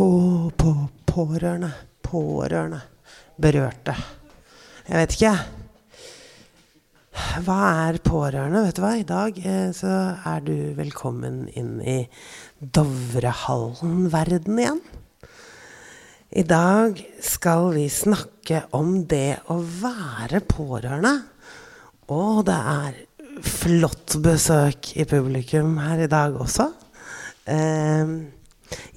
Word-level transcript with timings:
På, 0.00 0.48
på, 0.56 0.88
pårørende. 1.04 1.68
Pårørende. 2.00 2.80
Berørte. 3.36 3.92
Jeg 4.86 4.96
vet 4.96 5.12
ikke, 5.12 5.26
jeg. 5.26 5.38
Hva 7.44 7.56
er 7.82 7.98
pårørende? 8.00 8.62
Vet 8.64 8.78
du 8.78 8.80
hva? 8.80 8.96
I 8.96 9.04
dag 9.04 9.36
eh, 9.44 9.68
så 9.76 10.16
er 10.24 10.40
du 10.46 10.72
velkommen 10.78 11.52
inn 11.52 11.84
i 11.84 12.08
Dovrehallen-verden 12.64 14.62
igjen. 14.64 14.80
I 16.32 16.48
dag 16.48 16.96
skal 17.20 17.76
vi 17.76 17.84
snakke 17.92 18.72
om 18.80 19.04
det 19.04 19.44
å 19.52 19.60
være 19.84 20.40
pårørende. 20.48 21.12
Og 22.08 22.48
det 22.48 22.56
er 22.72 23.04
flott 23.44 24.16
besøk 24.24 24.96
i 24.96 25.04
publikum 25.04 25.76
her 25.84 26.08
i 26.08 26.12
dag 26.16 26.40
også. 26.40 26.72
Eh, 27.44 28.39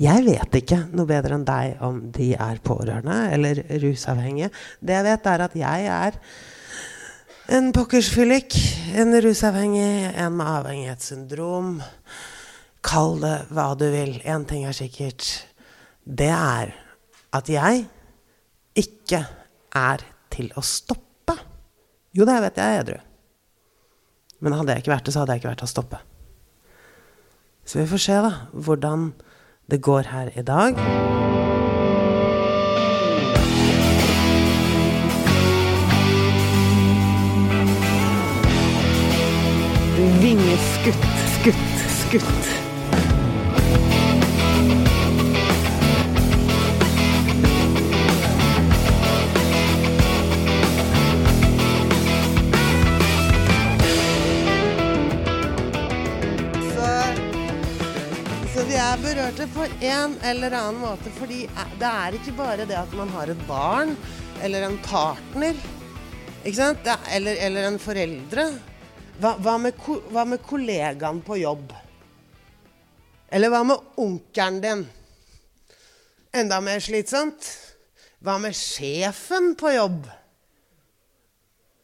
jeg 0.02 0.26
vet 0.26 0.58
ikke 0.60 0.80
noe 0.94 1.10
bedre 1.10 1.38
enn 1.38 1.46
deg 1.48 1.82
om 1.86 2.00
de 2.14 2.34
er 2.36 2.62
pårørende 2.64 3.20
eller 3.34 3.62
rusavhengige. 3.84 4.52
Det 4.80 4.98
jeg 4.98 5.08
vet, 5.08 5.30
er 5.34 5.46
at 5.48 5.56
jeg 5.58 5.88
er 5.94 6.20
en 7.54 7.72
pokkersfyllik, 7.76 8.56
en 8.96 9.16
rusavhengig, 9.26 10.14
en 10.16 10.38
med 10.38 10.48
avhengighetssyndrom. 10.48 11.74
Kall 12.84 13.18
det 13.24 13.36
hva 13.54 13.72
du 13.80 13.88
vil. 13.92 14.16
Én 14.24 14.46
ting 14.48 14.68
er 14.68 14.76
sikkert. 14.78 15.26
Det 16.04 16.32
er 16.32 16.74
at 17.34 17.50
jeg 17.50 17.86
ikke 18.80 19.24
er 19.76 20.06
til 20.34 20.50
å 20.58 20.64
stoppe. 20.66 21.36
Jo, 22.14 22.26
det 22.30 22.40
vet 22.46 22.60
jeg 22.62 22.78
er 22.78 22.84
edru. 22.84 22.98
Men 24.44 24.58
hadde 24.58 24.76
jeg 24.76 24.84
ikke 24.84 24.94
vært 24.94 25.08
det, 25.08 25.14
så 25.16 25.24
hadde 25.24 25.36
jeg 25.36 25.44
ikke 25.44 25.52
vært 25.54 25.64
til 25.64 25.70
å 25.70 25.74
stoppe. 25.74 26.00
Så 27.64 27.80
vi 27.80 27.88
får 27.88 28.02
se 28.04 28.18
da, 28.26 28.32
hvordan 28.52 29.06
det 29.72 29.82
går 29.82 30.04
her 30.12 30.30
i 30.40 30.42
dag. 30.42 30.76
Vingeskutt, 40.22 41.08
skutt, 41.36 41.80
skutt. 41.90 42.44
Så, 42.44 42.63
vi 59.34 59.40
det 59.40 59.54
på 59.54 59.66
en 59.86 60.18
eller 60.22 60.52
annen 60.52 60.82
måte, 60.82 61.10
fordi 61.18 61.48
det 61.80 61.88
er 61.90 62.14
ikke 62.14 62.34
bare 62.38 62.66
det 62.70 62.76
at 62.78 62.92
man 62.94 63.10
har 63.10 63.32
et 63.32 63.40
barn 63.48 63.96
eller 64.44 64.68
en 64.68 64.78
partner, 64.86 65.58
ikke 66.44 66.58
sant? 66.58 66.86
Er, 66.86 67.00
eller, 67.16 67.40
eller 67.42 67.68
en 67.68 67.80
foreldre. 67.82 68.46
Hva, 69.18 69.34
hva, 69.42 69.56
med, 69.62 69.80
hva 70.14 70.26
med 70.28 70.44
kollegaen 70.46 71.24
på 71.26 71.40
jobb? 71.42 71.74
Eller 73.34 73.50
hva 73.50 73.64
med 73.66 74.00
onkelen 74.04 74.62
din? 74.62 74.86
Enda 76.34 76.62
mer 76.62 76.84
slitsomt. 76.84 77.50
Hva 78.22 78.38
med 78.44 78.54
sjefen 78.58 79.54
på 79.58 79.74
jobb? 79.74 80.10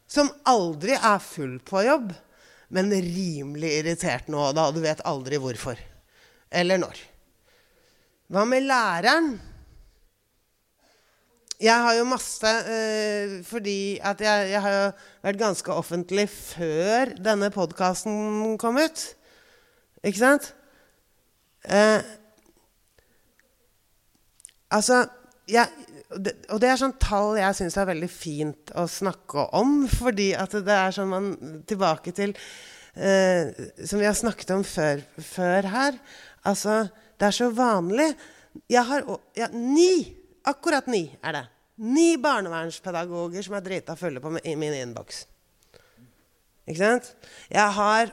Som 0.10 0.30
aldri 0.50 0.98
er 0.98 1.22
full 1.22 1.58
på 1.66 1.86
jobb, 1.86 2.12
men 2.70 2.94
rimelig 2.94 3.78
irritert 3.82 4.30
nå, 4.30 4.52
da 4.54 4.70
du 4.74 4.84
vet 4.86 5.06
aldri 5.08 5.42
hvorfor. 5.42 5.80
Eller 6.50 6.82
når. 6.82 7.09
Hva 8.30 8.44
med 8.46 8.62
læreren? 8.62 9.32
Jeg 11.60 11.82
har 11.82 11.96
jo 11.98 12.06
masse 12.08 12.52
eh, 12.72 13.40
Fordi 13.44 13.98
at 14.06 14.22
jeg, 14.22 14.52
jeg 14.52 14.62
har 14.62 14.76
jo 14.76 14.84
vært 15.26 15.40
ganske 15.40 15.74
offentlig 15.74 16.28
før 16.30 17.16
denne 17.18 17.50
podkasten 17.50 18.54
kom 18.62 18.78
ut. 18.78 19.02
Ikke 20.06 20.22
sant? 20.22 20.52
Eh, 21.66 22.06
altså 24.78 25.02
jeg, 25.50 25.66
det, 26.14 26.38
Og 26.54 26.62
det 26.62 26.70
er 26.70 26.80
sånn 26.86 26.96
tall 27.02 27.34
jeg 27.42 27.58
syns 27.58 27.82
er 27.82 27.92
veldig 27.96 28.14
fint 28.14 28.78
å 28.78 28.86
snakke 28.86 29.50
om. 29.58 29.88
Fordi 29.90 30.36
at 30.38 30.54
det 30.54 30.80
er 30.86 30.94
sånn 31.02 31.14
man 31.18 31.34
Tilbake 31.66 32.14
til 32.14 32.38
eh, 32.94 33.50
Som 33.82 33.98
vi 33.98 34.06
har 34.06 34.22
snakket 34.22 34.54
om 34.54 34.64
før, 34.78 35.02
før 35.18 35.74
her. 35.74 36.02
Altså, 36.46 36.84
det 37.20 37.28
er 37.28 37.36
så 37.36 37.50
vanlig. 37.52 38.14
Jeg 38.72 38.84
har 38.88 39.04
ja, 39.38 39.50
ni, 39.54 40.16
akkurat 40.48 40.88
ni 40.90 41.04
er 41.20 41.36
det. 41.36 41.46
Ni 41.80 42.14
barnevernspedagoger 42.20 43.44
som 43.46 43.56
er 43.56 43.66
drita 43.66 43.96
fulle 44.00 44.24
på 44.24 44.34
i 44.44 44.56
min 44.60 44.76
innboks. 44.76 45.26
Ikke 46.70 46.80
sant? 46.80 47.14
Jeg 47.52 47.76
har 47.76 48.12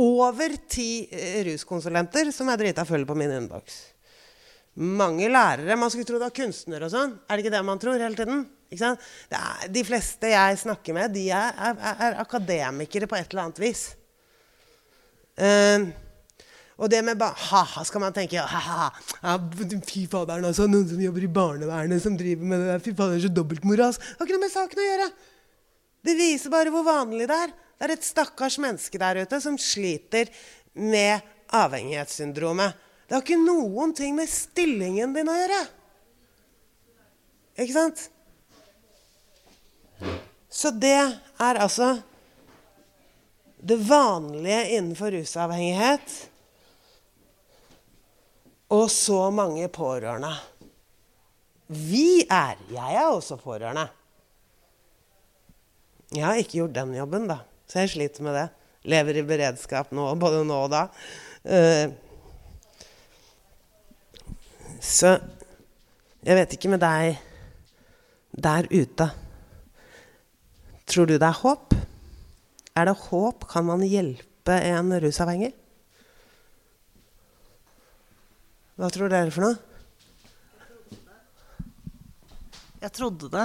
over 0.00 0.56
ti 0.70 1.06
eh, 1.12 1.40
ruskonsulenter 1.48 2.30
som 2.32 2.48
er 2.52 2.60
drita 2.60 2.84
fulle 2.88 3.08
på 3.08 3.16
min 3.18 3.32
innboks. 3.36 3.78
Mange 4.80 5.28
lærere. 5.28 5.76
Man 5.76 5.92
skulle 5.92 6.08
tro 6.08 6.16
det 6.16 6.28
var 6.28 6.36
kunstnere 6.36 6.88
og 6.88 6.92
sånn. 6.94 7.16
Er 7.28 7.36
det 7.36 7.44
ikke 7.44 7.56
det 7.56 7.64
man 7.68 7.80
tror 7.80 8.00
hele 8.00 8.16
tiden? 8.16 8.46
Er, 8.72 9.66
de 9.68 9.82
fleste 9.84 10.30
jeg 10.32 10.60
snakker 10.62 10.96
med, 10.96 11.12
de 11.12 11.26
er, 11.36 11.58
er, 11.60 11.82
er 12.06 12.22
akademikere 12.22 13.08
på 13.10 13.18
et 13.18 13.28
eller 13.28 13.44
annet 13.44 13.60
vis. 13.60 13.82
Eh, 15.36 15.90
og 16.80 16.88
det 16.90 17.02
med 17.04 17.20
ha-ha 17.20 17.84
skal 17.84 18.02
man 18.02 18.14
tenke 18.16 18.40
ha-ha, 18.40 18.88
ja, 19.20 19.34
Fy 19.86 20.06
faderen, 20.10 20.46
altså. 20.48 20.68
Noen 20.70 20.88
som 20.88 21.02
jobber 21.02 21.26
i 21.26 21.30
barnevernet, 21.30 22.02
som 22.02 22.16
driver 22.18 22.48
med 22.48 22.62
det 22.62 22.70
der. 22.70 22.84
Fy 22.84 22.94
fader, 22.96 23.20
så. 23.20 23.28
Det 23.28 23.42
har 23.42 24.26
ikke 24.26 24.38
noe 24.38 24.44
med 24.46 24.54
saken 24.54 24.80
å 24.80 24.86
gjøre. 24.88 25.10
Det 26.02 26.14
viser 26.18 26.54
bare 26.54 26.72
hvor 26.74 26.86
vanlig 26.86 27.28
det 27.30 27.36
er. 27.44 27.52
Det 27.52 27.86
er 27.86 27.94
et 27.96 28.06
stakkars 28.06 28.56
menneske 28.62 28.98
der 28.98 29.22
ute 29.22 29.40
som 29.42 29.58
sliter 29.60 30.30
med 30.72 31.20
avhengighetssyndromet. 31.52 32.78
Det 33.06 33.16
har 33.18 33.24
ikke 33.26 33.42
noen 33.42 33.92
ting 33.94 34.16
med 34.16 34.30
stillingen 34.30 35.12
din 35.14 35.28
å 35.28 35.36
gjøre. 35.36 35.60
Ikke 37.60 37.76
sant? 37.76 38.06
Så 40.52 40.72
det 40.72 40.96
er 40.96 41.60
altså 41.60 41.94
det 43.62 43.78
vanlige 43.86 44.62
innenfor 44.78 45.12
rusavhengighet. 45.14 46.31
Og 48.72 48.88
så 48.90 49.26
mange 49.34 49.68
pårørende. 49.68 50.32
Vi 51.72 52.24
er 52.30 52.56
Jeg 52.72 52.96
er 52.96 53.10
også 53.10 53.36
pårørende. 53.36 53.88
Jeg 56.12 56.24
har 56.26 56.40
ikke 56.40 56.58
gjort 56.58 56.74
den 56.76 56.94
jobben, 56.96 57.28
da. 57.28 57.38
Så 57.68 57.84
jeg 57.84 57.92
sliter 57.92 58.24
med 58.24 58.36
det. 58.36 58.48
Lever 58.84 59.20
i 59.20 59.24
beredskap 59.24 59.92
nå, 59.94 60.10
både 60.20 60.42
nå 60.44 60.56
og 60.66 60.72
da. 60.72 60.82
Eh, 61.44 61.92
så 64.82 65.14
jeg 66.22 66.36
vet 66.36 66.56
ikke 66.56 66.72
med 66.74 66.82
deg 66.82 67.16
der 68.32 68.68
ute. 68.72 69.08
Tror 70.90 71.08
du 71.08 71.14
det 71.16 71.28
er 71.28 71.40
håp? 71.40 71.72
Er 72.76 72.88
det 72.90 72.96
håp? 73.06 73.46
Kan 73.48 73.68
man 73.70 73.84
hjelpe 73.86 74.58
en 74.68 74.92
rusavhengig? 75.00 75.52
Hva 78.82 78.88
tror 78.90 79.12
dere 79.12 79.30
for 79.30 79.44
noe? 79.46 79.54
Jeg 82.82 82.90
trodde 82.96 83.28
det. 83.30 83.44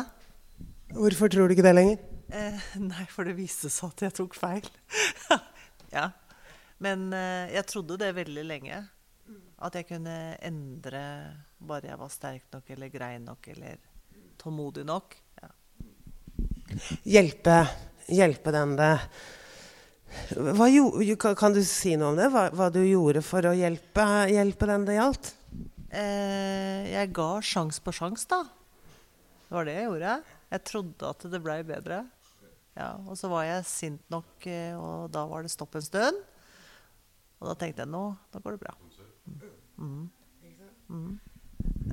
Hvorfor 0.97 1.29
tror 1.29 1.45
du 1.45 1.53
ikke 1.53 1.65
det 1.67 1.75
lenger? 1.75 1.99
Eh, 2.33 2.63
nei, 2.81 3.03
for 3.11 3.29
det 3.29 3.35
viste 3.37 3.69
seg 3.69 3.91
at 3.93 4.01
jeg 4.07 4.15
tok 4.17 4.33
feil. 4.33 4.65
ja. 5.97 6.07
Men 6.81 7.11
eh, 7.13 7.53
jeg 7.53 7.67
trodde 7.69 7.99
det 8.01 8.09
veldig 8.17 8.47
lenge. 8.49 8.81
At 9.61 9.77
jeg 9.77 9.85
kunne 9.91 10.17
endre 10.41 11.03
bare 11.61 11.91
jeg 11.91 12.01
var 12.01 12.15
sterk 12.15 12.49
nok 12.57 12.73
eller 12.73 12.89
grei 12.97 13.13
nok 13.21 13.53
eller 13.53 13.77
tålmodig 14.41 14.87
nok. 14.89 15.19
Ja. 15.37 15.51
Hjelpe, 17.05 17.59
hjelpe 18.09 18.57
den 18.57 18.73
det 18.81 18.93
hva, 20.57 21.33
kan, 21.37 21.55
du 21.55 21.61
si 21.65 21.95
noe 21.99 22.13
om 22.13 22.19
det? 22.19 22.29
Hva, 22.33 22.47
hva 22.55 22.69
du 22.73 22.81
gjorde 22.83 23.23
for 23.25 23.45
å 23.47 23.55
hjelpe, 23.57 24.05
hjelpe 24.31 24.69
den 24.69 24.87
det 24.87 24.97
gjaldt? 24.97 25.33
Eh, 25.87 26.87
jeg 26.91 27.11
ga 27.15 27.29
sjans 27.43 27.79
på 27.83 27.93
sjans, 27.95 28.27
da. 28.29 28.43
Det 29.47 29.55
var 29.55 29.67
det 29.67 29.75
jeg 29.77 29.87
gjorde. 29.87 30.15
Jeg 30.51 30.63
trodde 30.67 31.11
at 31.11 31.27
det 31.31 31.43
blei 31.43 31.59
bedre. 31.67 32.01
Ja, 32.77 32.91
og 33.09 33.17
så 33.17 33.29
var 33.31 33.47
jeg 33.47 33.65
sint 33.67 34.03
nok, 34.13 34.33
eh, 34.45 34.75
og 34.77 35.09
da 35.13 35.25
var 35.29 35.43
det 35.43 35.51
stopp 35.53 35.77
en 35.79 35.85
stund. 35.85 36.19
Og 37.41 37.49
da 37.51 37.55
tenkte 37.57 37.85
jeg 37.85 37.91
nå, 37.93 38.03
nå 38.33 38.41
går 38.43 38.57
det 38.57 38.61
bra. 38.63 38.73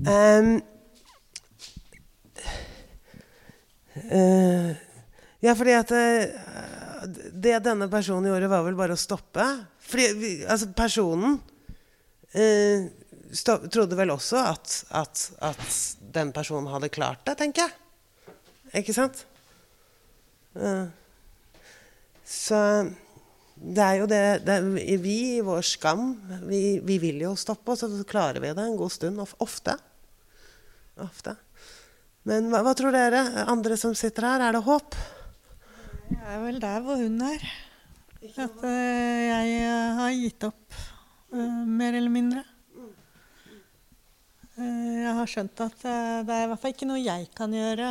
Ehm, 0.04 0.60
eh, 4.10 4.70
ja, 5.44 5.54
fordi 5.54 5.76
at 5.76 5.92
eh, 5.94 6.83
Det 7.06 7.58
denne 7.64 7.88
personen 7.92 8.30
gjorde, 8.30 8.50
var 8.52 8.64
vel 8.66 8.78
bare 8.78 8.96
å 8.96 9.00
stoppe. 9.00 9.44
Fordi 9.84 10.34
altså 10.50 10.70
personen 10.76 11.38
eh, 12.32 12.88
stå, 13.34 13.58
trodde 13.72 13.98
vel 13.98 14.14
også 14.14 14.40
at, 14.40 14.74
at, 14.94 15.28
at 15.44 15.78
den 16.14 16.32
personen 16.34 16.70
hadde 16.72 16.92
klart 16.94 17.24
det, 17.28 17.36
tenker 17.40 17.66
jeg. 17.66 18.34
Ikke 18.82 18.94
sant? 18.96 19.24
Eh, 20.58 20.86
så 22.24 22.60
det 23.54 23.84
er 23.84 24.00
jo 24.00 24.06
det, 24.10 24.22
det 24.46 24.56
Vi 25.04 25.16
i 25.36 25.42
vår 25.44 25.62
skam, 25.66 26.14
vi, 26.48 26.80
vi, 26.82 26.98
vil 27.02 27.22
jo 27.22 27.34
stoppe, 27.38 27.74
og 27.74 27.78
så 27.78 27.88
klarer 28.08 28.42
vi 28.42 28.52
det 28.54 28.64
en 28.64 28.78
god 28.78 28.92
stund. 28.92 29.20
Ofte. 29.44 29.76
Ofte. 31.02 31.36
Men 32.24 32.48
hva, 32.50 32.62
hva, 32.64 32.72
tror 32.76 32.94
dere, 32.94 33.22
andre 33.50 33.76
som 33.78 33.94
sitter 33.98 34.26
her? 34.26 34.48
Er 34.48 34.56
det 34.56 34.64
håp? 34.66 34.96
Jeg 36.10 36.34
er 36.34 36.40
vel 36.42 36.58
der 36.60 36.82
hvor 36.84 37.00
hun 37.00 37.20
er. 37.24 37.44
At 38.24 38.58
uh, 38.64 38.70
jeg 39.28 39.54
uh, 39.60 40.00
har 40.00 40.16
gitt 40.16 40.46
opp, 40.48 40.76
uh, 41.32 41.62
mer 41.68 41.96
eller 41.96 42.12
mindre. 42.12 42.44
jeg 44.54 45.14
har 45.18 45.26
skjønt 45.26 45.60
at 45.64 45.80
det 45.82 46.34
er 46.34 46.44
i 46.44 46.48
hvert 46.48 46.60
fall 46.62 46.70
ikke 46.70 46.86
noe 46.86 47.00
jeg 47.02 47.24
kan 47.34 47.50
gjøre 47.50 47.88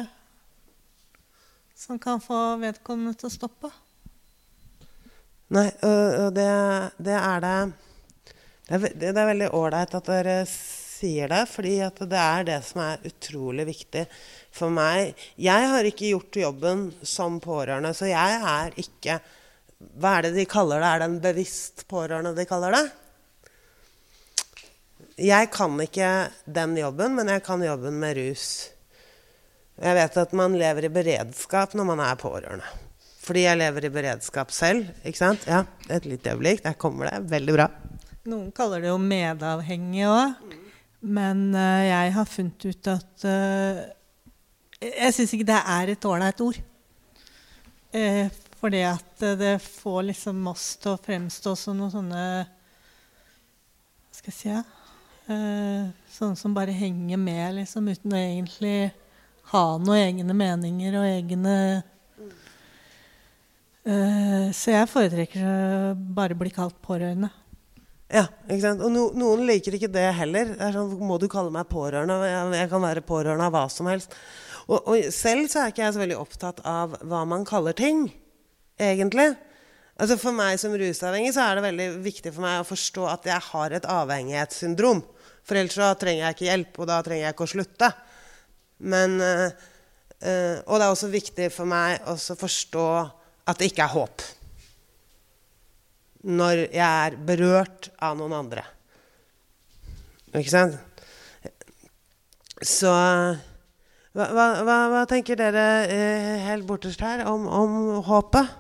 som 1.76 2.00
kan 2.00 2.22
få 2.24 2.38
vedkommende 2.62 3.18
til 3.20 3.28
å 3.28 3.34
stoppe. 3.34 3.72
Nei, 5.52 5.66
og 5.84 6.30
det, 6.38 6.48
det 7.04 7.18
er 7.20 7.44
det 7.44 7.58
det 8.70 8.78
er, 8.78 8.96
det 8.96 9.12
er 9.12 9.28
veldig 9.28 9.50
ålreit 9.60 9.98
at 10.00 10.08
dere 10.08 10.38
sier 11.04 11.32
det, 11.32 11.44
fordi 11.52 11.76
det 12.00 12.20
er 12.20 12.48
det 12.48 12.60
som 12.66 12.82
er 12.86 13.08
utrolig 13.10 13.68
viktig 13.68 14.06
for 14.56 14.74
meg. 14.74 15.14
Jeg 15.36 15.70
har 15.74 15.88
ikke 15.88 16.14
gjort 16.14 16.42
jobben 16.44 16.86
som 17.04 17.40
pårørende, 17.44 17.94
så 17.96 18.10
jeg 18.12 18.44
er 18.56 18.78
ikke 18.80 19.20
Hva 20.00 20.14
er 20.16 20.30
det 20.30 20.38
de 20.38 20.46
kaller 20.48 20.80
det? 20.80 20.90
Er 20.90 21.02
det 21.02 21.08
en 21.10 21.24
bevisst 21.24 21.82
pårørende 21.92 22.32
de 22.38 22.46
kaller 22.48 22.72
det? 22.72 22.86
Jeg 25.20 25.50
kan 25.52 25.76
ikke 25.84 26.12
den 26.48 26.78
jobben, 26.80 27.18
men 27.18 27.28
jeg 27.28 27.44
kan 27.44 27.62
jobben 27.62 28.00
med 28.00 28.16
rus. 28.18 28.46
Jeg 29.84 29.98
vet 29.98 30.18
at 30.24 30.34
man 30.40 30.56
lever 30.56 30.88
i 30.88 30.94
beredskap 30.94 31.76
når 31.76 31.90
man 31.92 32.02
er 32.06 32.16
pårørende. 32.22 32.72
Fordi 33.24 33.44
jeg 33.44 33.60
lever 33.60 33.90
i 33.90 33.92
beredskap 33.92 34.56
selv. 34.56 34.88
ikke 35.04 35.20
sant? 35.20 35.44
Ja, 35.48 35.66
Et 35.90 36.06
lite 36.06 36.32
øyeblikk. 36.32 36.64
Der 36.64 36.80
kommer 36.80 37.12
det. 37.12 37.22
Veldig 37.32 37.54
bra. 37.60 37.68
Noen 38.24 38.52
kaller 38.56 38.80
det 38.80 38.88
jo 38.88 38.98
medavhengig 39.04 40.08
òg. 40.08 40.63
Men 41.04 41.50
uh, 41.52 41.84
jeg 41.84 42.14
har 42.16 42.30
funnet 42.30 42.66
ut 42.70 42.88
at 42.88 43.26
uh, 43.28 43.82
Jeg 44.84 45.16
syns 45.16 45.34
ikke 45.36 45.50
det 45.52 45.60
er 45.60 45.92
et 45.92 46.08
ålreit 46.08 46.44
ord. 46.46 46.60
Uh, 47.94 48.28
fordi 48.62 48.86
at 48.88 49.26
det 49.40 49.58
får 49.60 50.06
liksom 50.14 50.40
oss 50.48 50.78
til 50.80 50.94
å 50.94 51.02
fremstå 51.04 51.56
som 51.60 51.76
noen 51.76 51.92
sånne 51.92 52.24
Hva 52.48 54.16
skal 54.16 54.32
jeg 54.32 54.40
si? 54.40 54.54
Ja? 54.54 54.64
sånne 56.12 56.36
som 56.36 56.52
bare 56.52 56.74
henger 56.76 57.16
med, 57.16 57.54
liksom, 57.56 57.86
uten 57.88 58.12
å 58.12 58.18
egentlig 58.20 58.92
ha 59.54 59.62
noen 59.80 60.02
egne 60.02 60.36
meninger 60.36 60.98
og 61.00 61.06
egne 61.08 61.54
Så 64.52 64.76
jeg 64.76 64.90
foretrekker 64.92 65.48
å 65.48 65.94
bare 65.96 66.36
bli 66.36 66.52
kalt 66.52 66.76
pårørende. 66.84 67.32
Ja, 68.12 68.26
ikke 68.46 68.62
sant? 68.62 68.84
Og 68.84 68.92
no, 68.94 69.06
noen 69.18 69.46
liker 69.48 69.78
ikke 69.78 69.92
det 69.92 70.10
heller. 70.18 70.52
Det 70.54 70.66
er 70.66 70.76
sånn, 70.76 70.92
Må 71.02 71.18
du 71.22 71.30
kalle 71.32 71.54
meg 71.54 71.70
pårørende? 71.72 72.18
Jeg, 72.28 72.50
jeg 72.60 72.72
kan 72.74 72.84
være 72.84 73.06
pårørende 73.06 73.48
av 73.48 73.56
hva 73.56 73.64
som 73.72 73.90
helst. 73.90 74.14
Og, 74.68 74.78
og, 74.80 75.08
selv 75.12 75.50
så 75.52 75.64
er 75.64 75.74
ikke 75.74 75.84
jeg 75.84 75.96
så 75.96 76.04
veldig 76.04 76.20
opptatt 76.20 76.62
av 76.68 76.94
hva 77.10 77.24
man 77.28 77.44
kaller 77.48 77.76
ting, 77.76 78.06
egentlig. 78.80 79.34
Altså 80.00 80.18
For 80.20 80.36
meg 80.36 80.60
som 80.62 80.76
rusavhengig 80.78 81.34
så 81.36 81.48
er 81.48 81.58
det 81.58 81.66
veldig 81.68 81.90
viktig 82.06 82.32
for 82.34 82.46
meg 82.46 82.62
å 82.62 82.68
forstå 82.68 83.10
at 83.12 83.28
jeg 83.30 83.48
har 83.50 83.76
et 83.76 83.90
avhengighetssyndrom. 83.92 85.04
For 85.44 85.60
ellers 85.60 85.76
så 85.76 85.90
trenger 86.00 86.24
jeg 86.24 86.38
ikke 86.38 86.48
hjelp, 86.48 86.80
og 86.80 86.90
da 86.90 87.02
trenger 87.04 87.28
jeg 87.28 87.36
ikke 87.36 87.48
å 87.48 87.52
slutte. 87.52 87.92
Men, 88.94 89.18
øh, 89.22 89.50
øh, 90.22 90.56
og 90.66 90.80
det 90.80 90.86
er 90.86 90.88
også 90.88 91.12
viktig 91.12 91.52
for 91.56 91.70
meg 91.70 92.08
å 92.08 92.16
forstå 92.18 92.88
at 93.52 93.60
det 93.60 93.74
ikke 93.74 93.86
er 93.86 93.96
håp 93.98 94.24
når 96.24 96.66
jeg 96.70 96.84
er 96.84 97.18
berørt 97.28 97.90
av 98.02 98.16
noen 98.20 98.36
andre. 98.38 98.64
Ikke 100.34 100.52
sant? 100.52 100.78
Så 102.64 102.92
hva, 104.14 104.28
hva, 104.30 104.76
hva 104.94 105.06
tenker 105.10 105.38
dere 105.40 105.64
eh, 105.90 106.44
helt 106.46 106.68
bortest 106.70 107.02
her 107.04 107.26
om, 107.30 107.48
om 107.50 107.80
håpet? 108.06 108.60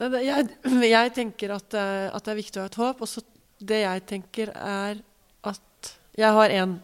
Jeg, 0.00 0.46
jeg 0.88 1.12
tenker 1.12 1.52
at, 1.58 1.76
eh, 1.76 2.06
at, 2.08 2.24
det 2.24 2.32
er 2.32 2.38
viktig 2.40 2.60
å 2.60 2.64
ha 2.64 2.70
et 2.70 2.78
håp. 2.80 3.04
Og 3.04 3.66
det 3.70 3.82
jeg 3.82 4.06
tenker, 4.08 4.54
er 4.56 5.02
at 5.46 5.92
jeg 6.16 6.38
har 6.38 6.56
en 6.56 6.78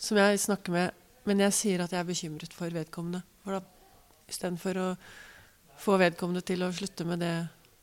som 0.00 0.16
jeg 0.16 0.40
snakker 0.40 0.72
med, 0.72 0.96
men 1.28 1.44
jeg 1.44 1.56
sier 1.58 1.84
at 1.84 1.92
jeg 1.92 2.00
er 2.00 2.08
bekymret 2.08 2.56
for 2.56 2.72
vedkommende. 2.72 3.20
For 3.44 3.58
da, 3.58 3.62
Istedenfor 4.30 4.78
å 4.78 4.88
få 5.80 5.96
vedkommende 6.00 6.40
til 6.46 6.62
å 6.64 6.72
slutte 6.72 7.04
med 7.08 7.20
det 7.20 7.34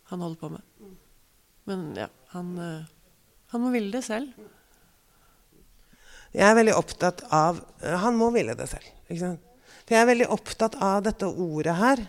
han 0.10 0.24
holder 0.24 0.40
på 0.40 0.50
med. 0.50 0.94
Men 1.68 1.90
ja, 2.00 2.08
han, 2.34 2.54
eh, 2.58 2.86
han 3.52 3.62
må 3.62 3.72
ville 3.74 3.92
det 3.92 4.06
selv. 4.06 4.32
Jeg 6.32 6.46
er 6.48 6.56
veldig 6.58 6.76
opptatt 6.78 7.24
av 7.34 7.60
eh, 7.82 7.96
Han 8.04 8.18
må 8.20 8.30
ville 8.36 8.56
det 8.56 8.70
selv. 8.72 8.88
Ikke 9.08 9.24
sant? 9.24 9.44
For 9.88 9.96
jeg 9.96 10.04
er 10.04 10.10
veldig 10.12 10.30
opptatt 10.36 10.78
av 10.84 11.02
dette 11.06 11.28
ordet 11.28 11.76
her. 11.80 12.04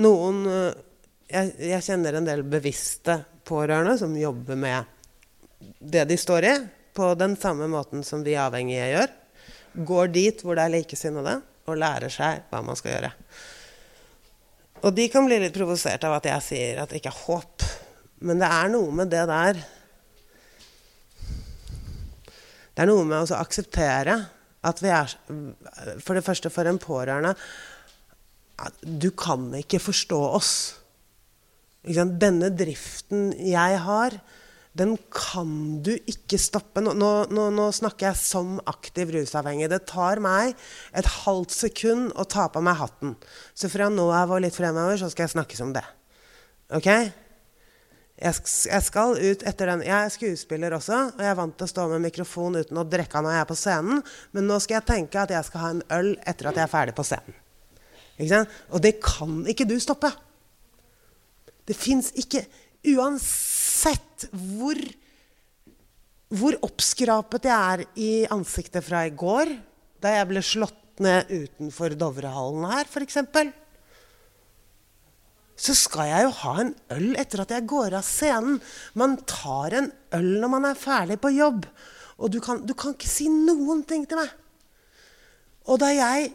Noen 0.00 0.40
eh, 0.48 0.80
jeg, 1.28 1.52
jeg, 1.70 1.84
kjenner 1.84 2.16
en 2.16 2.28
del 2.28 2.44
bevisste 2.48 3.20
pårørende 3.48 3.98
som 4.00 4.16
jobber 4.16 4.56
med 4.56 4.96
det 5.78 6.04
de 6.08 6.16
står 6.20 6.46
i, 6.48 6.56
på 6.96 7.12
den 7.18 7.34
samme 7.40 7.68
måten 7.68 8.04
som 8.06 8.24
vi 8.24 8.36
avhengige 8.40 8.88
gjør. 8.92 9.14
Går 9.88 10.12
dit 10.14 10.40
hvor 10.44 10.56
det 10.56 10.64
er 10.64 10.76
likesinnede, 10.78 11.38
og 11.68 11.76
lærer 11.76 12.12
seg 12.12 12.46
hva 12.48 12.62
man 12.64 12.78
skal 12.78 12.94
gjøre. 12.94 13.12
Og 14.82 14.94
de 14.94 15.08
kan 15.10 15.26
bli 15.26 15.40
litt 15.42 15.56
provosert 15.56 16.04
av 16.06 16.18
at 16.18 16.28
jeg 16.28 16.44
sier 16.46 16.80
at 16.82 16.90
det 16.90 17.00
ikke 17.00 17.10
er 17.10 17.22
håp. 17.26 17.66
Men 18.22 18.42
det 18.42 18.50
er 18.50 18.70
noe 18.72 18.94
med 18.94 19.12
det 19.12 19.24
der 19.30 19.60
Det 22.74 22.84
er 22.84 22.90
noe 22.90 23.06
med 23.06 23.26
å 23.26 23.38
akseptere 23.38 24.14
at 24.66 24.82
vi 24.82 24.90
er 24.90 25.12
For 26.02 26.18
det 26.18 26.24
første 26.26 26.50
for 26.50 26.66
en 26.66 26.80
pårørende 26.82 27.34
Du 28.82 29.10
kan 29.14 29.46
ikke 29.54 29.78
forstå 29.82 30.18
oss. 30.34 30.52
Denne 31.86 32.50
driften 32.50 33.30
jeg 33.38 33.78
har, 33.84 34.16
den 34.78 34.94
kan 35.10 35.50
du 35.82 35.92
ikke 35.96 36.38
stoppe. 36.40 36.82
Nå, 36.84 36.92
nå, 36.94 37.44
nå, 37.54 37.68
snakker 37.74 38.10
jeg 38.10 38.20
som 38.20 38.58
aktiv 38.70 39.10
rusavhengig. 39.14 39.70
Det 39.72 39.80
tar 39.90 40.22
meg 40.22 40.54
et 40.96 41.08
halvt 41.24 41.54
sekund 41.54 42.12
å 42.14 42.26
ta 42.28 42.46
på 42.52 42.62
meg 42.64 42.78
hatten. 42.78 43.16
Så 43.58 43.70
fra 43.72 43.88
nå 43.90 44.06
av 44.14 44.34
og 44.34 44.44
litt 44.44 44.56
fremover 44.56 45.00
så 45.00 45.10
skal 45.10 45.26
jeg 45.26 45.34
snakke 45.34 45.58
som 45.58 45.72
det. 45.74 45.82
Ok? 46.78 46.88
Jeg 48.18 48.82
skal 48.82 49.18
ut 49.18 49.44
etter 49.46 49.72
den. 49.72 49.84
Jeg 49.86 49.96
er 49.96 50.14
skuespiller 50.14 50.74
også, 50.74 51.02
og 51.14 51.20
jeg 51.22 51.30
er 51.32 51.38
vant 51.38 51.58
til 51.58 51.68
å 51.68 51.72
stå 51.74 51.88
med 51.92 52.06
mikrofon 52.08 52.58
uten 52.58 52.80
å 52.80 52.86
drikke 52.86 53.22
når 53.22 53.36
jeg 53.36 53.42
er 53.42 53.50
på 53.50 53.58
scenen. 53.58 54.06
Men 54.34 54.48
nå 54.50 54.60
skal 54.62 54.80
jeg 54.80 54.88
tenke 54.92 55.22
at 55.22 55.34
jeg 55.34 55.50
skal 55.50 55.64
ha 55.64 55.74
en 55.74 55.84
øl 55.98 56.14
etter 56.22 56.50
at 56.50 56.58
jeg 56.58 56.66
er 56.66 56.72
ferdig 56.72 56.96
på 56.98 57.06
scenen. 57.06 57.44
Og 58.74 58.82
det 58.82 58.96
kan 59.02 59.44
ikke 59.50 59.66
du 59.70 59.76
stoppe. 59.82 60.10
Det 61.68 61.76
fins 61.78 62.10
ikke 62.18 62.46
Uansett 62.86 63.57
hvor, 64.32 64.80
hvor 66.40 66.58
oppskrapet 66.68 67.48
jeg 67.48 67.78
er 67.78 67.84
i 68.00 68.10
ansiktet 68.34 68.84
fra 68.86 69.04
i 69.06 69.14
går, 69.14 69.52
da 70.02 70.14
jeg 70.16 70.28
ble 70.30 70.42
slått 70.44 71.02
ned 71.02 71.30
utenfor 71.30 71.94
Dovrehallen 71.98 72.66
her, 72.70 72.90
f.eks., 72.90 73.18
så 75.58 75.74
skal 75.74 76.06
jeg 76.06 76.26
jo 76.28 76.34
ha 76.44 76.52
en 76.62 76.68
øl 76.94 77.08
etter 77.18 77.42
at 77.42 77.50
jeg 77.50 77.66
går 77.66 77.96
av 77.98 78.06
scenen. 78.06 78.60
Man 78.94 79.16
tar 79.26 79.74
en 79.74 79.88
øl 80.14 80.28
når 80.38 80.52
man 80.52 80.68
er 80.68 80.78
ferdig 80.78 81.16
på 81.18 81.32
jobb. 81.34 81.64
Og 82.22 82.30
du 82.30 82.38
kan, 82.42 82.60
du 82.62 82.76
kan 82.78 82.94
ikke 82.94 83.10
si 83.10 83.26
noen 83.26 83.82
ting 83.86 84.04
til 84.06 84.20
meg. 84.20 84.30
Og 85.66 85.80
da 85.82 85.90
jeg 85.90 86.30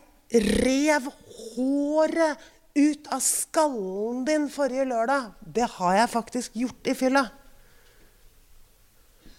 rev 0.63 1.07
håret 1.55 2.43
ut 2.73 3.07
av 3.13 3.21
skallen 3.21 4.23
din 4.25 4.47
forrige 4.49 4.85
lørdag. 4.89 5.33
Det 5.39 5.67
har 5.75 5.97
jeg 5.97 6.13
faktisk 6.13 6.55
gjort 6.57 6.89
i 6.89 6.95
fylla. 6.97 7.27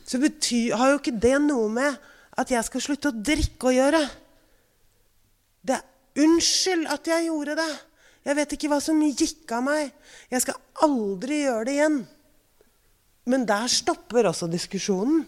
Så 0.05 0.21
betyr, 0.23 0.77
har 0.77 0.93
jo 0.93 1.01
ikke 1.01 1.17
det 1.19 1.39
noe 1.43 1.71
med 1.73 1.97
at 2.39 2.51
jeg 2.51 2.67
skal 2.67 2.85
slutte 2.85 3.11
å 3.11 3.25
drikke 3.25 3.71
å 3.71 3.75
gjøre. 3.75 4.03
Det 5.65 5.79
er 5.79 5.91
Unnskyld 6.25 6.87
at 6.95 7.09
jeg 7.11 7.27
gjorde 7.27 7.57
det. 7.59 7.71
Jeg 8.25 8.37
vet 8.39 8.53
ikke 8.55 8.69
hva 8.71 8.77
som 8.81 9.01
gikk 9.03 9.51
av 9.57 9.65
meg. 9.67 9.89
Jeg 10.31 10.45
skal 10.45 10.61
aldri 10.87 11.41
gjøre 11.43 11.65
det 11.67 11.75
igjen. 11.75 11.97
Men 13.27 13.47
der 13.49 13.67
stopper 13.73 14.29
også 14.31 14.47
diskusjonen. 14.53 15.25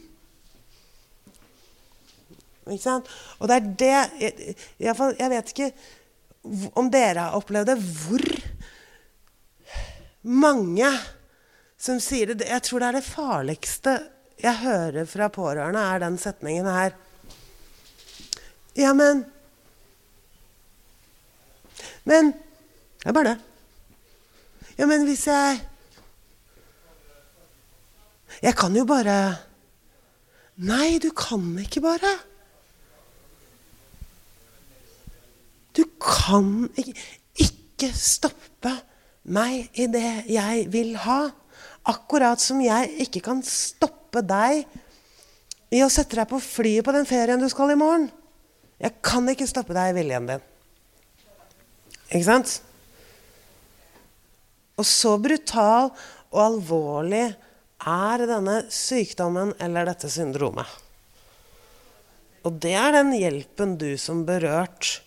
Ikke 2.67 2.83
sant? 2.83 3.11
Og 3.41 3.51
det 3.51 3.57
er 3.57 3.67
det 3.83 3.91
jeg, 4.21 4.55
jeg 4.79 5.33
vet 5.33 5.53
ikke 5.55 5.71
om 6.75 6.91
dere 6.93 7.29
har 7.29 7.39
opplevd 7.39 7.73
det, 7.73 7.77
hvor 7.81 8.27
mange 10.27 10.91
som 11.79 11.99
sier 12.03 12.33
det 12.35 12.49
Jeg 12.49 12.65
tror 12.67 12.83
det 12.83 12.89
er 12.89 12.99
det 12.99 13.07
farligste 13.07 13.97
jeg 14.43 14.61
hører 14.61 15.07
fra 15.09 15.31
pårørende, 15.33 15.81
er 15.81 16.03
den 16.03 16.19
setningen 16.21 16.69
her 16.69 16.97
Ja, 18.77 18.93
men 18.93 19.25
Men 22.05 22.33
Det 23.03 23.09
er 23.11 23.13
bare 23.13 23.33
det. 23.33 23.39
Ja, 24.79 24.87
men 24.87 25.07
hvis 25.09 25.27
jeg 25.27 25.61
Jeg 28.43 28.57
kan 28.57 28.77
jo 28.77 28.85
bare 28.85 29.37
Nei, 30.57 30.97
du 30.99 31.11
kan 31.13 31.43
ikke 31.61 31.83
bare. 31.85 32.15
Du 35.77 35.85
kan 36.01 36.69
ikke, 36.79 36.95
ikke 37.47 37.91
stoppe 37.93 38.73
meg 39.29 39.69
i 39.77 39.89
det 39.93 40.27
jeg 40.33 40.67
vil 40.73 40.95
ha. 41.05 41.27
Akkurat 41.87 42.41
som 42.43 42.63
jeg 42.65 42.91
ikke 43.07 43.23
kan 43.29 43.43
stoppe 43.47 44.23
deg 44.27 44.65
i 45.75 45.83
å 45.85 45.91
sette 45.93 46.19
deg 46.19 46.29
på 46.31 46.41
flyet 46.43 46.87
på 46.87 46.95
den 46.97 47.09
ferien 47.09 47.43
du 47.43 47.49
skal 47.53 47.75
i 47.75 47.79
morgen. 47.79 48.09
Jeg 48.81 48.99
kan 49.05 49.27
ikke 49.31 49.49
stoppe 49.49 49.77
deg 49.77 49.93
i 49.93 49.97
viljen 49.99 50.29
din. 50.31 50.47
Ikke 52.11 52.27
sant? 52.27 52.59
Og 54.77 54.85
så 54.87 55.17
brutal 55.21 55.91
og 56.35 56.43
alvorlig 56.43 57.29
er 57.87 58.27
denne 58.29 58.59
sykdommen 58.73 59.55
eller 59.63 59.89
dette 59.89 60.11
syndromet. 60.13 60.69
Og 62.47 62.61
det 62.63 62.77
er 62.79 62.93
den 62.95 63.11
hjelpen 63.17 63.75
du 63.81 63.97
som 63.99 64.23
berørt 64.29 65.01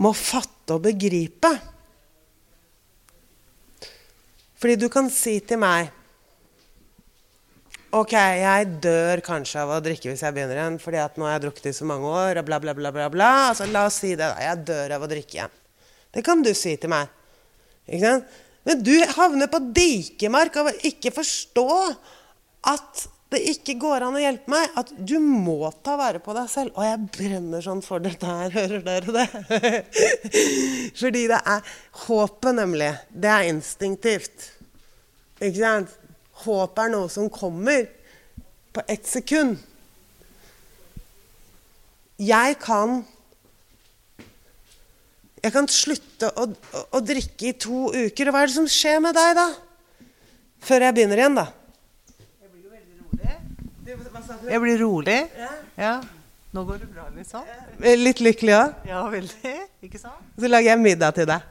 må 0.00 0.12
fatte 0.16 0.76
og 0.76 0.84
begripe. 0.86 1.50
Fordi 4.62 4.78
du 4.78 4.86
kan 4.92 5.10
si 5.12 5.40
til 5.44 5.60
meg 5.60 5.90
Ok, 7.92 8.14
jeg 8.16 8.68
dør 8.80 9.20
kanskje 9.20 9.60
av 9.60 9.74
å 9.74 9.82
drikke 9.84 10.08
hvis 10.08 10.22
jeg 10.24 10.32
begynner 10.32 10.56
igjen, 10.56 10.78
fordi 10.80 10.96
at 10.96 11.18
nå 11.20 11.26
har 11.26 11.34
jeg 11.34 11.42
drukket 11.42 11.66
i 11.68 11.72
så 11.76 11.84
mange 11.84 12.08
år, 12.08 12.38
og 12.40 12.46
bla, 12.48 12.56
bla, 12.62 12.72
bla, 12.72 12.88
bla, 12.94 13.08
bla. 13.12 13.26
Altså, 13.50 13.66
la 13.68 13.82
oss 13.84 13.98
si 14.00 14.14
det, 14.14 14.24
da. 14.24 14.38
Jeg 14.40 14.62
dør 14.70 14.94
av 14.96 15.04
å 15.04 15.08
drikke 15.10 15.36
igjen. 15.36 15.52
Det 16.16 16.22
kan 16.24 16.40
du 16.40 16.48
si 16.56 16.72
til 16.80 16.88
meg. 16.88 17.12
Ikke 17.84 18.00
sant? 18.06 18.38
Men 18.64 18.80
du 18.80 18.94
havner 19.12 19.50
på 19.52 19.60
dikemark 19.76 20.56
å 20.56 20.72
ikke 20.88 21.12
forstå 21.12 21.68
at 22.72 23.04
det 23.34 23.42
ikke 23.52 23.78
går 23.80 24.06
an 24.06 24.16
å 24.18 24.22
hjelpe 24.22 24.52
meg. 24.52 24.70
At 24.78 24.92
du 24.96 25.16
må 25.22 25.70
ta 25.84 25.96
vare 26.00 26.20
på 26.22 26.34
deg 26.36 26.50
selv. 26.52 26.74
Og 26.76 26.86
jeg 26.86 27.08
brenner 27.16 27.64
sånn 27.64 27.82
for 27.84 28.02
dette 28.04 28.28
her. 28.28 28.52
Hører 28.54 28.84
dere 28.86 29.16
det? 29.18 29.72
Fordi 31.00 31.26
det 31.32 31.40
er 31.40 31.74
Håpet, 32.04 32.52
nemlig. 32.56 32.92
Det 33.08 33.30
er 33.32 33.50
instinktivt. 33.50 34.48
Ikke 35.42 35.58
sant? 35.58 35.98
Håp 36.42 36.78
er 36.82 36.90
noe 36.92 37.10
som 37.12 37.30
kommer 37.32 37.86
på 38.72 38.82
ett 38.90 39.06
sekund. 39.06 39.58
Jeg 42.22 42.58
kan 42.62 43.02
Jeg 45.42 45.50
kan 45.50 45.66
slutte 45.66 46.28
å, 46.38 46.44
å, 46.46 46.80
å, 46.94 46.98
drikke 47.02 47.48
i 47.48 47.56
to 47.58 47.88
uker. 47.90 48.28
Og 48.30 48.34
hva 48.34 48.44
er 48.44 48.50
det 48.50 48.54
som 48.54 48.68
skjer 48.70 49.00
med 49.02 49.16
deg, 49.16 49.32
da? 49.34 49.48
Før 50.62 50.84
jeg 50.86 50.94
begynner 50.94 51.18
igjen, 51.18 51.34
da. 51.34 51.48
Jeg 52.38 52.52
blir 52.52 52.62
jo 52.62 52.70
veldig 52.70 53.00
rolig. 53.00 54.11
Jeg 54.48 54.62
blir 54.62 54.82
rolig. 54.82 55.18
Ja. 55.78 55.96
Nå 56.52 56.66
går 56.68 56.82
det 56.82 56.88
bra, 56.92 57.06
liksom. 57.16 57.46
Litt 57.80 58.20
lykkelig 58.20 58.54
òg? 58.58 58.72
Ja, 58.90 59.02
veldig. 59.08 59.52
Ikke 59.86 60.00
sant? 60.00 60.20
Så 60.36 60.50
lager 60.50 60.74
jeg 60.74 60.82
middag 60.82 61.14
til 61.16 61.28
deg. 61.30 61.46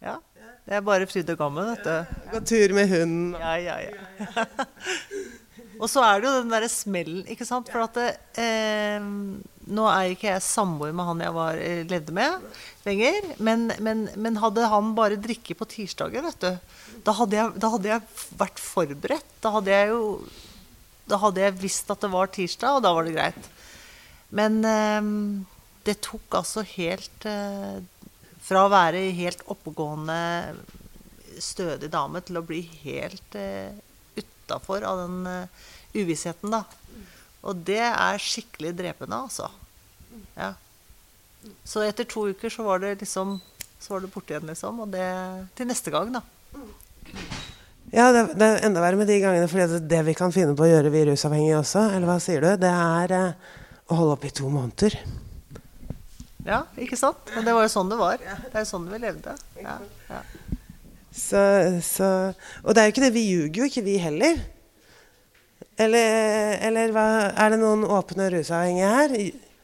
Ja. 0.00 0.16
Det 0.62 0.78
er 0.78 0.84
bare 0.86 1.08
fryd 1.10 1.30
og 1.34 1.38
gammen, 1.40 1.68
vet 1.72 1.84
du. 1.84 2.18
Gå 2.30 2.40
tur 2.48 2.72
med 2.76 2.88
hunden. 2.88 3.32
Ja, 3.36 3.54
ja, 3.60 3.76
ja. 3.82 4.44
og 5.82 5.90
så 5.90 6.04
er 6.06 6.22
det 6.22 6.30
jo 6.30 6.36
den 6.38 6.52
derre 6.54 6.70
smellen, 6.72 7.24
ikke 7.34 7.44
sant. 7.48 7.68
For 7.72 7.84
at 7.84 7.98
det, 7.98 8.12
eh, 8.40 9.02
Nå 9.72 9.84
er 9.86 10.14
ikke 10.14 10.30
jeg 10.30 10.42
samboer 10.42 10.94
med 10.96 11.06
han 11.06 11.20
jeg 11.22 11.34
var, 11.36 11.58
eh, 11.60 11.82
levde 11.90 12.14
med 12.16 12.46
lenger. 12.86 13.28
Men, 13.36 13.68
men, 13.84 14.06
men, 14.16 14.38
hadde 14.42 14.70
han 14.70 14.94
bare 14.96 15.20
drikke 15.20 15.58
på 15.58 15.68
tirsdager, 15.70 16.24
vet 16.24 16.40
du, 16.40 16.80
da 17.04 17.14
hadde, 17.20 17.36
jeg, 17.36 17.52
da 17.62 17.70
hadde 17.74 17.92
jeg 17.92 18.24
vært 18.40 18.62
forberedt. 18.62 19.36
Da 19.44 19.52
hadde 19.58 19.76
jeg 19.76 19.92
jo 19.92 20.00
Da 21.08 21.18
hadde 21.22 21.42
jeg 21.42 21.58
visst 21.60 21.90
at 21.92 22.04
det 22.04 22.12
var 22.12 22.30
tirsdag, 22.32 22.78
og 22.78 22.84
da 22.84 22.92
var 22.94 23.08
det 23.08 23.16
greit. 23.16 23.48
Men 24.32 24.60
eh, 24.64 25.08
det 25.86 25.98
tok 26.04 26.38
altså 26.38 26.64
helt 26.76 27.26
eh, 27.28 27.80
fra 28.42 28.66
å 28.66 28.72
være 28.72 29.06
helt 29.16 29.42
oppegående, 29.50 30.18
stødig 31.42 31.88
dame 31.92 32.20
til 32.24 32.38
å 32.38 32.44
bli 32.46 32.60
helt 32.82 33.36
eh, 33.38 33.72
utafor 34.18 34.84
av 34.86 35.04
den 35.04 35.28
eh, 35.30 35.62
uvissheten, 35.96 36.52
da. 36.52 36.64
Og 37.42 37.62
det 37.66 37.82
er 37.82 38.22
skikkelig 38.22 38.74
drepende, 38.78 39.18
altså. 39.26 39.48
Ja. 40.36 40.52
Så 41.66 41.82
etter 41.82 42.06
to 42.06 42.28
uker 42.30 42.52
så 42.52 42.62
var 42.62 42.78
det 42.82 43.00
liksom 43.00 43.40
Så 43.82 43.94
var 43.94 44.02
det 44.04 44.12
borte 44.14 44.30
igjen, 44.30 44.46
liksom. 44.46 44.78
Og 44.84 44.92
det 44.92 45.06
til 45.58 45.66
neste 45.66 45.90
gang, 45.90 46.12
da. 46.14 46.22
Ja, 47.92 48.06
det, 48.14 48.22
det 48.40 48.46
er 48.46 48.62
enda 48.66 48.80
verre 48.80 48.96
med 48.96 49.10
de 49.10 49.18
gangene, 49.20 49.48
fordi 49.52 49.66
det, 49.74 49.82
det 49.90 50.04
vi 50.06 50.14
kan 50.16 50.32
finne 50.32 50.56
på 50.56 50.64
å 50.64 50.70
gjøre, 50.70 50.92
vi 50.94 51.04
rusavhengige 51.10 51.58
også, 51.60 51.90
eller 51.92 52.08
hva 52.08 52.16
sier 52.24 52.40
du, 52.40 52.48
det 52.62 52.70
er 52.72 53.12
eh, 53.18 53.50
å 53.92 53.98
holde 53.98 54.14
opp 54.16 54.24
i 54.24 54.32
to 54.32 54.48
måneder. 54.48 54.96
Ja, 56.46 56.62
ikke 56.80 56.96
sant? 56.98 57.28
Men 57.36 57.44
det 57.46 57.54
var 57.54 57.66
jo 57.66 57.74
sånn 57.74 57.92
det 57.92 57.98
var. 58.00 58.22
Det 58.22 58.54
er 58.56 58.64
jo 58.64 58.70
sånn 58.70 58.88
vi 58.90 59.02
levde. 59.02 59.36
Ja, 59.60 59.76
ja. 60.08 60.22
Så, 61.12 61.42
så, 61.84 62.08
og 62.64 62.72
det 62.72 62.80
er 62.80 62.88
jo 62.88 62.94
ikke 62.94 63.04
det. 63.04 63.12
Vi 63.14 63.26
ljuger 63.28 63.60
jo 63.60 63.68
ikke, 63.68 63.84
vi 63.84 63.98
heller. 64.00 64.40
Eller, 65.80 66.56
eller 66.68 66.94
hva, 66.94 67.06
er 67.30 67.52
det 67.52 67.60
noen 67.60 67.84
åpne 67.84 68.30
rusavhengige 68.32 68.90
her? 68.96 69.14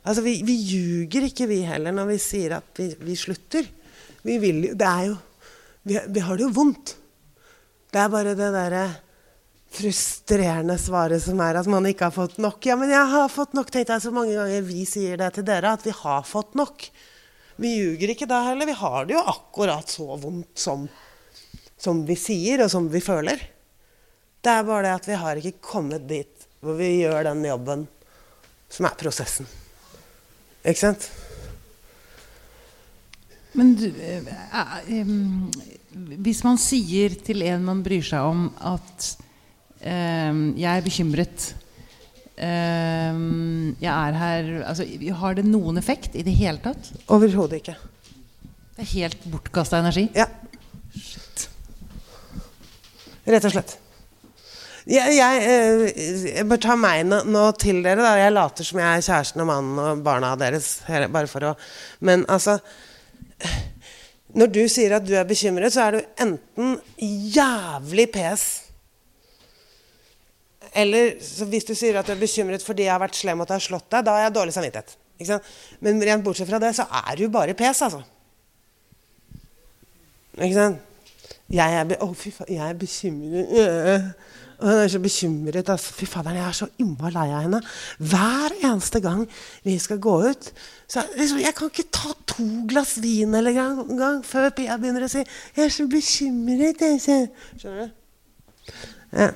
Altså, 0.05 0.25
vi, 0.25 0.39
vi 0.47 0.57
ljuger 0.69 1.27
ikke, 1.29 1.49
vi 1.51 1.63
heller, 1.69 1.97
når 1.97 2.13
vi 2.13 2.21
sier 2.23 2.59
at 2.61 2.81
vi, 2.81 2.91
vi 3.01 3.17
slutter. 3.19 3.67
Vi 4.29 4.37
vil 4.43 4.63
jo 4.69 4.77
Det 4.77 4.89
er 4.89 5.09
jo 5.09 5.17
vi, 5.89 5.97
vi, 5.97 6.21
har 6.21 6.37
det 6.37 6.45
jo 6.45 6.53
vondt. 6.53 6.95
Det 7.89 8.01
er 8.01 8.11
bare 8.13 8.35
det 8.37 8.49
derre 8.53 8.87
frustrerende 9.73 10.79
svaret 10.81 11.23
som 11.25 11.41
er 11.45 11.59
at 11.61 11.69
man 11.71 11.87
ikke 11.89 12.09
har 12.09 12.15
fått 12.15 12.39
nok. 12.41 12.61
Ja, 12.67 12.77
men 12.81 12.93
jeg 12.93 13.13
har 13.13 13.29
fått 13.33 13.55
nok, 13.57 13.71
tenkte 13.73 13.97
jeg 13.97 14.05
så 14.05 14.13
mange 14.15 14.37
ganger 14.37 14.65
vi 14.67 14.85
sier 14.89 15.21
det 15.21 15.31
til 15.37 15.47
dere, 15.49 15.75
at 15.77 15.85
vi 15.87 15.95
har 15.97 16.25
fått 16.29 16.57
nok. 16.59 16.89
Vi 17.59 17.75
ljuger 17.75 18.15
ikke 18.15 18.29
da 18.31 18.43
heller. 18.47 18.69
Vi 18.69 18.77
har 18.81 19.07
det 19.09 19.17
jo 19.17 19.23
akkurat 19.33 19.89
så 19.91 20.17
vondt 20.21 20.61
som, 20.61 20.87
som 21.81 22.05
vi 22.09 22.17
sier, 22.19 22.65
og 22.65 22.73
som 22.73 22.89
vi 22.93 23.03
føler. 23.05 23.41
Det 24.41 24.53
er 24.53 24.67
bare 24.69 24.85
det 24.87 24.97
at 25.01 25.09
vi 25.09 25.23
har 25.25 25.41
ikke 25.41 25.59
kommet 25.73 26.07
dit 26.09 26.47
hvor 26.63 26.79
vi 26.79 26.91
gjør 27.01 27.25
den 27.29 27.43
jobben 27.47 27.87
som 28.73 28.87
er 28.89 28.97
prosessen. 29.01 29.49
Ikke 30.63 30.81
sant? 30.81 31.09
Men 33.59 33.73
du, 33.79 33.89
eh, 33.89 34.27
um, 35.03 35.51
hvis 35.99 36.43
man 36.47 36.61
sier 36.61 37.15
til 37.25 37.43
en 37.49 37.65
man 37.67 37.83
bryr 37.85 38.05
seg 38.05 38.27
om, 38.27 38.49
at 38.59 39.09
eh, 39.81 40.33
'jeg 40.59 40.71
er 40.73 40.85
bekymret' 40.85 41.49
eh, 42.39 43.21
jeg 43.83 43.93
er 43.93 44.19
her 44.23 44.51
altså, 44.69 44.87
Har 45.21 45.35
det 45.35 45.45
noen 45.45 45.79
effekt 45.79 46.15
i 46.15 46.23
det 46.23 46.35
hele 46.39 46.59
tatt? 46.63 46.93
Overhodet 47.09 47.63
ikke. 47.63 47.77
Det 48.77 48.87
er 48.87 48.93
helt 48.95 49.25
bortkasta 49.27 49.81
energi? 49.83 50.09
Ja. 50.15 50.29
Shit. 50.95 51.49
Rett 53.27 53.45
og 53.45 53.53
slett. 53.53 53.79
Jeg, 54.89 55.19
jeg, 55.19 55.89
jeg 56.33 56.45
bør 56.49 56.61
ta 56.65 56.75
meg 56.81 57.03
nå, 57.05 57.19
nå, 57.29 57.43
til 57.61 57.83
dere. 57.85 58.01
da 58.01 58.15
Jeg 58.17 58.33
later 58.33 58.65
som 58.65 58.79
jeg 58.81 58.89
er 58.89 59.05
kjæresten 59.05 59.43
og 59.45 59.51
mannen 59.51 59.81
og 59.83 60.05
barna 60.07 60.31
deres. 60.41 60.79
Bare 61.13 61.29
for 61.29 61.51
å 61.51 61.57
Men 62.01 62.25
altså 62.31 62.57
Når 64.37 64.51
du 64.53 64.63
sier 64.69 64.93
at 64.99 65.05
du 65.07 65.15
er 65.17 65.25
bekymret, 65.29 65.73
så 65.73 65.87
er 65.87 65.97
du 65.97 66.25
enten 66.25 66.75
jævlig 67.33 68.11
pes 68.13 68.43
Eller 70.77 71.15
hvis 71.49 71.65
du 71.65 71.73
sier 71.73 71.97
at 71.97 72.07
du 72.07 72.13
er 72.13 72.21
bekymret 72.21 72.65
fordi 72.65 72.85
jeg 72.85 72.93
har 72.93 73.01
vært 73.01 73.17
slem 73.17 73.41
og 73.41 73.49
har 73.49 73.63
slått 73.65 73.89
deg, 73.89 74.05
da 74.05 74.17
har 74.17 74.27
jeg 74.27 74.35
dårlig 74.37 74.55
samvittighet. 74.57 74.99
Men 75.81 76.03
rent 76.05 76.27
bortsett 76.27 76.51
fra 76.51 76.61
det, 76.63 76.75
så 76.77 76.85
er 76.93 77.17
du 77.17 77.25
bare 77.33 77.57
pes, 77.59 77.81
altså. 77.83 78.03
Ikke 80.37 80.55
sant? 80.55 80.85
Jeg 81.49 81.75
er, 81.75 81.87
be, 81.89 81.97
oh, 82.05 82.13
faen, 82.13 82.51
jeg 82.53 82.61
er 82.61 82.77
bekymret. 82.77 84.13
Og 84.59 84.67
hun 84.67 84.81
er 84.83 84.89
så 84.91 84.99
bekymret. 84.99 85.69
Altså. 85.71 85.93
Fy 85.95 86.07
fader, 86.11 86.35
jeg 86.35 86.47
er 86.49 86.57
så 86.57 86.69
innmari 86.83 87.15
lei 87.15 87.27
av 87.31 87.45
henne. 87.45 87.61
Hver 87.99 88.57
eneste 88.59 89.01
gang 89.05 89.23
vi 89.67 89.77
skal 89.83 90.01
gå 90.03 90.17
ut 90.27 90.51
så 90.89 91.05
liksom, 91.17 91.39
Jeg 91.43 91.55
kan 91.55 91.71
ikke 91.71 91.91
ta 91.93 92.15
to 92.27 92.47
glass 92.69 92.97
vin 93.03 93.35
eller 93.35 93.53
gang, 93.53 93.81
gang 93.99 94.21
før 94.25 94.51
Pia 94.57 94.79
begynner 94.81 95.05
å 95.05 95.11
si 95.13 95.23
'Jeg 95.23 95.65
er 95.65 95.69
så 95.69 95.87
bekymret'. 95.87 96.81
Jeg. 96.81 97.31
Skjønner 97.59 97.87
du? 97.87 97.91
Ja. 99.13 99.31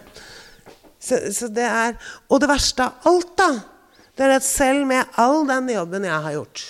Så, 1.01 1.19
så, 1.33 1.49
det 1.49 1.65
er 1.67 1.95
Og 2.29 2.41
det 2.41 2.49
verste 2.49 2.83
av 2.83 2.93
alt, 3.11 3.37
da, 3.39 3.51
det 4.17 4.27
er 4.27 4.37
at 4.37 4.45
selv 4.47 4.87
med 4.87 5.05
all 5.19 5.47
den 5.49 5.69
jobben 5.69 6.05
jeg 6.05 6.23
har 6.23 6.33
gjort, 6.33 6.63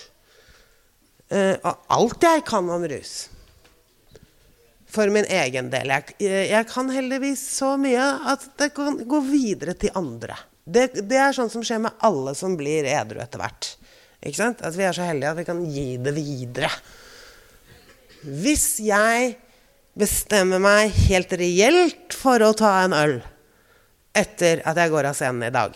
uh, 1.33 1.57
og 1.63 1.79
alt 1.91 2.23
jeg 2.23 2.45
kan 2.47 2.71
om 2.71 2.85
rus 2.85 3.29
For 4.93 5.09
min 5.09 5.25
egen 5.25 5.71
del. 5.73 5.89
Jeg, 5.89 6.17
jeg 6.51 6.69
kan 6.69 6.91
heldigvis 6.93 7.43
så 7.55 7.75
mye 7.81 8.09
at 8.29 8.45
det 8.61 8.73
kan 8.77 8.99
gå 9.09 9.21
videre 9.25 9.75
til 9.79 9.95
andre. 9.97 10.37
Det, 10.65 10.91
det 11.09 11.19
er 11.19 11.33
sånn 11.35 11.51
som 11.51 11.65
skjer 11.65 11.81
med 11.83 12.05
alle 12.05 12.35
som 12.39 12.55
blir 12.59 12.87
edru 12.87 13.23
etter 13.23 13.41
hvert. 13.41 13.73
Ikke 14.23 14.39
sant? 14.39 14.61
At 14.63 14.77
vi 14.77 14.85
er 14.87 14.95
så 14.95 15.07
heldige 15.07 15.33
at 15.33 15.41
vi 15.41 15.47
kan 15.49 15.63
gi 15.67 15.87
det 16.03 16.13
videre. 16.15 16.71
Hvis 18.23 18.77
jeg 18.85 19.35
bestemmer 19.99 20.63
meg 20.63 20.93
helt 21.09 21.33
reelt 21.41 22.15
for 22.17 22.45
å 22.45 22.53
ta 22.57 22.77
en 22.85 22.95
øl 22.97 23.17
etter 24.17 24.63
at 24.69 24.79
jeg 24.79 24.93
går 24.93 25.09
av 25.09 25.17
scenen 25.19 25.49
i 25.49 25.53
dag, 25.55 25.75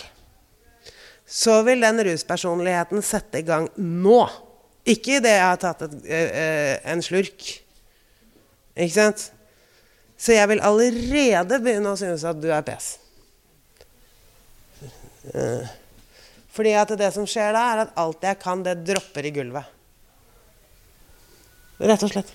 så 1.27 1.59
vil 1.67 1.83
den 1.83 2.05
ruspersonligheten 2.07 3.03
sette 3.03 3.43
i 3.43 3.47
gang 3.47 3.67
nå. 3.81 4.21
Ikke 4.87 5.19
idet 5.19 5.35
jeg 5.35 5.43
har 5.43 5.59
tatt 5.59 5.83
et, 5.89 5.97
øh, 6.07 6.75
en 6.93 7.03
slurk. 7.03 7.49
Ikke 8.77 8.95
sant? 8.95 9.31
Så 10.17 10.37
jeg 10.37 10.49
vil 10.53 10.63
allerede 10.65 11.59
begynne 11.65 11.93
å 11.93 11.99
synes 12.01 12.25
at 12.29 12.39
du 12.41 12.49
er 12.53 12.65
pes. 12.65 12.95
Uh, 15.33 15.67
fordi 16.57 16.73
at 16.79 16.93
det 16.97 17.11
som 17.13 17.27
skjer 17.29 17.53
da, 17.57 17.65
er 17.73 17.83
at 17.85 17.97
alt 18.01 18.25
jeg 18.25 18.41
kan, 18.41 18.63
det 18.65 18.79
dropper 18.87 19.29
i 19.29 19.33
gulvet. 19.35 19.75
Rett 21.77 22.05
og 22.07 22.13
slett. 22.13 22.33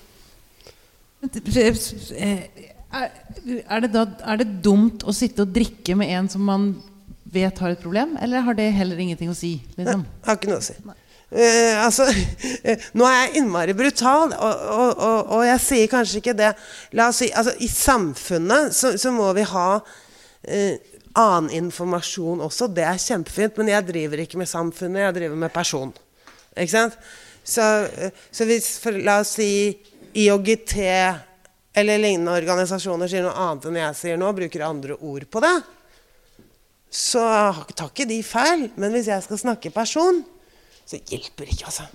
Er 2.91 3.81
det, 3.81 3.89
da, 3.93 4.05
er 4.29 4.41
det 4.41 4.49
dumt 4.65 5.05
å 5.07 5.13
sitte 5.15 5.45
og 5.45 5.53
drikke 5.55 5.95
med 5.97 6.11
en 6.13 6.29
som 6.29 6.43
man 6.45 6.71
vet 7.31 7.61
har 7.63 7.73
et 7.73 7.81
problem, 7.81 8.17
eller 8.21 8.43
har 8.45 8.57
det 8.57 8.67
heller 8.75 8.99
ingenting 9.01 9.31
å 9.31 9.37
si? 9.37 9.55
Liksom? 9.77 10.03
Nei, 10.03 10.25
har 10.27 10.37
ikke 10.37 10.51
noe 10.51 10.61
å 10.61 10.65
si. 10.65 10.75
Uh, 11.31 11.85
altså, 11.85 12.09
uh, 12.11 12.87
nå 12.99 13.05
er 13.07 13.17
jeg 13.21 13.39
innmari 13.39 13.75
brutal, 13.77 14.33
og, 14.35 14.63
og, 14.67 14.89
og, 14.97 15.19
og, 15.37 15.43
jeg 15.47 15.61
sier 15.63 15.91
kanskje 15.91 16.19
ikke 16.19 16.33
det 16.35 16.49
La 16.99 17.05
oss 17.07 17.21
si, 17.21 17.29
altså, 17.31 17.53
I 17.63 17.69
samfunnet 17.71 18.75
så, 18.75 18.97
så 18.99 19.13
må 19.15 19.29
vi 19.37 19.45
ha 19.47 19.67
uh, 19.79 20.89
annen 21.15 21.47
informasjon 21.55 22.43
også. 22.43 22.67
Det 22.75 22.83
er 22.83 22.99
kjempefint, 22.99 23.55
men 23.59 23.71
jeg 23.71 23.87
driver 23.87 24.23
ikke 24.25 24.41
med 24.41 24.51
samfunnet, 24.51 25.05
jeg 25.05 25.17
driver 25.21 25.39
med 25.39 25.53
person. 25.55 25.93
Ikke 26.51 26.73
sant? 26.73 26.99
Så, 27.43 27.63
så 28.31 28.47
hvis, 28.47 28.73
for, 28.83 28.95
la 28.99 29.21
oss 29.23 29.35
si 29.39 29.49
IOGT 30.21 30.75
eller 31.79 32.01
lignende 32.03 32.35
organisasjoner 32.35 33.07
sier 33.07 33.23
noe 33.23 33.39
annet 33.39 33.67
enn 33.69 33.79
jeg 33.79 33.97
sier 34.01 34.19
nå, 34.19 34.31
bruker 34.35 34.67
andre 34.67 34.99
ord 34.99 35.25
på 35.31 35.43
det, 35.43 35.55
så 36.91 37.23
tar 37.71 37.87
ikke 37.87 38.09
de 38.09 38.19
feil. 38.27 38.67
Men 38.75 38.91
hvis 38.95 39.07
jeg 39.11 39.23
skal 39.23 39.39
snakke 39.39 39.71
person, 39.73 40.19
så 40.91 40.99
hjelper 40.99 41.47
ikke, 41.47 41.69
altså. 41.69 41.87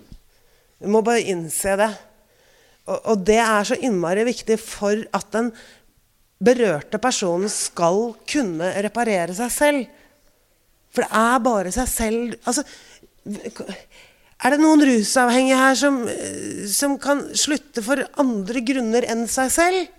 Du 0.81 0.89
må 0.93 1.03
bare 1.05 1.25
innse 1.29 1.77
det. 1.81 1.91
Og, 2.87 2.99
og, 2.99 3.25
det 3.27 3.39
er 3.43 3.67
så 3.67 3.79
innmari 3.83 4.25
viktig 4.29 4.59
for 4.63 5.03
at 5.17 5.29
den 5.35 5.51
berørte 6.37 7.01
personen 7.03 7.51
skal 7.51 8.13
kunne 8.29 8.71
reparere 8.85 9.35
seg 9.37 9.53
selv. 9.53 9.87
For 10.95 11.05
det 11.05 11.21
er 11.21 11.43
bare 11.45 11.73
seg 11.75 11.89
selv 11.93 12.37
Altså 12.49 12.63
Er 13.27 14.55
det 14.55 14.61
noen 14.63 14.81
rusavhengige 14.87 15.59
her 15.59 15.75
som, 15.77 15.99
som 16.73 16.95
kan 17.01 17.21
slutte 17.37 17.83
for 17.85 18.01
andre 18.23 18.63
grunner 18.65 19.05
enn 19.09 19.27
seg 19.29 19.51
selv? 19.53 19.91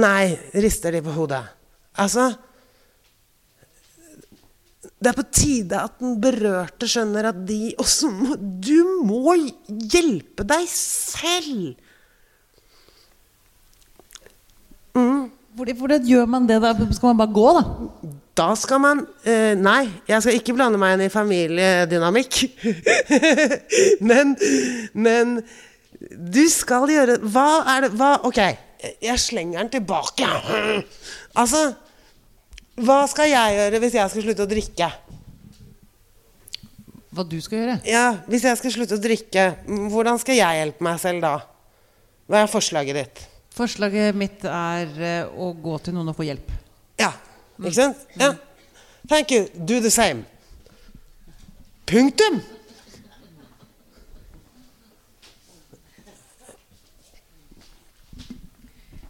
Nei, 0.00 0.32
rister 0.56 0.94
de 0.94 1.02
på 1.04 1.12
hodet. 1.16 1.42
Altså 2.00 2.30
det 5.02 5.10
er 5.10 5.18
på 5.18 5.24
tide 5.34 5.78
at 5.82 5.98
den 5.98 6.18
berørte 6.22 6.86
skjønner 6.90 7.32
at 7.32 7.38
de 7.48 7.72
også 7.80 8.10
må 8.14 8.36
Du 8.38 9.02
må 9.06 9.34
hjelpe 9.66 10.46
deg 10.46 10.66
selv! 10.70 11.72
Mm. 14.94 15.30
Hvordan 15.56 16.04
gjør 16.06 16.26
man 16.28 16.46
det? 16.48 16.60
da? 16.62 16.72
Skal 16.92 17.12
man 17.12 17.20
bare 17.20 17.34
gå, 17.34 17.48
da? 17.58 17.62
Da 18.36 18.48
skal 18.56 18.80
man 18.80 19.02
uh, 19.26 19.52
Nei, 19.58 19.90
jeg 20.08 20.24
skal 20.24 20.38
ikke 20.38 20.54
blande 20.56 20.80
meg 20.80 20.96
inn 20.96 21.06
i 21.06 21.12
familiedynamikk. 21.12 22.38
men, 24.08 24.36
men 24.94 25.38
du 26.16 26.42
skal 26.50 26.88
gjøre 26.90 27.20
Hva 27.22 27.48
er 27.74 27.86
det 27.86 27.92
hva, 27.98 28.14
Ok, 28.28 28.40
jeg 29.02 29.20
slenger 29.20 29.60
den 29.60 29.72
tilbake. 29.76 30.28
altså 31.38 31.72
hva 32.80 33.02
skal 33.10 33.28
jeg 33.28 33.56
gjøre 33.58 33.80
hvis 33.82 33.96
jeg 33.98 34.10
skal 34.10 34.24
slutte 34.24 34.44
å 34.46 34.48
drikke? 34.48 34.86
Hva 37.12 37.24
du 37.28 37.36
skal 37.44 37.58
gjøre? 37.58 37.74
Ja, 37.84 38.06
Hvis 38.24 38.46
jeg 38.48 38.56
skal 38.56 38.72
slutte 38.72 38.96
å 38.96 39.02
drikke, 39.02 39.44
hvordan 39.92 40.20
skal 40.20 40.38
jeg 40.38 40.60
hjelpe 40.62 40.86
meg 40.86 41.00
selv 41.02 41.20
da? 41.24 41.34
Hva 42.30 42.40
er 42.40 42.48
forslaget 42.48 42.96
ditt? 42.96 43.20
Forslaget 43.52 44.16
mitt 44.16 44.46
er 44.48 44.88
uh, 44.96 45.42
å 45.44 45.50
gå 45.52 45.76
til 45.84 45.92
noen 45.92 46.08
og 46.08 46.16
få 46.16 46.24
hjelp. 46.24 46.48
Ja. 47.00 47.10
Ikke 47.60 47.76
sant? 47.76 48.06
Ja. 48.16 48.32
Thank 49.10 49.34
you. 49.34 49.44
Do 49.52 49.82
the 49.84 49.92
same. 49.92 50.24
Punktum! 51.84 52.40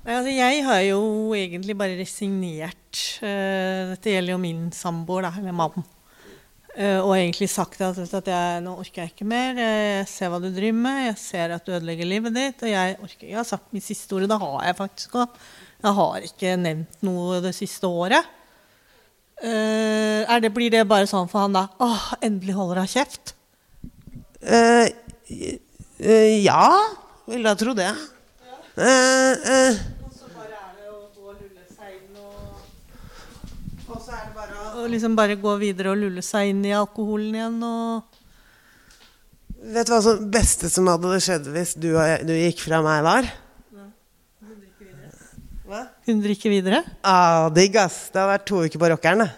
Nei, 0.03 0.17
altså 0.17 0.33
jeg 0.35 0.63
har 0.67 0.81
jo 0.89 1.03
egentlig 1.39 1.79
bare 1.79 1.95
resignert. 2.01 3.05
Uh, 3.23 3.95
dette 3.95 4.17
gjelder 4.17 4.35
jo 4.35 4.43
min 4.43 4.71
samboer, 4.75 5.29
da, 5.29 5.37
eller 5.39 5.55
mann. 5.55 5.87
Uh, 6.73 7.05
og 7.05 7.11
egentlig 7.19 7.51
sagt 7.53 7.83
at, 7.85 7.99
at 8.01 8.29
jeg, 8.33 8.61
nå 8.65 8.73
orker 8.81 9.03
jeg 9.03 9.13
ikke 9.13 9.27
mer. 9.29 9.59
Eh, 9.61 9.99
jeg 9.99 10.07
ser 10.09 10.31
hva 10.33 10.39
du 10.41 10.49
driver 10.49 10.79
med. 10.79 11.01
Jeg 11.11 11.19
ser 11.21 11.53
at 11.53 11.67
du 11.67 11.75
ødelegger 11.77 12.09
livet 12.09 12.33
ditt. 12.33 12.65
Og 12.65 12.73
jeg 12.73 12.95
orker 12.97 13.27
Jeg 13.29 13.37
har 13.37 13.49
sagt 13.49 13.75
mitt 13.77 13.85
siste 13.85 14.17
ord. 14.17 14.25
Det 14.31 14.39
har 14.41 14.65
jeg 14.65 14.79
faktisk 14.79 15.19
òg. 15.21 15.43
Jeg 15.83 15.93
har 15.99 16.29
ikke 16.31 16.55
nevnt 16.63 17.05
noe 17.05 17.43
det 17.45 17.53
siste 17.59 17.91
året. 17.91 18.31
Uh, 19.43 20.25
det, 20.41 20.53
blir 20.55 20.73
det 20.73 20.87
bare 20.89 21.11
sånn 21.11 21.29
for 21.29 21.45
han 21.45 21.59
da? 21.59 21.67
Åh, 21.83 22.09
endelig 22.25 22.57
holder 22.57 22.85
hun 22.85 22.93
kjeft? 22.95 23.35
ja, 26.43 26.65
vil 27.29 27.45
da 27.47 27.53
tro 27.59 27.77
det. 27.79 27.93
Uh, 28.73 29.37
uh. 29.45 29.77
Og 30.09 30.13
så 30.17 30.33
bare 30.33 30.57
er 30.57 30.73
det 30.81 30.89
å 30.89 31.05
gå 31.13 31.29
og 31.29 31.37
lulle 31.37 31.67
seg 31.69 31.99
inn 31.99 32.17
og 32.17 33.93
Og 33.93 34.01
så 34.01 34.17
å 34.83 34.91
liksom 34.91 35.15
bare 35.19 35.39
gå 35.41 35.55
videre 35.61 35.93
og 35.93 36.01
lulle 36.01 36.25
seg 36.25 36.51
inn 36.53 36.65
i 36.67 36.75
alkoholen 36.77 37.39
igjen 37.39 37.63
og 37.67 38.19
Vet 39.63 39.87
du 39.87 39.93
hva 39.93 40.01
som 40.03 40.25
beste 40.35 40.67
som 40.73 40.89
hadde 40.91 41.21
skjedd 41.23 41.45
hvis 41.55 41.77
du, 41.79 41.93
du 42.27 42.33
gikk 42.35 42.65
fra 42.65 42.81
meg, 42.83 43.05
var? 43.07 43.29
Hva? 45.73 45.85
Hun 46.09 46.19
drikker 46.25 46.51
videre? 46.51 46.81
Ah, 47.07 47.47
digg, 47.55 47.79
ass. 47.79 48.09
Det 48.11 48.19
har 48.19 48.27
vært 48.33 48.49
to 48.51 48.65
uker 48.67 48.83
på 48.83 48.91
rockeren, 48.91 49.23
det. 49.23 49.31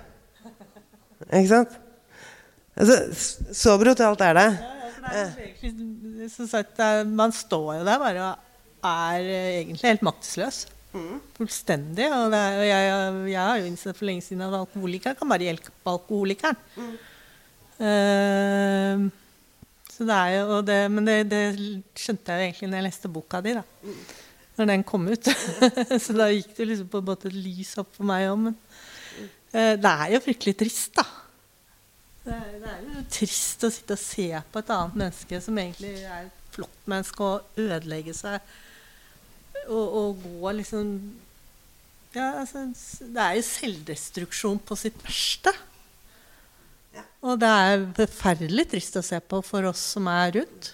Ikke 1.28 1.50
sant? 1.50 1.76
Altså, 2.74 2.96
så 3.54 3.76
brutalt 3.78 4.24
er 4.24 4.38
det. 4.38 4.46
Ja, 4.57 4.72
ja, 4.80 5.04
det 5.04 5.20
er 5.20 5.52
egentlig, 5.52 6.30
sagt, 6.48 6.80
man 7.12 7.37
står 7.37 7.68
jo 7.78 7.85
der 7.87 8.00
bare 8.00 8.30
og 8.33 8.88
er 8.88 9.28
eh, 9.28 9.50
egentlig 9.61 9.88
helt 9.88 10.04
maktesløs. 10.04 10.64
Mm. 10.94 11.18
Fullstendig. 11.35 12.07
Og, 12.14 12.35
er, 12.38 12.61
jeg, 12.62 12.87
jeg, 13.33 13.40
har 13.40 13.59
jo 13.59 13.68
innsett 13.68 13.98
for 13.98 14.09
lenge 14.09 14.24
siden 14.24 14.44
at 14.46 14.54
alkoholikeren 14.61 15.18
kan 15.18 15.30
bare 15.30 15.48
hjelpe 15.48 15.74
alkoholikeren. 15.90 16.59
Mm. 16.78 16.94
Uh, 17.74 19.09
så 19.94 20.07
det 20.07 20.18
er 20.18 20.37
jo, 20.37 20.61
det, 20.66 20.78
men 20.90 21.07
det, 21.07 21.16
det, 21.30 21.40
skjønte 21.98 22.35
jeg 22.35 22.38
jo 22.38 22.46
egentlig 22.48 22.68
når 22.70 22.80
jeg 22.80 22.87
leste 22.88 23.11
boka 23.11 23.42
di. 23.42 23.57
da. 23.59 23.64
Mm. 23.83 23.98
Når 24.54 24.70
den 24.70 24.87
kom 24.87 25.11
ut. 25.11 25.30
så 26.04 26.14
da 26.14 26.30
gikk 26.30 26.54
det 26.57 26.68
liksom 26.70 26.90
på 26.92 27.02
en 27.02 27.11
måte 27.11 27.30
et 27.30 27.38
lys 27.38 27.74
opp 27.83 27.90
for 27.96 28.07
meg 28.07 28.28
òg. 28.30 28.40
Men 28.46 28.54
uh, 28.54 29.74
det 29.74 29.92
er 29.92 30.14
jo 30.14 30.24
fryktelig 30.28 30.59
trist, 30.62 30.94
da. 31.00 31.07
Det 32.24 32.33
er, 32.33 32.52
det 32.62 32.70
er, 32.70 32.85
jo 32.88 33.02
trist 33.12 33.66
å 33.66 33.68
sitte 33.72 33.98
og 33.98 34.00
se 34.00 34.30
på 34.52 34.62
et 34.62 34.70
annet 34.72 34.94
menneske 35.02 35.40
som 35.44 35.59
egentlig 35.61 35.96
er 36.07 36.28
et 36.30 36.54
flott 36.54 36.87
menneske, 36.88 37.26
og 37.26 37.59
ødelegge 37.61 38.14
seg 38.16 38.38
å, 39.68 39.81
å 40.00 40.03
gå 40.18 40.55
liksom 40.61 40.90
ja, 42.14 42.29
altså, 42.44 42.68
Det 43.00 43.20
er 43.20 43.38
jo 43.38 43.46
selvdestruksjon 43.48 44.61
på 44.62 44.77
sitt 44.79 45.00
verste. 45.03 45.50
Ja. 46.94 47.03
Og 47.27 47.40
det 47.42 47.50
er 47.50 47.87
forferdelig 47.96 48.68
trist 48.70 49.00
å 49.00 49.03
se 49.03 49.18
på 49.18 49.40
for 49.42 49.66
oss 49.66 49.83
som 49.96 50.07
er 50.12 50.37
rundt. 50.38 50.70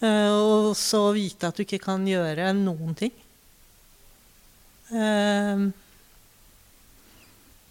Uh, 0.00 0.30
og 0.30 0.68
så 0.78 1.02
vite 1.12 1.50
at 1.50 1.58
du 1.58 1.64
ikke 1.66 1.82
kan 1.82 2.06
gjøre 2.08 2.52
noen 2.56 2.94
ting. 2.96 3.12
Uh, 4.94 5.68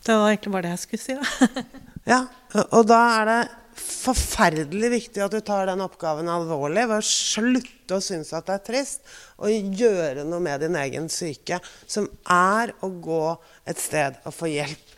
det 0.04 0.18
var 0.18 0.30
egentlig 0.34 0.54
bare 0.54 0.68
det 0.68 0.76
jeg 0.76 0.84
skulle 0.84 1.06
si. 1.06 1.16
Da. 1.16 1.64
ja, 2.14 2.20
og 2.68 2.84
da 2.90 3.00
er 3.16 3.32
det 3.32 3.40
forferdelig 3.80 4.90
viktig 4.94 5.22
at 5.24 5.34
du 5.34 5.40
tar 5.46 5.68
den 5.70 5.84
oppgaven 5.84 6.30
alvorlig 6.32 6.86
ved 6.90 7.02
å 7.02 7.06
slutte 7.06 7.98
å 7.98 8.04
synes 8.04 8.32
at 8.38 8.48
det 8.48 8.56
er 8.56 8.66
trist, 8.68 9.02
og 9.40 9.76
gjøre 9.80 10.26
noe 10.28 10.44
med 10.44 10.64
din 10.64 10.78
egen 10.80 11.08
syke, 11.12 11.60
som 11.90 12.08
er 12.30 12.74
å 12.86 12.90
gå 13.02 13.24
et 13.70 13.80
sted 13.82 14.20
og 14.24 14.36
få 14.36 14.52
hjelp. 14.52 14.96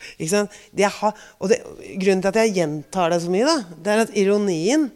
Har, 1.00 1.22
og 1.38 1.52
det, 1.52 1.60
grunnen 2.00 2.24
til 2.24 2.32
at 2.32 2.40
jeg 2.42 2.56
gjentar 2.58 3.12
det 3.12 3.22
så 3.24 3.32
mye, 3.32 3.48
da, 3.48 3.78
det 3.78 3.94
er 3.94 4.04
at 4.06 4.18
ironien 4.18 4.90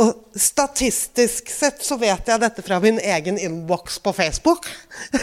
Og 0.00 0.38
statistisk 0.40 1.50
sett 1.52 1.82
så 1.84 1.98
vet 2.00 2.28
jeg 2.30 2.40
dette 2.40 2.62
fra 2.64 2.78
min 2.80 2.96
egen 2.96 3.36
innboks 3.36 3.98
på 4.00 4.14
Facebook. 4.16 4.64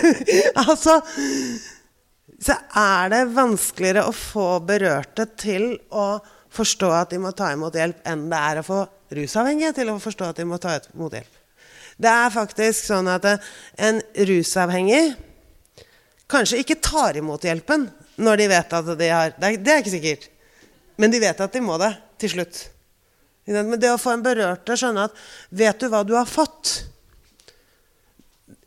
altså 0.61 0.99
Så 2.37 2.53
er 2.77 3.09
det 3.09 3.23
vanskeligere 3.33 4.05
å 4.05 4.13
få 4.13 4.59
berørte 4.61 5.25
til 5.41 5.71
å 5.89 6.19
forstå 6.53 6.89
at 6.95 7.13
de 7.13 7.19
må 7.21 7.31
ta 7.37 7.51
imot 7.53 7.75
hjelp, 7.77 8.01
enn 8.07 8.27
det 8.31 8.39
er 8.39 8.61
å 8.61 8.65
få 8.65 8.79
rusavhengige 9.15 9.73
til 9.79 9.91
å 9.91 9.99
forstå 10.01 10.31
at 10.31 10.41
de 10.41 10.47
må 10.49 10.59
ta 10.61 10.77
imot 10.93 11.17
hjelp. 11.17 11.37
Det 11.99 12.11
er 12.11 12.31
faktisk 12.31 12.87
sånn 12.87 13.09
at 13.11 13.25
en 13.27 13.99
rusavhengig 14.29 15.03
kanskje 16.31 16.61
ikke 16.63 16.79
tar 16.83 17.17
imot 17.19 17.43
hjelpen 17.43 17.89
når 18.19 18.39
de 18.39 18.49
vet 18.51 18.75
at 18.77 18.91
de 18.99 19.09
har 19.09 19.33
Det 19.35 19.47
er, 19.47 19.57
det 19.57 19.73
er 19.73 19.81
ikke 19.81 19.95
sikkert. 19.95 20.29
Men 20.99 21.11
de 21.11 21.19
vet 21.23 21.41
at 21.41 21.55
de 21.55 21.61
må 21.63 21.77
det 21.79 21.91
til 22.19 22.33
slutt. 22.35 22.61
Men 23.49 23.79
det 23.81 23.91
å 23.91 23.99
få 23.99 24.13
en 24.13 24.23
berørt 24.23 24.65
til 24.67 24.75
å 24.75 24.79
skjønne 24.83 25.09
at 25.09 25.19
Vet 25.49 25.81
du 25.81 25.89
hva 25.89 26.03
du 26.05 26.13
har 26.17 26.27
fått? 26.29 26.85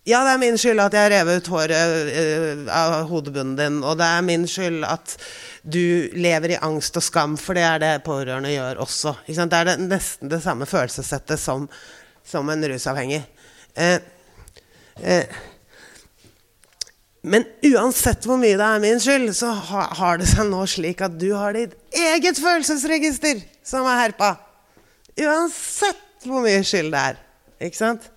Ja, 0.02 0.24
det 0.26 0.32
er 0.32 0.40
min 0.42 0.56
skyld 0.58 0.82
at 0.82 0.96
jeg 0.98 1.12
rev 1.12 1.28
ut 1.30 1.48
håret 1.52 2.08
uh, 2.10 2.62
av 2.74 2.94
hodebunnen 3.06 3.54
din. 3.54 3.76
Og 3.86 4.00
det 4.00 4.08
er 4.08 4.24
min 4.26 4.48
skyld 4.50 4.82
at 4.88 5.14
du 5.62 6.10
lever 6.18 6.56
i 6.56 6.58
angst 6.58 6.96
og 6.98 7.04
skam, 7.06 7.36
for 7.38 7.54
det 7.54 7.62
er 7.62 7.82
det 7.82 7.92
pårørende 8.06 8.50
gjør 8.50 8.80
også. 8.82 9.14
Det 9.26 9.46
er 9.46 9.68
det, 9.70 9.76
nesten 9.86 10.30
det 10.32 10.42
samme 10.42 10.66
følelsessettet 10.66 11.40
som, 11.40 11.68
som 12.26 12.50
en 12.50 12.66
rusavhengig. 12.72 13.22
Eh, 13.78 13.98
eh. 14.98 15.38
men 17.22 17.46
uansett 17.70 18.26
hvor 18.26 18.40
mye 18.42 18.58
det 18.58 18.66
er 18.66 18.82
min 18.82 19.00
skyld, 19.00 19.30
så 19.38 19.52
har 19.62 20.18
det 20.18 20.26
seg 20.32 20.50
nå 20.50 20.64
slik 20.66 21.04
at 21.06 21.14
du 21.20 21.30
har 21.38 21.54
ditt 21.54 21.78
eget 21.94 22.42
følelsesregister 22.42 23.44
som 23.62 23.86
er 23.86 24.02
herpa. 24.02 24.34
Uansett 25.22 26.26
hvor 26.26 26.42
mye 26.42 26.66
skyld 26.66 26.90
det 26.90 27.06
er. 27.12 27.22
Ikke 27.62 27.78
sant? 27.78 28.10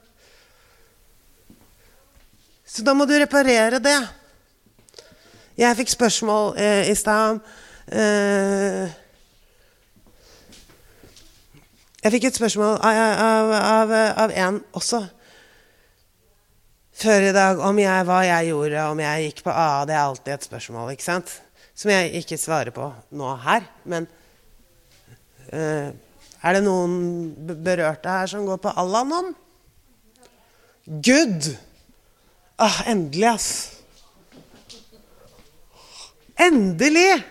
Så 2.66 2.82
da 2.84 2.98
må 2.98 3.06
du 3.06 3.14
reparere 3.16 3.78
det. 3.80 4.00
Jeg 5.56 5.78
fikk 5.78 5.92
spørsmål 5.94 6.58
eh, 6.60 6.90
i 6.92 6.96
stad 7.00 7.38
eh, 7.88 8.90
Jeg 12.04 12.12
fikk 12.12 12.26
et 12.28 12.36
spørsmål 12.36 12.74
av, 12.84 12.98
av, 13.24 13.54
av, 13.60 13.94
av 14.26 14.34
en 14.36 14.58
også 14.76 15.00
før 16.96 17.30
i 17.30 17.32
dag 17.36 17.60
om 17.64 17.80
jeg, 17.80 18.04
hva 18.08 18.20
jeg 18.24 18.50
gjorde, 18.52 18.84
om 18.92 19.00
jeg 19.04 19.24
gikk 19.26 19.42
på 19.48 19.52
AA. 19.52 19.80
Det 19.88 19.96
er 19.96 20.02
alltid 20.02 20.34
et 20.36 20.48
spørsmål, 20.48 20.92
ikke 20.94 21.08
sant? 21.08 21.34
Som 21.76 21.92
jeg 21.92 22.12
ikke 22.22 22.40
svarer 22.40 22.72
på 22.76 22.88
nå 23.20 23.32
her. 23.44 23.66
Men 23.84 24.08
eh, 25.52 25.92
er 25.92 26.56
det 26.56 26.64
noen 26.64 27.34
berørte 27.64 28.12
her 28.12 28.32
som 28.32 28.48
går 28.48 28.62
på 28.64 28.76
Alanon? 28.80 29.34
Good! 30.86 31.56
Ah, 32.60 32.84
endelig, 32.92 33.28
ass. 33.34 33.75
Endelig! 36.46 37.24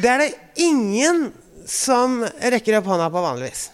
Det 0.00 0.08
er 0.10 0.22
det 0.22 0.32
ingen 0.64 1.28
som 1.68 2.22
rekker 2.24 2.78
opp 2.78 2.88
hånda 2.88 3.10
på 3.12 3.22
vanligvis. 3.24 3.68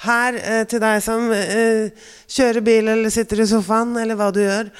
Her 0.00 0.38
eh, 0.38 0.62
til 0.68 0.80
deg 0.80 1.02
som 1.04 1.26
eh, 1.34 1.90
kjører 2.30 2.64
bil 2.64 2.88
eller 2.88 3.12
sitter 3.12 3.42
i 3.42 3.48
sofaen, 3.50 3.92
eller 4.00 4.16
hva 4.16 4.30
du 4.32 4.40
gjør. 4.40 4.70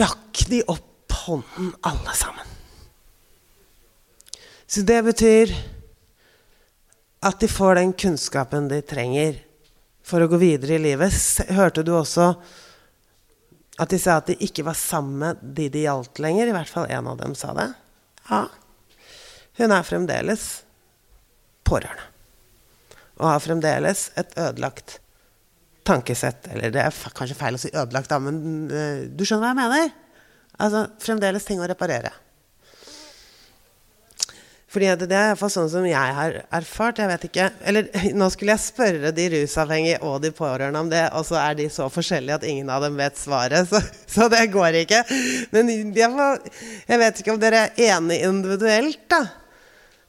Rakk 0.00 0.42
de 0.50 0.60
opp 0.72 1.16
hånden, 1.26 1.72
alle 1.88 2.16
sammen. 2.16 2.52
Så 4.66 4.82
det 4.84 4.98
betyr 5.06 5.54
at 7.26 7.40
de 7.40 7.48
får 7.48 7.78
den 7.78 7.94
kunnskapen 7.96 8.68
de 8.70 8.82
trenger 8.84 9.38
for 10.06 10.22
å 10.22 10.28
gå 10.30 10.38
videre 10.42 10.76
i 10.76 10.82
livet. 10.82 11.14
Hørte 11.54 11.84
du 11.86 11.94
også 11.96 12.32
at 13.76 13.92
de 13.92 13.98
sa 14.00 14.18
at 14.20 14.30
de 14.30 14.36
ikke 14.44 14.64
var 14.66 14.76
sammen 14.78 15.18
med 15.20 15.40
de 15.56 15.68
de 15.72 15.84
gjaldt 15.84 16.20
lenger? 16.22 16.48
I 16.48 16.56
hvert 16.56 16.72
fall 16.72 16.90
en 16.90 17.10
av 17.12 17.18
dem 17.20 17.34
sa 17.38 17.52
det. 17.56 17.68
Ja. 18.30 18.46
Hun 19.60 19.72
er 19.72 19.88
fremdeles 19.88 20.46
pårørende 21.66 22.12
og 23.16 23.30
har 23.30 23.40
fremdeles 23.40 24.10
et 24.20 24.34
ødelagt 24.36 24.98
tankesett. 25.88 26.50
Eller 26.52 26.72
det 26.74 26.82
er 26.82 27.14
kanskje 27.16 27.38
feil 27.38 27.56
å 27.56 27.60
si 27.60 27.70
ødelagt, 27.72 28.10
da, 28.12 28.18
men 28.20 28.66
uh, 28.68 29.06
du 29.08 29.24
skjønner 29.24 29.46
hva 29.46 29.52
jeg 29.54 29.60
mener? 29.62 29.94
Altså 30.60 30.82
fremdeles 31.00 31.46
ting 31.48 31.62
å 31.62 31.68
reparere. 31.68 32.12
Fordi 34.66 34.88
det 34.98 35.14
er 35.14 35.28
iallfall 35.30 35.50
sånn 35.52 35.68
som 35.70 35.84
jeg 35.86 36.14
har 36.18 36.40
erfart. 36.58 36.98
Jeg 36.98 37.10
vet 37.12 37.26
ikke, 37.28 37.44
eller 37.70 37.90
Nå 38.18 38.28
skulle 38.34 38.56
jeg 38.56 38.64
spørre 38.64 39.12
de 39.14 39.28
rusavhengige 39.36 40.00
og 40.04 40.18
de 40.24 40.32
pårørende 40.34 40.82
om 40.82 40.90
det, 40.90 41.04
og 41.14 41.26
så 41.28 41.38
er 41.42 41.58
de 41.60 41.68
så 41.72 41.86
forskjellige 41.92 42.40
at 42.40 42.46
ingen 42.50 42.72
av 42.72 42.82
dem 42.84 42.98
vet 42.98 43.18
svaret. 43.20 43.68
Så, 43.70 43.80
så 44.10 44.26
det 44.32 44.46
går 44.54 44.80
ikke. 44.82 45.02
Men 45.54 45.70
jeg, 45.94 46.10
jeg 46.88 47.00
vet 47.02 47.20
ikke 47.20 47.34
om 47.34 47.40
dere 47.42 47.66
er 47.66 47.94
enige 47.94 48.28
individuelt, 48.30 49.02
da. 49.12 49.22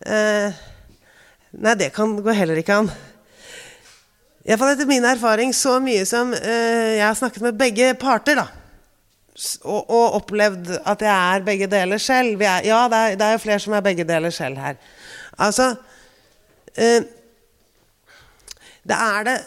Eh, 0.06 0.66
Nei, 1.58 1.74
det 1.80 1.90
kan, 1.96 2.12
gå 2.22 2.34
heller 2.36 2.60
ikke 2.60 2.76
an. 2.84 2.90
Iallfall 4.48 4.74
etter 4.76 4.88
min 4.90 5.06
erfaring 5.08 5.54
så 5.56 5.78
mye 5.84 6.04
som 6.08 6.34
eh, 6.36 6.98
jeg 7.00 7.06
har 7.06 7.18
snakket 7.18 7.46
med 7.48 7.58
begge 7.60 7.94
parter, 8.00 8.38
da. 8.38 8.46
Og, 9.64 9.84
og, 9.84 10.16
opplevd 10.18 10.72
at 10.82 11.04
jeg 11.06 11.14
er 11.14 11.46
begge 11.46 11.68
deler 11.70 12.02
selv. 12.02 12.42
Er, 12.42 12.66
ja, 12.66 12.80
det 12.90 12.98
er, 12.98 13.20
det 13.20 13.28
er 13.28 13.36
jo 13.36 13.44
flere 13.44 13.62
som 13.62 13.76
er 13.78 13.86
begge 13.86 14.06
deler 14.08 14.34
selv 14.34 14.58
her. 14.58 14.80
Altså 15.38 15.68
eh, 16.74 17.06
det, 18.82 18.98
er 18.98 19.28
det, 19.28 19.38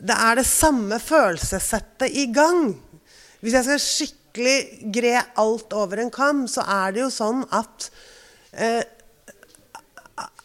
det 0.00 0.16
er 0.16 0.40
det 0.40 0.46
samme 0.48 1.00
følelsessettet 1.00 2.16
i 2.16 2.30
gang. 2.32 2.72
Hvis 3.44 3.58
jeg 3.58 3.68
skal 3.68 3.84
skikkelig 3.84 4.58
gre 4.96 5.14
alt 5.44 5.76
over 5.76 6.00
en 6.00 6.12
kam, 6.14 6.46
så 6.48 6.64
er 6.64 6.96
det 6.96 7.04
jo 7.04 7.12
sånn 7.12 7.44
at 7.52 7.90
eh, 8.56 8.80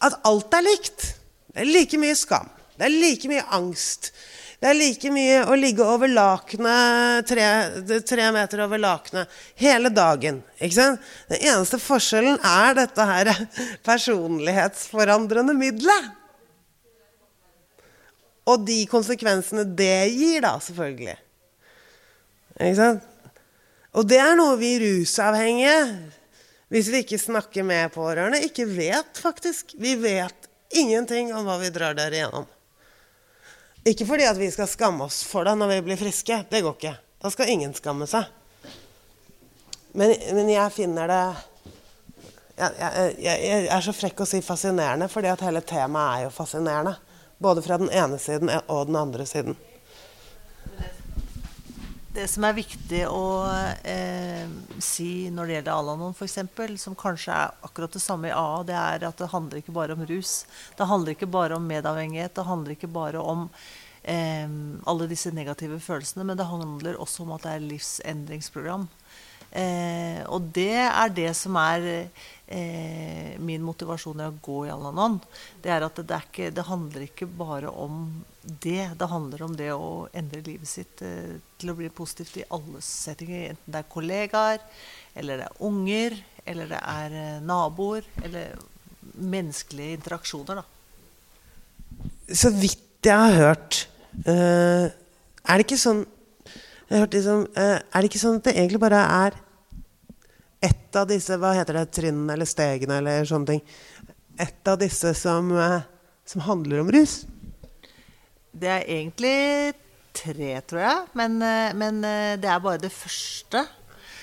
at 0.00 0.16
alt 0.26 0.54
er 0.56 0.64
likt. 0.66 1.06
Det 1.50 1.64
er 1.64 1.70
like 1.70 2.00
mye 2.00 2.16
skam. 2.18 2.48
Det 2.76 2.86
er 2.86 2.94
like 2.94 3.30
mye 3.30 3.44
angst. 3.56 4.10
Det 4.60 4.68
er 4.68 4.76
like 4.76 5.10
mye 5.12 5.38
å 5.48 5.54
ligge 5.56 5.84
over 5.88 6.10
lakenet, 6.12 7.24
tre, 7.30 7.44
tre, 8.04 8.26
meter 8.34 8.60
over 8.66 8.80
lakenet, 8.82 9.30
hele 9.56 9.88
dagen. 9.88 10.42
Ikke 10.60 10.76
sant? 10.76 11.06
Den 11.30 11.46
eneste 11.48 11.80
forskjellen 11.80 12.36
er 12.44 12.76
dette 12.76 13.06
her 13.08 13.30
personlighetsforandrende 13.88 15.56
middelet. 15.56 16.10
Og 18.52 18.68
de 18.68 18.82
konsekvensene 18.90 19.64
det 19.64 20.10
gir, 20.12 20.44
da, 20.44 20.52
selvfølgelig. 20.60 21.16
Ikke 22.58 22.76
sant? 22.76 23.08
Og 23.96 24.06
det 24.06 24.20
er 24.22 24.36
noe 24.38 24.60
vi 24.60 24.76
rusavhengige 24.84 25.76
hvis 26.70 26.86
vi 26.92 27.00
ikke 27.02 27.18
snakker 27.18 27.64
med 27.66 27.90
pårørende, 27.90 28.44
ikke 28.46 28.68
vet, 28.68 29.16
faktisk. 29.18 29.72
Vi 29.74 29.96
vet 29.98 30.46
ingenting 30.70 31.32
om 31.34 31.48
hva 31.48 31.56
vi 31.58 31.72
drar 31.74 31.96
der 31.98 32.14
igjennom. 32.14 32.44
Ikke 33.88 34.04
fordi 34.06 34.26
at 34.28 34.36
vi 34.36 34.50
skal 34.52 34.68
skamme 34.68 35.06
oss 35.06 35.22
for 35.24 35.48
det 35.48 35.54
når 35.56 35.74
vi 35.74 35.78
blir 35.88 36.00
friske. 36.00 36.42
Det 36.50 36.60
går 36.64 36.76
ikke. 36.76 36.96
Da 37.20 37.30
skal 37.32 37.52
ingen 37.52 37.72
skamme 37.76 38.08
seg. 38.10 38.28
Men, 39.92 40.12
men 40.36 40.50
jeg 40.52 40.72
finner 40.74 41.10
det 41.10 41.22
jeg, 42.60 42.74
jeg, 42.76 43.14
jeg, 43.24 43.68
er 43.72 43.84
så 43.84 43.94
frekk 43.96 44.20
å 44.20 44.26
si 44.28 44.42
fascinerende, 44.44 45.08
fordi 45.08 45.30
at 45.32 45.42
hele 45.46 45.62
temaet 45.64 46.18
er 46.18 46.26
jo 46.26 46.34
fascinerende. 46.34 46.92
Både 47.40 47.64
fra 47.64 47.78
den 47.80 47.88
ene 47.88 48.18
siden 48.20 48.52
og 48.60 48.90
den 48.90 48.98
andre 49.00 49.24
siden. 49.26 49.56
Det 52.10 52.24
som 52.26 52.42
er 52.42 52.56
viktig 52.56 53.04
å 53.06 53.26
eh, 53.86 54.48
si 54.82 55.28
når 55.30 55.46
det 55.46 55.54
gjelder 55.54 55.76
Alanon 55.76 56.16
f.eks., 56.16 56.40
som 56.82 56.96
kanskje 56.98 57.36
er 57.36 57.52
akkurat 57.68 57.94
det 57.94 58.02
samme 58.02 58.26
i 58.26 58.34
AA, 58.34 58.64
det 58.66 58.74
er 58.74 59.04
at 59.06 59.22
det 59.22 59.28
handler 59.30 59.60
ikke 59.60 59.74
bare 59.76 59.94
om 59.94 60.02
rus. 60.08 60.32
Det 60.74 60.88
handler 60.90 61.14
ikke 61.14 61.30
bare 61.30 61.54
om 61.54 61.68
medavhengighet. 61.70 62.34
Det 62.34 62.46
handler 62.48 62.74
ikke 62.74 62.90
bare 62.90 63.22
om 63.22 63.46
eh, 64.02 64.50
alle 64.90 65.06
disse 65.12 65.30
negative 65.36 65.78
følelsene, 65.78 66.26
men 66.26 66.40
det 66.40 66.50
handler 66.50 66.98
også 66.98 67.22
om 67.22 67.36
at 67.36 67.46
det 67.46 67.54
er 67.54 67.68
livsendringsprogram. 67.68 68.88
Eh, 69.50 70.20
og 70.30 70.50
det 70.54 70.78
er 70.78 71.14
det 71.14 71.30
som 71.34 71.56
er 71.58 71.86
eh, 71.90 73.38
min 73.42 73.62
motivasjon 73.66 74.22
i 74.22 74.28
å 74.28 74.36
gå 74.42 74.60
i 74.68 74.72
Alanon. 74.72 75.18
Det 75.62 75.72
er 75.74 75.86
at 75.86 75.98
det, 75.98 76.14
er 76.14 76.26
ikke, 76.28 76.50
det, 76.54 76.66
handler 76.68 77.06
ikke 77.06 77.26
bare 77.26 77.70
om 77.70 78.04
det. 78.42 78.92
Det 78.98 79.10
handler 79.10 79.46
om 79.46 79.56
det 79.58 79.70
å 79.74 80.06
endre 80.14 80.42
livet 80.46 80.70
sitt 80.70 81.02
eh, 81.06 81.38
til 81.58 81.72
å 81.72 81.78
bli 81.78 81.90
positivt 81.94 82.38
i 82.38 82.48
alle 82.54 82.82
settinger. 82.84 83.54
Enten 83.54 83.74
det 83.74 83.82
er 83.82 83.90
kollegaer, 83.96 84.66
eller 85.18 85.42
det 85.42 85.48
er 85.48 85.64
unger, 85.66 86.20
eller 86.46 86.70
det 86.70 86.84
er 86.94 87.18
eh, 87.24 87.40
naboer. 87.42 88.06
Eller 88.22 88.54
menneskelige 89.20 89.96
interaksjoner, 89.98 90.60
da. 90.60 90.66
Så 92.30 92.52
vidt 92.54 92.86
jeg 93.02 93.16
har 93.16 93.34
hørt, 93.34 93.86
uh, 94.28 94.86
er 94.86 95.56
det 95.56 95.64
ikke 95.64 95.80
sånn 95.80 96.04
jeg 96.90 97.04
hørte 97.04 97.18
liksom, 97.18 97.46
uh, 97.54 97.78
Er 97.78 98.02
det 98.02 98.10
ikke 98.10 98.22
sånn 98.22 98.40
at 98.40 98.48
det 98.48 98.56
egentlig 98.56 98.82
bare 98.82 99.00
er 99.26 99.38
ett 100.60 100.96
av 100.98 101.06
disse 101.08 101.36
hva 101.40 101.54
heter 101.56 101.78
det, 101.78 101.86
trinnene 101.96 102.34
eller 102.34 102.48
stegene 102.48 102.98
eller 103.00 103.28
sånne 103.28 103.54
ting 103.54 103.62
Ett 104.40 104.68
av 104.68 104.80
disse 104.82 105.14
som, 105.16 105.52
uh, 105.54 105.80
som 106.26 106.42
handler 106.44 106.82
om 106.82 106.90
rus? 106.92 107.22
Det 108.50 108.68
er 108.68 108.88
egentlig 108.90 109.36
tre, 110.16 110.54
tror 110.66 110.82
jeg. 110.82 111.04
Men, 111.18 111.36
eh, 111.42 111.74
men 111.76 112.02
eh, 112.04 112.34
det 112.40 112.50
er 112.50 112.62
bare 112.62 112.82
det 112.82 112.92
første 112.92 113.64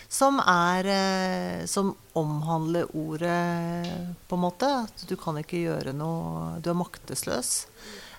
som 0.07 0.39
er 0.39 0.87
eh, 0.87 1.65
Som 1.67 1.95
omhandler 2.15 2.87
ordet, 2.95 4.13
på 4.27 4.35
en 4.37 4.41
måte. 4.41 4.69
At 4.87 5.03
du 5.07 5.15
kan 5.19 5.37
ikke 5.37 5.59
gjøre 5.65 5.93
noe 5.93 6.61
Du 6.63 6.71
er 6.71 6.79
maktesløs. 6.79 7.67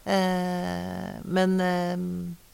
Eh, 0.04 1.16
men 1.24 1.60
eh, 1.60 1.96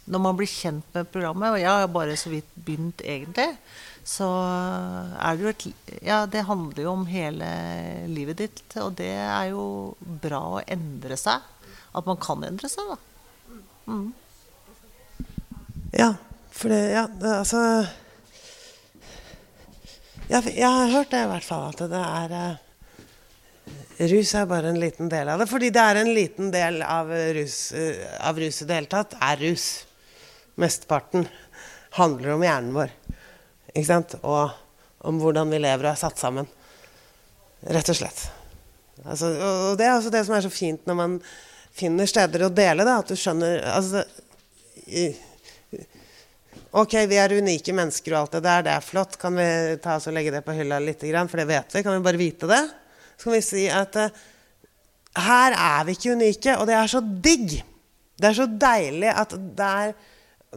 når 0.04 0.20
man 0.20 0.36
blir 0.36 0.50
kjent 0.50 0.86
med 0.96 1.08
programmet, 1.12 1.54
og 1.54 1.60
jeg 1.62 1.70
har 1.70 1.90
bare 1.92 2.16
så 2.20 2.32
vidt 2.32 2.50
begynt 2.66 3.00
egentlig, 3.04 3.48
så 4.04 4.28
er 5.16 5.36
det 5.36 5.44
jo 5.44 5.52
et 5.52 5.64
Ja, 6.04 6.18
det 6.28 6.44
handler 6.44 6.82
jo 6.84 6.92
om 6.92 7.06
hele 7.08 7.48
livet 8.10 8.42
ditt, 8.42 8.62
og 8.76 8.98
det 9.00 9.14
er 9.16 9.48
jo 9.54 9.96
bra 10.00 10.42
å 10.58 10.62
endre 10.68 11.16
seg. 11.16 11.40
At 11.94 12.04
man 12.08 12.20
kan 12.20 12.44
endre 12.44 12.68
seg, 12.68 12.90
da. 12.90 12.98
Mm. 13.88 14.12
Ja, 15.94 16.14
for 16.52 16.74
det 16.74 16.82
Ja, 16.92 17.06
det, 17.08 17.32
altså 17.44 17.62
jeg, 20.24 20.54
jeg 20.56 20.68
har 20.68 20.92
hørt 20.92 21.10
det 21.12 21.20
i 21.20 21.32
hvert 21.32 21.44
fall, 21.44 21.66
at 21.68 21.82
det 21.92 22.00
er 22.00 22.36
eh, 22.38 22.62
Rus 24.10 24.32
er 24.34 24.46
bare 24.50 24.72
en 24.72 24.80
liten 24.80 25.10
del 25.12 25.28
av 25.30 25.38
det. 25.38 25.46
Fordi 25.46 25.68
det 25.70 25.82
er 25.82 26.00
en 26.00 26.08
liten 26.16 26.48
del 26.50 26.80
av 26.82 27.12
rus, 27.36 27.58
eh, 27.78 28.00
av 28.26 28.40
rus 28.42 28.62
i 28.62 28.66
det 28.66 28.78
hele 28.80 28.90
tatt, 28.90 29.14
er 29.22 29.38
rus. 29.44 29.68
Mesteparten 30.60 31.26
handler 31.98 32.34
om 32.34 32.44
hjernen 32.44 32.76
vår. 32.76 32.92
Ikke 33.72 33.88
sant? 33.88 34.16
Og 34.22 34.50
om 35.04 35.20
hvordan 35.20 35.50
vi 35.52 35.60
lever 35.62 35.88
og 35.88 35.92
er 35.92 36.00
satt 36.00 36.20
sammen. 36.20 36.48
Rett 37.64 37.90
og 37.90 37.98
slett. 37.98 38.24
Altså, 39.04 39.30
og 39.34 39.78
det 39.78 39.86
er 39.88 39.96
også 39.96 40.12
det 40.14 40.22
som 40.26 40.36
er 40.36 40.44
så 40.44 40.52
fint 40.52 40.86
når 40.88 40.98
man 40.98 41.18
finner 41.74 42.08
steder 42.08 42.46
å 42.46 42.52
dele 42.54 42.86
det, 42.86 42.94
at 42.94 43.10
du 43.10 43.18
skjønner 43.18 43.64
altså, 43.74 44.04
i, 44.86 45.08
Ok, 46.74 46.96
vi 47.06 47.18
er 47.22 47.30
unike 47.38 47.70
mennesker 47.70 48.16
og 48.16 48.18
alt 48.18 48.32
det 48.34 48.40
der, 48.48 48.62
det 48.66 48.72
er 48.74 48.82
flott. 48.82 49.14
Kan 49.20 49.36
vi 49.38 49.44
ta 49.82 49.94
oss 49.94 50.08
og 50.10 50.16
legge 50.16 50.32
det 50.34 50.40
på 50.42 50.56
hylla 50.56 50.80
litt, 50.82 51.04
for 51.30 51.38
det 51.38 51.44
vet 51.46 51.70
vi? 51.70 51.82
Kan 51.86 51.94
vi 51.94 52.02
bare 52.02 52.18
vite 52.18 52.48
det? 52.50 52.62
Så 53.14 53.28
kan 53.28 53.34
vi 53.36 53.42
si 53.46 53.66
at 53.70 53.94
uh, 53.94 54.16
her 55.22 55.54
er 55.54 55.84
vi 55.86 55.94
ikke 55.94 56.16
unike, 56.18 56.56
og 56.58 56.66
det 56.66 56.74
er 56.74 56.90
så 56.90 56.98
digg. 56.98 57.54
Det 58.18 58.26
er 58.26 58.34
så 58.40 58.48
deilig 58.50 59.12
at 59.14 59.36
det 59.38 59.68
er 59.84 59.94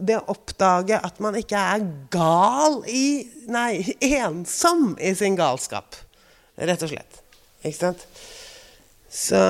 det 0.00 0.18
å 0.18 0.34
oppdage 0.34 0.98
at 0.98 1.20
man 1.22 1.36
ikke 1.38 1.58
er 1.74 1.84
gal 2.12 2.80
i 2.88 3.26
Nei, 3.48 3.80
ensom 4.04 4.92
i 5.00 5.14
sin 5.16 5.38
galskap. 5.38 5.96
Rett 6.60 6.82
og 6.84 6.90
slett. 6.90 7.22
Ikke 7.62 7.78
sant? 7.78 8.02
Så 9.08 9.40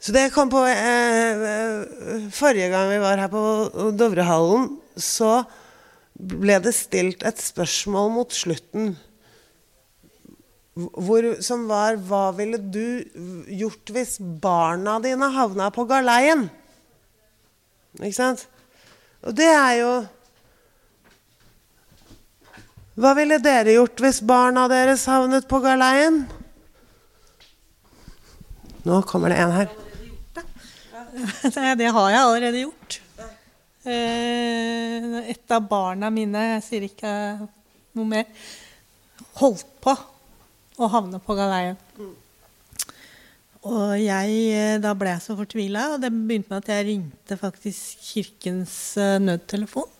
så 0.00 0.14
det 0.16 0.30
kom 0.32 0.48
på 0.48 0.62
eh, 0.64 1.42
Forrige 2.32 2.70
gang 2.72 2.88
vi 2.88 3.00
var 3.02 3.20
her 3.20 3.28
på 3.28 3.42
Dovrehallen, 3.92 4.70
så 4.96 5.42
ble 6.16 6.56
det 6.64 6.72
stilt 6.76 7.24
et 7.28 7.40
spørsmål 7.40 8.08
mot 8.14 8.32
slutten 8.32 8.94
hvor, 10.80 11.26
som 11.44 11.66
var 11.68 11.98
Hva 12.08 12.30
ville 12.36 12.60
du 12.60 13.02
gjort 13.50 13.92
hvis 13.92 14.16
barna 14.20 14.98
dine 15.02 15.28
havna 15.34 15.68
på 15.74 15.84
galeien? 15.90 16.46
Ikke 17.98 18.16
sant? 18.16 18.46
Og 19.26 19.34
det 19.36 19.48
er 19.50 19.74
jo 19.80 19.90
Hva 23.00 23.14
ville 23.16 23.40
dere 23.42 23.74
gjort 23.74 24.00
hvis 24.04 24.20
barna 24.26 24.66
deres 24.70 25.06
havnet 25.08 25.48
på 25.48 25.60
galeien? 25.64 26.22
Nå 28.84 29.02
kommer 29.08 29.32
det 29.32 29.38
en 29.40 29.54
her. 29.54 29.70
det 31.80 31.88
har 31.92 32.10
jeg 32.10 32.20
allerede 32.20 32.62
gjort. 32.64 33.00
Eh, 33.84 35.30
et 35.32 35.54
av 35.56 35.64
barna 35.68 36.10
mine, 36.12 36.42
jeg 36.54 36.64
sier 36.66 36.86
ikke 36.86 37.12
noe 37.96 38.08
mer, 38.08 38.26
holdt 39.40 39.68
på 39.80 39.94
å 40.80 40.90
havne 40.92 41.20
på 41.24 41.36
galeien. 41.38 41.78
Og 43.68 43.98
jeg, 44.00 44.36
eh, 44.56 44.78
da 44.80 44.94
ble 44.96 45.10
jeg 45.12 45.20
så 45.20 45.36
fortvila, 45.36 45.82
og 45.94 46.00
det 46.00 46.08
begynte 46.14 46.48
med 46.48 46.62
at 46.62 46.70
jeg 46.72 46.86
ringte 46.86 47.36
faktisk 47.36 48.06
kirkens 48.06 48.96
eh, 48.96 49.18
nødtelefon. 49.20 49.90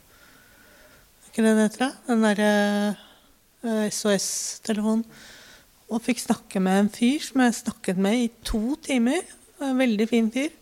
Er 1.20 1.29
ikke 1.29 1.44
det 1.44 1.53
det 1.59 1.66
heter? 1.66 1.92
Den 2.07 2.25
derre 2.25 3.90
SOS-telefonen. 3.92 5.05
Og 5.90 6.01
fikk 6.01 6.23
snakke 6.23 6.62
med 6.62 6.87
en 6.87 6.88
fyr 6.94 7.20
som 7.20 7.42
jeg 7.44 7.59
snakket 7.59 8.01
med 8.01 8.16
i 8.16 8.31
to 8.46 8.79
timer. 8.81 9.20
En 9.61 9.77
veldig 9.79 10.09
fin 10.09 10.33
fyr. 10.33 10.55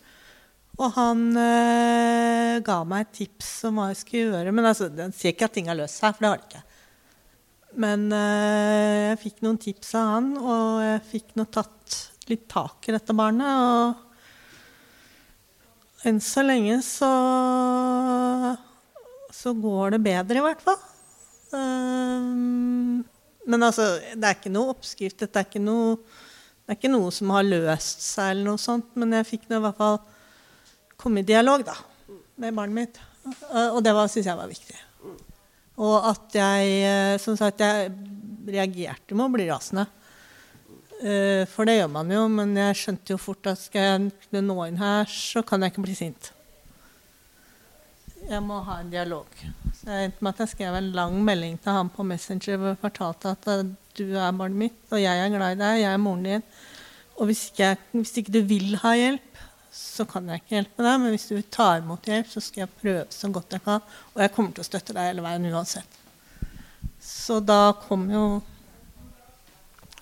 Og 0.79 0.93
han 0.95 1.23
øh, 1.37 2.59
ga 2.67 2.83
meg 2.87 3.07
et 3.07 3.17
tips 3.23 3.51
om 3.69 3.79
hva 3.79 3.91
jeg 3.93 4.01
skulle 4.03 4.27
gjøre. 4.33 4.53
Men 4.55 4.71
altså, 4.71 4.89
Den 4.91 5.15
sier 5.15 5.35
ikke 5.35 5.47
at 5.47 5.55
ting 5.55 5.71
har 5.71 5.79
løst 5.79 6.01
seg, 6.01 6.15
for 6.15 6.25
det 6.25 6.31
har 6.31 6.43
det 6.43 6.49
ikke. 6.51 6.65
Men 7.79 8.07
øh, 8.11 9.01
jeg 9.11 9.19
fikk 9.23 9.43
noen 9.45 9.59
tips 9.63 9.95
av 9.99 10.15
han, 10.15 10.31
og 10.39 10.85
jeg 10.87 11.03
fikk 11.13 11.35
nå 11.39 11.47
tatt 11.55 11.99
litt 12.33 12.47
tak 12.51 12.89
i 12.89 12.95
dette 12.95 13.15
barnet. 13.17 13.49
Og 16.03 16.07
enn 16.09 16.21
så 16.23 16.43
lenge 16.47 16.79
så 16.87 17.13
så 19.39 19.53
går 19.55 19.95
det 19.95 20.01
bedre, 20.03 20.41
i 20.41 20.45
hvert 20.45 20.63
fall. 20.65 20.79
Um, 21.55 23.05
men 23.49 23.65
altså, 23.65 23.85
det 24.17 24.27
er 24.27 24.35
ikke 24.37 24.53
noe 24.53 24.73
oppskrift. 24.75 25.21
Dette 25.23 25.41
er 25.41 25.47
ikke 25.47 25.63
noe, 25.63 25.99
det 26.65 26.75
er 26.75 26.79
ikke 26.81 26.91
noe 26.93 27.13
som 27.15 27.31
har 27.37 27.47
løst 27.47 28.03
seg, 28.05 28.33
eller 28.33 28.51
noe 28.51 28.63
sånt. 28.63 28.91
Men 28.99 29.15
jeg 29.19 29.29
fikk 29.29 29.47
nå 29.49 29.61
i 29.61 29.65
hvert 29.67 29.79
fall 29.79 30.01
komme 30.99 31.23
i 31.23 31.29
dialog 31.29 31.65
da, 31.69 31.77
med 32.43 32.57
barnet 32.57 32.79
mitt. 32.81 33.01
Og 33.73 33.81
det 33.85 33.95
syns 34.11 34.27
jeg 34.27 34.41
var 34.41 34.51
viktig. 34.51 34.79
Og 35.79 35.97
at 36.11 36.35
jeg 36.35 36.71
eh, 36.83 37.17
som 37.23 37.37
sagt, 37.39 37.63
jeg 37.63 37.93
reagerte 38.49 39.15
med 39.15 39.29
å 39.29 39.35
bli 39.37 39.47
rasende. 39.47 39.85
Eh, 40.99 41.45
for 41.47 41.69
det 41.69 41.77
gjør 41.79 41.91
man 41.95 42.11
jo, 42.11 42.25
men 42.33 42.57
jeg 42.59 42.79
skjønte 42.81 43.15
jo 43.15 43.21
fort 43.23 43.47
at 43.47 43.61
skal 43.61 44.11
jeg 44.33 44.43
nå 44.43 44.57
inn 44.65 44.81
her, 44.81 45.07
så 45.07 45.45
kan 45.47 45.63
jeg 45.63 45.73
ikke 45.75 45.85
bli 45.87 45.95
sint. 45.95 46.33
Jeg 48.29 48.43
må 48.45 48.59
ha 48.67 48.81
en 48.83 48.91
dialog. 48.91 49.29
Så 49.79 49.93
jeg 49.93 50.09
endte 50.09 50.25
med 50.25 50.35
at 50.35 50.43
jeg 50.43 50.53
skrev 50.57 50.79
en 50.81 50.91
lang 50.97 51.21
melding 51.25 51.55
til 51.63 51.77
han 51.77 51.93
på 51.93 52.05
Messenger 52.05 52.59
hvor 52.59 52.75
jeg 52.75 52.83
fortalte 52.83 53.37
at 53.37 53.47
eh, 53.55 53.71
du 53.99 54.05
er 54.11 54.35
barnet 54.35 54.59
mitt, 54.67 54.83
og 54.91 55.01
jeg 55.03 55.23
er 55.23 55.33
glad 55.33 55.55
i 55.55 55.61
deg, 55.63 55.85
jeg 55.85 55.93
er 55.93 56.03
moren 56.03 56.27
din. 56.27 56.45
Og 57.19 57.31
hvis 57.31 57.49
ikke, 57.51 57.71
hvis 57.95 58.15
ikke 58.21 58.35
du 58.35 58.43
vil 58.51 58.77
ha 58.83 58.93
hjelp, 58.99 59.41
så 59.75 60.05
kan 60.09 60.27
jeg 60.31 60.43
ikke 60.43 60.57
hjelpe 60.57 60.83
deg. 60.83 61.01
Men 61.03 61.15
hvis 61.15 61.31
du 61.31 61.39
tar 61.55 61.81
imot 61.83 62.07
hjelp, 62.11 62.29
så 62.31 62.43
skal 62.43 62.65
jeg 62.65 62.77
prøve 62.83 63.07
så 63.15 63.31
godt 63.35 63.55
jeg 63.55 63.65
kan. 63.65 63.83
Og 64.15 64.23
jeg 64.23 64.35
kommer 64.35 64.55
til 64.55 64.65
å 64.65 64.69
støtte 64.69 64.95
deg 64.95 65.13
hele 65.13 65.25
veien 65.25 65.51
uansett. 65.51 65.99
Så 67.03 67.39
da 67.43 67.73
kom 67.87 68.07
jo 68.11 68.23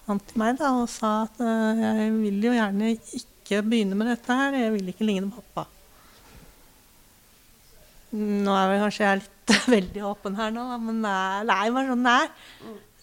han 0.07 0.21
til 0.23 0.39
meg 0.41 0.59
da, 0.61 0.73
og 0.83 0.91
sa 0.91 1.13
at 1.25 1.41
uh, 1.43 1.81
jeg 1.81 2.13
vil 2.21 2.45
jo 2.47 2.55
gjerne 2.55 2.93
ikke 2.95 3.63
begynne 3.67 3.99
med 3.99 4.11
dette 4.13 4.37
her. 4.39 4.59
Jeg 4.61 4.75
vil 4.77 4.93
ikke 4.93 5.09
ligne 5.09 5.33
pappa. 5.35 5.67
Nå 8.17 8.55
er 8.55 8.71
vel 8.71 8.85
kanskje 8.85 9.05
jeg 9.05 9.23
litt 9.23 9.55
veldig 9.77 10.05
åpen 10.09 10.39
her 10.39 10.53
nå, 10.55 10.67
men 10.83 11.03
nei 11.03 11.65
bare 11.75 11.89
sånn 11.91 12.11
er. 12.11 12.31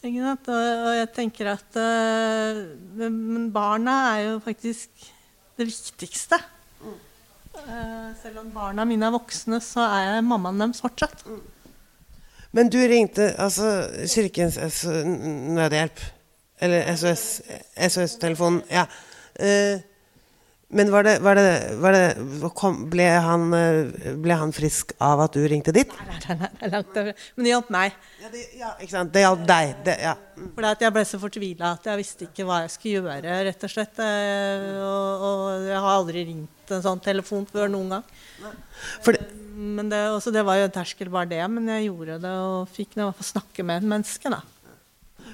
Og, 0.03 0.89
jeg 0.97 1.07
tenker 1.15 1.47
at 1.53 1.77
uh, 1.79 2.57
Men 2.99 3.45
barna 3.55 3.93
er 4.17 4.23
jo 4.25 4.39
faktisk 4.43 5.05
det 5.55 5.69
viktigste. 5.69 6.39
Uh, 7.53 8.09
selv 8.19 8.41
om 8.41 8.49
barna 8.51 8.83
mine 8.89 9.07
er 9.07 9.13
voksne, 9.13 9.61
så 9.63 9.85
er 9.85 10.07
jeg 10.09 10.25
mammaen 10.27 10.59
deres 10.59 10.83
fortsatt. 10.83 11.23
Men 12.53 12.69
du 12.73 12.77
ringte 12.81 13.31
altså 13.41 13.87
Kirkens 14.11 14.83
nødhjelp, 14.83 16.03
eller 16.59 16.93
SOS-telefonen. 16.95 18.61
SOS 18.67 18.73
ja. 18.73 18.85
Uh, 19.39 19.81
men 20.73 20.89
var 20.91 21.03
det, 21.05 21.19
var 21.21 21.35
det, 21.35 21.75
var 21.77 21.93
det 21.93 22.49
kom, 22.57 22.79
ble, 22.89 23.05
han, 23.21 23.45
ble, 24.23 24.37
han, 24.39 24.53
frisk 24.55 24.95
av 25.03 25.21
at 25.27 25.35
du 25.37 25.43
ringte 25.49 25.73
dit? 25.75 25.91
Nei, 25.93 26.15
nei, 26.25 26.37
nei, 26.39 26.49
nei 26.61 26.69
langt 26.73 26.97
over. 26.97 27.25
Men 27.35 27.45
det 27.45 27.51
hjalp 27.51 27.69
meg. 27.75 27.99
Ja, 28.23 28.31
det, 28.33 28.41
ja, 28.57 28.71
ikke 28.81 28.95
sant? 28.95 29.11
Det 29.13 29.21
hjalp 29.21 29.43
deg. 29.49 29.73
Det, 29.85 29.95
ja. 30.01 30.15
Mm. 30.33 30.47
Fordi 30.55 30.71
at 30.71 30.85
jeg 30.87 30.95
ble 30.95 31.03
så 31.05 31.19
fortvila 31.21 31.73
at 31.77 31.85
jeg 31.91 32.01
visste 32.01 32.25
ikke 32.25 32.47
hva 32.49 32.63
jeg 32.63 32.73
skulle 32.73 33.03
gjøre, 33.03 33.37
rett 33.49 33.67
og 33.67 33.73
slett. 33.75 34.01
Eh, 34.01 34.65
og, 34.81 35.27
og 35.29 35.67
jeg 35.69 35.83
har 35.85 35.91
aldri 35.91 36.25
ringt 36.31 36.73
en 36.73 36.85
sånn 36.87 37.03
telefon 37.05 37.45
før 37.51 37.69
noen 37.69 37.97
gang. 37.97 38.09
Det, 39.05 39.21
men 39.53 39.93
det, 39.93 40.01
også, 40.15 40.33
det 40.33 40.41
var 40.47 40.57
jo 40.57 40.65
en 40.71 40.73
terskel, 40.73 41.13
bare 41.13 41.29
det. 41.35 41.43
Men 41.53 41.69
jeg 41.75 41.91
gjorde 41.91 42.17
det 42.25 42.33
og 42.47 42.73
fikk 42.73 42.97
i 42.97 43.03
hvert 43.03 43.21
fall 43.21 43.29
snakke 43.35 43.67
med 43.67 43.83
et 43.83 43.93
menneske, 43.93 44.33
da. 44.33 44.41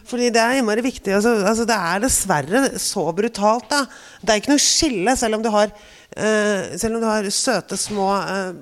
Fordi 0.07 0.29
det 0.33 0.41
er 0.41 0.59
innmari 0.59 0.83
viktig. 0.85 1.13
Altså, 1.15 1.35
altså, 1.43 1.65
det 1.69 1.77
er 1.77 2.03
dessverre 2.03 2.63
så 2.81 3.05
brutalt. 3.15 3.69
Da. 3.71 3.83
Det 4.21 4.33
er 4.33 4.41
ikke 4.41 4.53
noe 4.53 4.63
skille, 4.63 5.15
selv 5.19 5.39
om 5.39 5.45
du 5.45 5.49
har, 5.53 5.73
uh, 6.15 6.85
om 6.89 6.99
du 6.99 7.07
har 7.07 7.29
søte, 7.33 7.77
små 7.79 8.07
uh, 8.15 8.53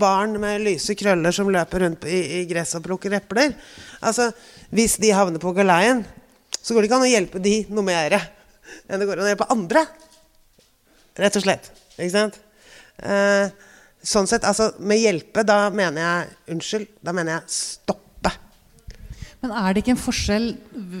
barn 0.00 0.38
med 0.42 0.64
lyse 0.64 0.96
krøller 0.98 1.34
som 1.34 1.50
løper 1.52 1.84
rundt 1.86 2.06
i, 2.10 2.22
i 2.40 2.44
gress 2.50 2.74
og 2.78 2.86
plukker 2.86 3.18
epler. 3.18 3.54
Altså, 4.00 4.30
hvis 4.74 4.98
de 5.02 5.14
havner 5.14 5.42
på 5.42 5.54
galeien, 5.56 6.04
så 6.56 6.74
går 6.74 6.82
det 6.82 6.90
ikke 6.90 6.98
an 6.98 7.06
å 7.06 7.12
hjelpe 7.12 7.42
de 7.42 7.60
noe 7.70 7.86
mer 7.86 8.18
enn 8.86 8.98
det 9.00 9.06
går 9.06 9.20
an 9.20 9.28
å 9.28 9.30
hjelpe 9.30 9.52
andre. 9.54 9.84
rett 11.16 11.38
og 11.38 11.44
slett. 11.44 11.70
Ikke 11.96 12.12
sant? 12.12 12.40
Uh, 13.00 13.46
sånn 14.06 14.28
sett, 14.30 14.44
altså 14.46 14.72
med 14.78 15.00
hjelpe, 15.00 15.44
da 15.46 15.66
mener 15.74 16.02
jeg 16.02 16.56
Unnskyld, 16.56 16.90
da 17.04 17.14
mener 17.16 17.38
jeg 17.38 17.56
stoppe. 17.56 18.05
Men 19.46 19.54
er 19.54 19.74
det 19.76 19.84
ikke 19.84 19.92
en 19.94 20.00
forskjell 20.02 20.46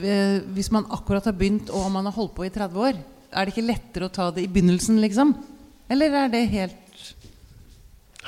eh, 0.06 0.36
hvis 0.54 0.68
man 0.70 0.84
akkurat 0.94 1.24
har 1.26 1.34
begynt 1.34 1.70
og 1.74 1.88
man 1.90 2.06
har 2.06 2.14
holdt 2.14 2.36
på 2.36 2.44
i 2.46 2.50
30 2.54 2.78
år? 2.78 3.00
Er 3.34 3.42
det 3.42 3.56
ikke 3.56 3.64
lettere 3.66 4.06
å 4.06 4.12
ta 4.14 4.28
det 4.30 4.44
i 4.44 4.50
begynnelsen, 4.52 5.00
liksom? 5.02 5.32
Eller 5.90 6.14
er 6.14 6.30
det 6.30 6.44
helt 6.52 7.00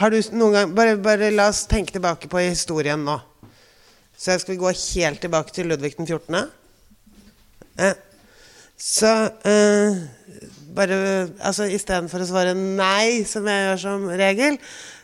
Har 0.00 0.10
du 0.10 0.18
noen 0.34 0.56
gang 0.56 0.74
bare, 0.74 0.96
bare 0.98 1.30
la 1.30 1.46
oss 1.52 1.68
tenke 1.70 1.94
tilbake 1.94 2.26
på 2.30 2.42
historien 2.42 3.06
nå. 3.06 3.14
Så 4.18 4.34
skal 4.42 4.56
vi 4.56 4.60
gå 4.64 4.74
helt 4.74 5.22
tilbake 5.22 5.54
til 5.54 5.70
Ludvig 5.70 5.94
den 6.00 6.10
14. 6.10 6.50
Eh, 7.78 7.94
så 8.74 9.14
eh, 9.46 10.02
bare 10.74 10.98
altså 11.38 11.70
Istedenfor 11.70 12.26
å 12.26 12.30
svare 12.32 12.58
nei, 12.58 13.22
som 13.22 13.46
jeg 13.46 13.68
gjør 13.68 13.82
som 13.86 14.10
regel 14.18 14.58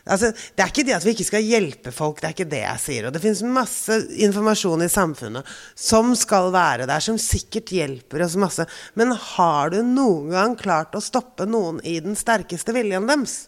altså, 0.05 0.31
Det 0.31 0.63
er 0.63 0.71
ikke 0.71 0.85
det 0.87 0.95
at 0.97 1.05
vi 1.05 1.15
ikke 1.15 1.27
skal 1.27 1.45
hjelpe 1.45 1.93
folk, 1.95 2.21
det 2.21 2.29
er 2.29 2.35
ikke 2.35 2.49
det 2.51 2.61
jeg 2.61 2.83
sier. 2.83 3.07
Og 3.07 3.15
det 3.15 3.21
finnes 3.23 3.43
masse 3.57 3.97
informasjon 4.27 4.85
i 4.85 4.91
samfunnet 4.91 5.55
som 5.73 6.13
skal 6.17 6.51
være 6.55 6.87
der, 6.89 7.03
som 7.03 7.19
sikkert 7.21 7.73
hjelper 7.75 8.25
oss 8.25 8.37
masse. 8.39 8.67
Men 8.97 9.15
har 9.15 9.73
du 9.73 9.81
noen 9.83 10.31
gang 10.35 10.55
klart 10.59 10.95
å 10.97 11.03
stoppe 11.03 11.47
noen 11.49 11.81
i 11.83 11.97
den 12.03 12.17
sterkeste 12.19 12.75
viljen 12.75 13.09
deres? 13.09 13.45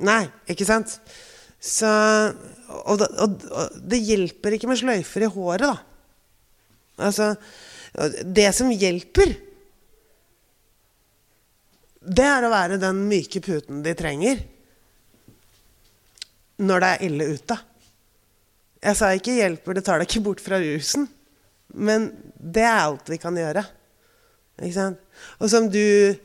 Nei, 0.00 0.24
ikke 0.48 0.68
sant? 0.68 0.96
Så, 1.60 1.88
og, 2.88 3.02
og, 3.04 3.42
og, 3.52 3.80
det 3.84 4.00
hjelper 4.00 4.56
ikke 4.56 4.70
med 4.70 4.80
sløyfer 4.80 5.26
i 5.26 5.32
håret, 5.34 5.66
da. 5.66 5.74
Altså 7.00 7.34
Det 8.24 8.48
som 8.52 8.70
hjelper, 8.72 9.34
det 12.00 12.24
er 12.24 12.46
å 12.46 12.52
være 12.52 12.80
den 12.80 13.02
myke 13.10 13.42
puten 13.44 13.82
de 13.84 13.92
trenger 13.96 14.40
når 16.60 16.82
det 16.82 16.88
er 16.92 17.04
ille 17.06 17.26
ute. 17.36 17.56
Jeg 18.80 18.96
sa 18.96 19.10
ikke 19.12 19.36
'hjelper, 19.36 19.76
det 19.76 19.84
tar 19.84 20.00
deg 20.00 20.08
ikke 20.08 20.24
bort 20.24 20.40
fra 20.40 20.60
rusen', 20.60 21.08
men 21.76 22.08
det 22.36 22.64
er 22.64 22.80
alt 22.80 23.08
vi 23.08 23.18
kan 23.20 23.36
gjøre. 23.36 23.64
Ikke 24.60 24.76
sant? 24.76 24.98
Og 25.40 25.50
som 25.52 25.68
du 25.68 26.16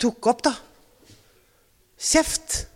tok 0.00 0.26
opp, 0.32 0.42
da. 0.44 0.54
Kjeft. 1.98 2.66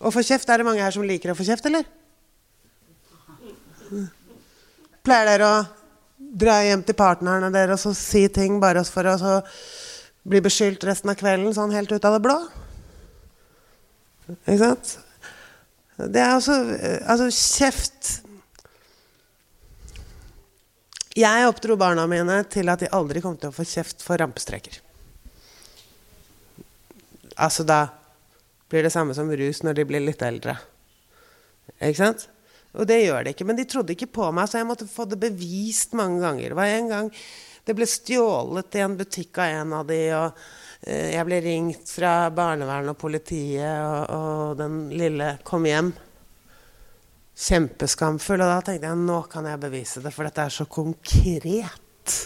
Å 0.00 0.12
få 0.12 0.24
kjeft, 0.24 0.48
er 0.48 0.60
det 0.60 0.68
mange 0.68 0.84
her 0.84 0.92
som 0.92 1.04
liker 1.04 1.32
å 1.32 1.36
få 1.36 1.44
kjeft, 1.48 1.68
eller? 1.68 1.84
Pleier 5.04 5.28
dere 5.28 5.48
å 5.48 5.79
dra 6.30 6.60
hjem 6.62 6.82
til 6.86 6.96
partnerne 6.98 7.50
deres 7.54 7.86
og 7.88 7.96
si 7.98 8.26
ting 8.32 8.60
bare 8.62 8.84
for 8.86 9.08
å 9.10 9.16
så 9.18 9.36
bli 10.30 10.40
beskyldt 10.44 10.84
resten 10.86 11.10
av 11.10 11.18
kvelden, 11.18 11.52
sånn 11.56 11.74
helt 11.74 11.92
ut 11.92 12.04
av 12.04 12.16
det 12.16 12.24
blå? 12.24 12.36
Ikke 14.44 14.60
sant? 14.60 14.96
Det 16.00 16.20
er 16.22 16.32
altså 16.32 16.54
Altså, 17.10 17.26
kjeft 17.34 18.10
Jeg 21.18 21.48
oppdro 21.48 21.76
barna 21.76 22.06
mine 22.08 22.38
til 22.52 22.70
at 22.70 22.84
de 22.84 22.92
aldri 22.94 23.22
kom 23.24 23.36
til 23.36 23.50
å 23.50 23.56
få 23.56 23.66
kjeft 23.66 24.04
for 24.04 24.20
rampestreker. 24.20 24.78
Altså 27.34 27.66
da 27.66 27.88
blir 28.70 28.86
det 28.86 28.92
samme 28.94 29.16
som 29.16 29.30
rus 29.34 29.64
når 29.66 29.80
de 29.80 29.86
blir 29.88 30.04
litt 30.04 30.22
eldre. 30.22 30.54
Ikke 31.80 31.98
sant? 31.98 32.28
Og 32.78 32.86
det 32.86 33.00
gjør 33.02 33.24
det 33.24 33.34
ikke. 33.34 33.46
Men 33.48 33.58
de 33.58 33.66
trodde 33.68 33.94
ikke 33.96 34.12
på 34.20 34.30
meg, 34.34 34.48
så 34.48 34.60
jeg 34.60 34.68
måtte 34.68 34.88
få 34.90 35.06
det 35.10 35.18
bevist 35.20 35.96
mange 35.98 36.20
ganger. 36.22 36.52
Det 36.52 36.58
var 36.58 36.74
en 36.74 36.90
gang 36.90 37.14
det 37.66 37.76
ble 37.76 37.86
stjålet 37.86 38.76
i 38.78 38.82
en 38.84 38.96
butikk 38.98 39.38
av 39.38 39.56
en 39.60 39.72
av 39.76 39.88
de, 39.88 39.98
og 40.16 40.38
eh, 40.88 41.10
jeg 41.14 41.26
ble 41.28 41.40
ringt 41.44 41.90
fra 41.92 42.14
barnevernet 42.34 42.94
og 42.94 42.98
politiet, 42.98 43.82
og, 43.84 44.14
og 44.16 44.54
den 44.58 44.78
lille 44.96 45.34
kom 45.46 45.68
hjem. 45.68 45.92
Kjempeskamfull. 47.40 48.40
Og 48.40 48.52
da 48.52 48.60
tenkte 48.64 48.88
jeg 48.90 49.02
nå 49.04 49.20
kan 49.30 49.48
jeg 49.50 49.62
bevise 49.62 50.02
det, 50.04 50.12
for 50.14 50.26
dette 50.26 50.46
er 50.46 50.54
så 50.54 50.66
konkret. 50.70 52.16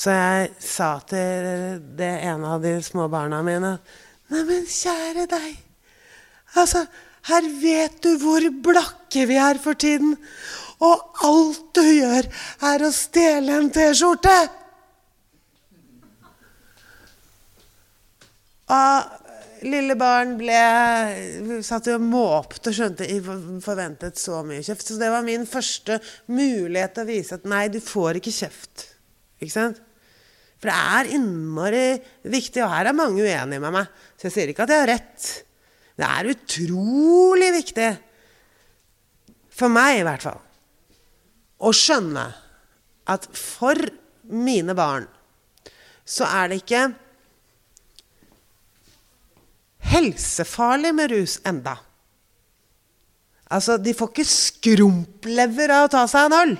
Så 0.00 0.14
jeg 0.14 0.52
sa 0.64 0.94
til 1.06 1.80
det 1.98 2.12
ene 2.24 2.54
av 2.54 2.62
de 2.64 2.76
små 2.84 3.08
barna 3.12 3.42
mine 3.44 3.74
Neimen, 4.30 4.62
kjære 4.62 5.24
deg. 5.26 5.56
Altså, 6.60 6.84
her 7.28 7.46
vet 7.60 8.00
du 8.04 8.14
hvor 8.22 8.46
blakke 8.64 9.26
vi 9.28 9.36
er 9.40 9.60
for 9.60 9.76
tiden. 9.78 10.16
Og 10.80 11.24
alt 11.26 11.66
du 11.76 11.84
gjør, 11.84 12.28
er 12.64 12.84
å 12.86 12.92
stjele 12.94 13.58
en 13.60 13.68
T-skjorte. 13.74 14.36
Og 18.70 19.66
lille 19.66 19.96
barn 19.98 20.36
ble 20.40 21.60
satt 21.66 21.90
og 21.92 22.06
måpte 22.06 22.70
og 22.70 22.78
skjønte 22.78 23.08
forventet 23.64 24.20
så 24.20 24.40
mye 24.46 24.64
kjeft. 24.64 24.86
Så 24.88 24.96
det 25.00 25.10
var 25.12 25.26
min 25.26 25.44
første 25.48 25.98
mulighet 26.32 26.96
til 26.96 27.04
å 27.04 27.10
vise 27.10 27.36
at 27.36 27.46
nei, 27.50 27.66
du 27.68 27.80
får 27.84 28.22
ikke 28.22 28.34
kjeft. 28.40 28.86
Ikke 29.40 29.52
sant? 29.52 29.84
For 30.60 30.68
det 30.68 30.76
er 30.76 31.14
innmari 31.16 31.84
viktig, 32.28 32.60
og 32.64 32.72
her 32.72 32.90
er 32.90 32.96
mange 32.96 33.24
uenige 33.24 33.60
med 33.62 33.72
meg. 33.80 34.02
Så 34.16 34.28
jeg 34.28 34.36
sier 34.36 34.52
ikke 34.52 34.66
at 34.66 34.74
jeg 34.74 34.84
har 34.84 34.92
rett. 34.92 35.30
Det 36.00 36.08
er 36.08 36.30
utrolig 36.32 37.50
viktig, 37.58 37.90
for 39.52 39.72
meg 39.72 39.98
i 39.98 40.04
hvert 40.06 40.24
fall, 40.24 40.38
å 41.60 41.72
skjønne 41.76 42.24
at 43.10 43.26
for 43.36 43.76
mine 44.30 44.72
barn 44.78 45.04
så 46.08 46.24
er 46.24 46.48
det 46.50 46.62
ikke 46.62 46.86
helsefarlig 49.90 50.94
med 50.96 51.12
rus 51.12 51.36
enda. 51.46 51.76
Altså, 53.50 53.76
de 53.82 53.92
får 53.96 54.12
ikke 54.12 54.30
skrumplever 54.30 55.72
av 55.74 55.88
å 55.88 55.92
ta 55.92 56.04
seg 56.10 56.28
en 56.28 56.36
øl. 56.38 56.52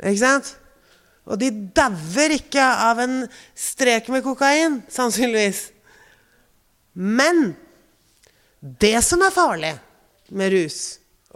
Ikke 0.00 0.22
sant? 0.22 0.54
Og 1.26 1.38
de 1.40 1.50
dauer 1.76 2.36
ikke 2.36 2.62
av 2.62 3.00
en 3.04 3.16
strek 3.58 4.08
med 4.14 4.24
kokain, 4.24 4.80
sannsynligvis. 4.92 5.68
Men 6.96 7.50
det 8.80 8.98
som 9.04 9.22
er 9.22 9.34
farlig 9.34 9.74
med 10.34 10.54
rus 10.54 10.80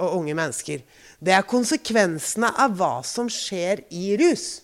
og 0.00 0.16
unge 0.20 0.34
mennesker, 0.34 0.82
det 1.20 1.34
er 1.36 1.46
konsekvensene 1.46 2.48
av 2.58 2.74
hva 2.78 2.94
som 3.06 3.28
skjer 3.30 3.84
i 3.92 4.14
rus. 4.20 4.62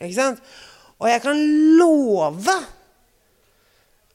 Ikke 0.00 0.16
sant? 0.16 0.42
Og 0.98 1.10
jeg 1.10 1.22
kan 1.22 1.40
love 1.78 2.56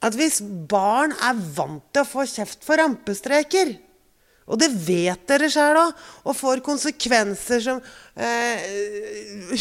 at 0.04 0.18
hvis 0.20 0.42
barn 0.70 1.14
er 1.24 1.38
vant 1.56 1.86
til 1.94 2.04
å 2.04 2.10
få 2.10 2.26
kjeft 2.28 2.66
for 2.66 2.82
rampestreker, 2.82 3.78
og 4.44 4.60
det 4.60 4.68
vet 4.76 5.24
dere 5.30 5.48
sjøl 5.52 5.78
òg, 5.80 6.00
og 6.28 6.36
får 6.36 6.62
konsekvenser 6.66 7.62
som 7.64 7.80
eh, 8.20 8.66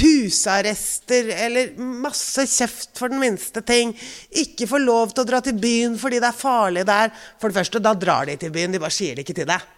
husarrester 0.00 1.30
eller 1.36 1.76
masse 1.78 2.48
kjeft 2.50 2.98
for 2.98 3.12
den 3.12 3.22
minste 3.22 3.62
ting. 3.66 3.94
Ikke 4.42 4.66
får 4.70 4.82
lov 4.82 5.12
til 5.12 5.22
å 5.22 5.28
dra 5.28 5.42
til 5.44 5.58
byen 5.62 5.94
fordi 6.00 6.18
det 6.22 6.32
er 6.32 6.40
farlig 6.40 6.86
der. 6.88 7.12
For 7.38 7.50
det 7.50 7.60
første, 7.60 7.82
da 7.82 7.94
drar 7.94 8.26
de 8.26 8.34
til 8.40 8.54
byen. 8.54 8.74
De 8.74 8.82
bare 8.82 8.94
sier 8.94 9.14
det 9.14 9.26
ikke 9.26 9.38
til 9.38 9.50
deg. 9.52 9.68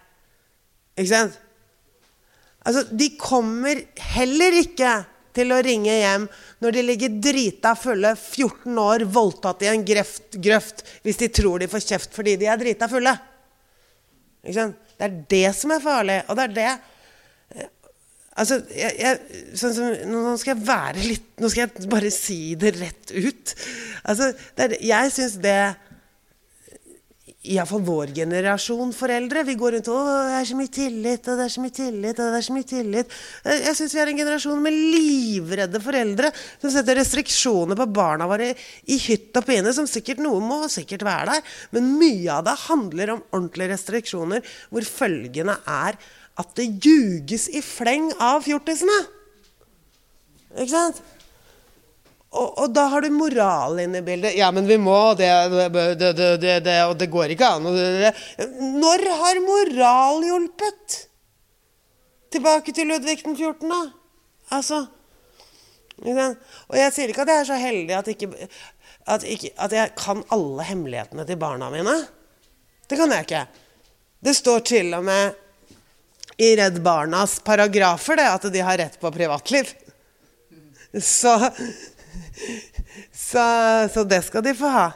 Ikke 0.95 1.11
sant? 1.11 1.41
Altså, 2.65 2.87
de 2.89 3.11
kommer 3.21 3.83
heller 4.15 4.57
ikke 4.63 4.95
til 5.35 5.51
å 5.53 5.59
ringe 5.61 5.93
hjem 5.93 6.25
når 6.63 6.77
de 6.77 6.83
ligger 6.87 7.19
drita 7.21 7.75
fulle, 7.77 8.15
14 8.17 8.79
år, 8.81 9.05
voldtatt 9.05 9.61
i 9.67 9.69
en 9.69 9.85
grøft, 9.85 10.39
grøft, 10.41 10.81
hvis 11.05 11.19
de 11.21 11.29
tror 11.29 11.61
de 11.61 11.69
får 11.69 11.85
kjeft 11.91 12.17
fordi 12.17 12.37
de 12.41 12.49
er 12.49 12.57
drita 12.57 12.89
fulle. 12.89 13.13
Ikke 14.41 14.57
sant? 14.57 14.81
Det 14.95 15.07
er 15.07 15.15
det 15.31 15.47
som 15.57 15.73
er 15.75 15.83
farlig, 15.83 16.21
og 16.29 16.37
det 16.37 16.49
er 16.49 16.53
det 16.59 16.73
Altså, 18.35 18.57
jeg, 18.75 18.91
jeg, 18.99 19.43
sånn 19.55 19.71
som, 19.71 19.91
Nå 20.11 20.33
skal 20.41 20.57
jeg 20.57 20.67
være 20.67 21.03
litt 21.07 21.39
Nå 21.39 21.47
skal 21.51 21.69
jeg 21.69 21.89
bare 21.91 22.11
si 22.11 22.39
det 22.59 22.73
rett 22.75 23.13
ut. 23.15 23.53
Altså, 24.03 24.33
det 24.57 24.65
er, 24.65 24.75
jeg 24.83 25.13
syns 25.15 25.37
det 25.43 25.59
Iallfall 27.53 27.83
vår 27.85 28.11
generasjon 28.15 28.91
foreldre. 28.95 29.43
Vi 29.45 29.55
går 29.59 29.75
rundt 29.75 29.89
og 29.93 30.05
'Det 30.05 30.35
er 30.39 30.45
så 30.49 30.55
mye 30.57 30.73
tillit, 30.73 31.27
og 31.27 31.37
det 31.37 31.45
er 31.45 31.53
så 31.53 31.61
mye 31.61 31.75
tillit, 31.75 32.19
og 32.19 32.31
det 32.31 32.37
er 32.37 32.47
så 32.47 32.53
mye 32.53 32.69
tillit'. 32.71 33.09
Jeg 33.45 33.75
syns 33.75 33.93
vi 33.93 33.99
er 33.99 34.07
en 34.09 34.17
generasjon 34.17 34.61
med 34.61 34.73
livredde 34.73 35.79
foreldre 35.81 36.31
som 36.61 36.71
setter 36.71 36.95
restriksjoner 36.95 37.75
på 37.75 37.93
barna 37.93 38.27
våre 38.27 38.55
i 38.87 38.97
hytt 38.97 39.35
og 39.37 39.45
pine, 39.45 39.73
som 39.73 39.85
sikkert 39.85 40.19
noe 40.19 40.39
må 40.41 40.67
sikkert 40.67 41.03
være 41.03 41.25
der. 41.25 41.41
Men 41.71 41.99
mye 41.99 42.29
av 42.31 42.43
det 42.45 42.57
handler 42.67 43.09
om 43.13 43.23
ordentlige 43.31 43.73
restriksjoner, 43.73 44.41
hvor 44.69 44.81
følgende 44.81 45.57
er 45.67 45.97
at 46.37 46.55
det 46.55 46.79
ljuges 46.83 47.47
i 47.49 47.61
fleng 47.61 48.11
av 48.19 48.43
fjortisene. 48.43 49.05
Ikke 50.55 50.71
sant? 50.71 51.01
Og, 52.35 52.49
og, 52.59 52.71
da 52.75 52.85
har 52.91 53.05
du 53.05 53.13
moral 53.15 53.79
inne 53.79 54.01
i 54.01 54.05
bildet. 54.05 54.35
Ja, 54.35 54.49
men 54.51 54.67
vi 54.67 54.75
må 54.81 54.97
det, 55.15 55.29
det, 55.99 56.11
det, 56.41 56.55
det 56.65 56.75
Og 56.89 56.97
det 56.99 57.07
går 57.13 57.31
ikke 57.31 57.47
an. 57.47 57.69
Når 58.75 59.05
har 59.21 59.39
moral 59.45 60.25
hjulpet? 60.27 60.97
Tilbake 62.35 62.73
til 62.75 62.89
Ludvig 62.91 63.21
den 63.23 63.37
14., 63.37 63.71
da. 63.71 63.81
Altså 64.55 64.81
Og 66.03 66.75
jeg 66.75 66.91
sier 66.91 67.11
ikke 67.11 67.23
at 67.23 67.31
jeg 67.31 67.39
er 67.39 67.47
så 67.47 67.59
heldig 67.59 67.95
at, 67.95 68.09
ikke, 68.11 68.49
at, 69.07 69.23
ikke, 69.23 69.53
at 69.63 69.75
jeg 69.77 69.93
kan 69.95 70.25
alle 70.35 70.67
hemmelighetene 70.67 71.25
til 71.27 71.39
barna 71.39 71.71
mine. 71.71 71.95
Det 72.89 72.99
kan 72.99 73.15
jeg 73.15 73.27
ikke. 73.29 73.45
Det 74.25 74.35
står 74.35 74.59
til 74.67 74.93
og 74.97 75.05
med 75.07 75.41
i 76.41 76.51
Redd 76.59 76.81
Barnas 76.83 77.39
paragrafer 77.45 78.19
det, 78.19 78.27
at 78.27 78.47
de 78.51 78.63
har 78.67 78.79
rett 78.81 78.99
på 78.99 79.11
privatliv. 79.15 79.71
Så, 80.99 81.37
så, 83.13 83.45
så 83.91 84.05
det 84.07 84.21
skal 84.27 84.45
de 84.45 84.55
få 84.57 84.71
ha. 84.71 84.87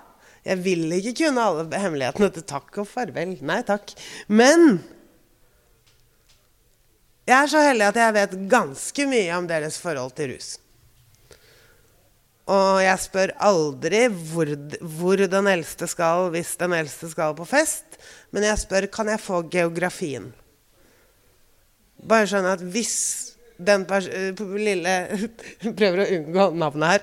Jeg 0.45 0.61
vil 0.63 0.87
ikke 0.95 1.15
kunne 1.25 1.43
alle 1.43 1.81
hemmelighetene 1.81 2.31
til 2.33 2.45
takk 2.47 2.81
og 2.81 2.87
farvel. 2.89 3.35
Nei 3.45 3.59
takk. 3.67 3.91
Men 4.31 4.79
jeg 7.29 7.35
er 7.35 7.51
så 7.51 7.61
heldig 7.61 7.91
at 7.91 7.99
jeg 8.01 8.15
vet 8.15 8.39
ganske 8.49 9.05
mye 9.11 9.37
om 9.37 9.47
deres 9.49 9.77
forhold 9.81 10.15
til 10.17 10.33
rus. 10.33 10.55
Og 12.49 12.79
jeg 12.81 13.01
spør 13.03 13.35
aldri 13.45 14.07
hvor, 14.09 14.49
hvor, 14.81 15.21
den 15.29 15.49
eldste 15.51 15.85
skal 15.89 16.31
hvis 16.33 16.55
den 16.57 16.73
eldste 16.73 17.11
skal 17.11 17.35
på 17.37 17.45
fest. 17.45 17.99
Men 18.33 18.47
jeg 18.47 18.63
spør 18.63 18.89
kan 18.89 19.11
jeg 19.11 19.21
få 19.21 19.43
geografien. 19.51 20.31
Bare 21.99 22.25
sånn 22.31 22.47
at 22.49 22.63
hvis 22.63 23.28
den 23.59 23.85
lille 24.55 24.95
Prøver 25.79 26.03
å 26.03 26.09
unngå 26.15 26.49
navnet 26.55 26.89
her. 26.95 27.01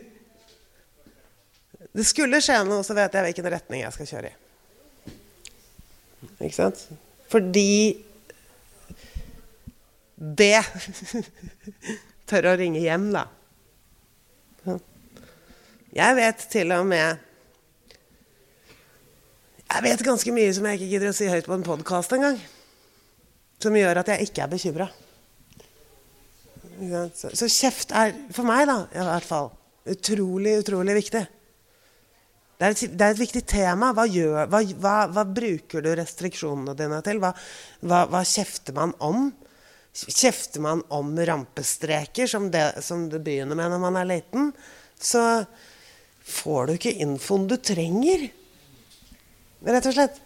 Det 1.94 2.02
skulle 2.08 2.40
skje 2.42 2.56
noe, 2.66 2.82
så 2.82 2.96
vet 2.96 3.14
jeg 3.14 3.22
hvilken 3.28 3.46
retning 3.52 3.84
jeg 3.84 3.94
skal 3.94 4.08
kjøre 4.08 4.32
i. 4.32 4.38
Ikke 6.42 6.56
sant? 6.56 6.80
Fordi 7.30 8.02
det 10.18 10.58
tør 12.30 12.50
å 12.50 12.56
ringe 12.58 12.82
hjem, 12.82 13.12
da. 13.14 13.28
Jeg 15.94 16.18
vet 16.18 16.42
til 16.50 16.72
og 16.74 16.88
med 16.90 17.20
Jeg 19.68 19.82
vet 19.84 20.02
ganske 20.06 20.32
mye 20.34 20.50
som 20.56 20.66
jeg 20.66 20.80
ikke 20.80 20.90
gidder 20.90 21.12
å 21.12 21.14
si 21.14 21.30
høyt 21.30 21.46
på 21.46 21.54
en 21.54 21.66
podkast 21.66 22.14
engang. 22.16 22.40
Som 23.62 23.78
gjør 23.78 24.02
at 24.02 24.10
jeg 24.10 24.26
ikke 24.26 24.42
er 24.42 24.50
bekymra. 24.50 24.88
Så, 27.14 27.48
kjeft 27.48 27.94
er 27.94 28.14
for 28.34 28.46
meg, 28.48 28.66
da, 28.70 28.80
i 28.90 29.06
hvert 29.06 29.28
fall, 29.28 29.50
utrolig, 29.90 30.58
utrolig 30.62 30.96
viktig. 30.98 31.22
Det 32.54 32.66
er, 32.66 32.74
et, 32.74 32.82
det 32.94 33.06
er 33.06 33.14
et, 33.14 33.20
viktig 33.20 33.42
tema. 33.50 33.90
Hva, 33.96 34.04
gjør, 34.06 34.46
hva, 34.50 34.60
hva, 34.82 34.94
hva, 35.10 35.24
bruker 35.26 35.82
du 35.84 35.90
restriksjonene 35.98 36.76
dine 36.78 37.00
til? 37.04 37.20
Hva, 37.22 38.22
kjefter 38.22 38.76
man 38.76 38.94
om? 39.02 39.26
Kjefter 39.94 40.62
man 40.62 40.82
om 40.94 41.12
rampestreker, 41.18 42.30
som 42.30 42.48
det, 42.54 42.66
som 42.86 43.08
det 43.10 43.22
begynner 43.26 43.58
med 43.58 43.74
når 43.74 43.82
man 43.82 43.98
er 44.00 44.10
liten, 44.10 44.52
så 44.98 45.44
får 46.24 46.66
du 46.66 46.76
ikke 46.76 46.96
infoen 47.04 47.48
du 47.50 47.58
trenger. 47.58 48.28
Rett 49.64 49.90
og 49.90 49.96
slett. 49.96 50.23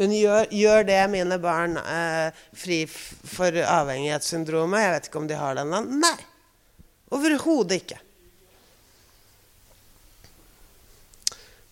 Men 0.00 0.14
gjør, 0.16 0.46
gjør 0.56 0.86
det 0.88 1.00
mine 1.12 1.36
barn 1.42 1.76
eh, 1.76 2.36
fri 2.56 2.86
for 2.88 3.52
avhengighetssyndromet? 3.52 4.80
Jeg 4.80 4.92
vet 4.94 5.08
ikke 5.10 5.20
om 5.20 5.26
de 5.28 5.36
har 5.36 5.58
det 5.58 5.66
ennå. 5.66 5.80
Nei. 6.00 6.16
Overhodet 7.12 7.82
ikke. 7.82 7.98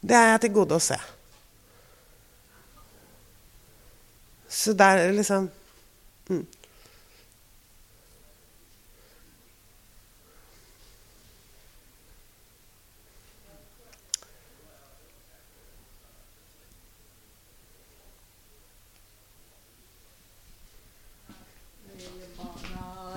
Det 0.04 0.18
er 0.18 0.28
jeg 0.34 0.42
til 0.44 0.54
gode 0.60 0.76
å 0.76 0.82
se. 0.82 1.00
Så 4.48 4.76
det 4.76 4.92
er 4.92 5.16
liksom 5.16 5.48
mm. 6.28 6.46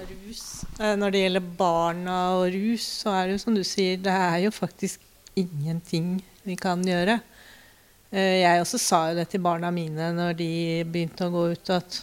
Eh, 0.02 0.71
når 0.98 1.14
det 1.14 1.24
gjelder 1.24 1.50
barna 1.58 2.18
og 2.40 2.48
rus, 2.56 2.86
så 3.04 3.14
er 3.14 3.28
det 3.28 3.36
jo 3.36 3.42
som 3.44 3.56
du 3.58 3.64
sier, 3.68 4.00
det 4.02 4.14
er 4.14 4.40
jo 4.48 4.54
faktisk 4.56 5.04
ingenting 5.38 6.16
vi 6.46 6.56
kan 6.60 6.82
gjøre. 6.86 7.20
Eh, 8.12 8.42
jeg 8.42 8.64
også 8.64 8.80
sa 8.82 9.02
jo 9.10 9.20
det 9.22 9.30
til 9.32 9.44
barna 9.44 9.70
mine 9.72 10.10
når 10.12 10.36
de 10.36 10.52
begynte 10.92 11.28
å 11.28 11.32
gå 11.32 11.46
ut, 11.54 11.70
at 11.72 12.00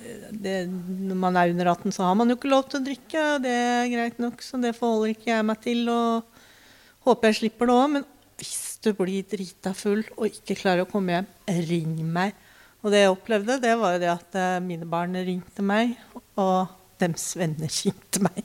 eh, 0.00 0.30
det, 0.32 0.56
når 0.70 1.18
man 1.20 1.36
er 1.36 1.52
under 1.52 1.72
18, 1.74 1.92
så 1.92 2.06
har 2.06 2.16
man 2.16 2.32
jo 2.32 2.38
ikke 2.38 2.52
lov 2.52 2.64
til 2.68 2.80
å 2.80 2.86
drikke. 2.86 3.26
Og 3.34 3.44
det 3.44 3.52
er 3.52 3.92
greit 3.92 4.22
nok, 4.22 4.44
så 4.44 4.60
det 4.62 4.76
forholder 4.78 5.12
ikke 5.12 5.34
jeg 5.34 5.48
meg 5.50 5.60
til. 5.64 5.84
Og 5.92 7.08
håper 7.08 7.28
jeg 7.28 7.40
slipper 7.42 7.68
det 7.68 7.76
òg. 7.76 7.90
Men 7.98 8.08
hvis 8.40 8.60
du 8.82 8.92
blir 8.96 9.28
drita 9.28 9.74
full 9.76 10.00
og 10.16 10.24
ikke 10.30 10.58
klarer 10.62 10.86
å 10.86 10.90
komme 10.90 11.18
hjem, 11.18 11.28
ring 11.68 11.98
meg. 12.14 12.38
Og 12.82 12.90
det 12.90 13.04
jeg 13.04 13.12
opplevde, 13.12 13.60
det 13.62 13.76
var 13.78 13.94
jo 13.94 14.00
det 14.02 14.10
at 14.10 14.38
mine 14.64 14.88
barn 14.90 15.14
ringte 15.14 15.62
meg, 15.62 15.92
og 16.40 16.72
dems 17.02 17.26
venner 17.38 17.70
kjente 17.72 18.22
meg. 18.24 18.42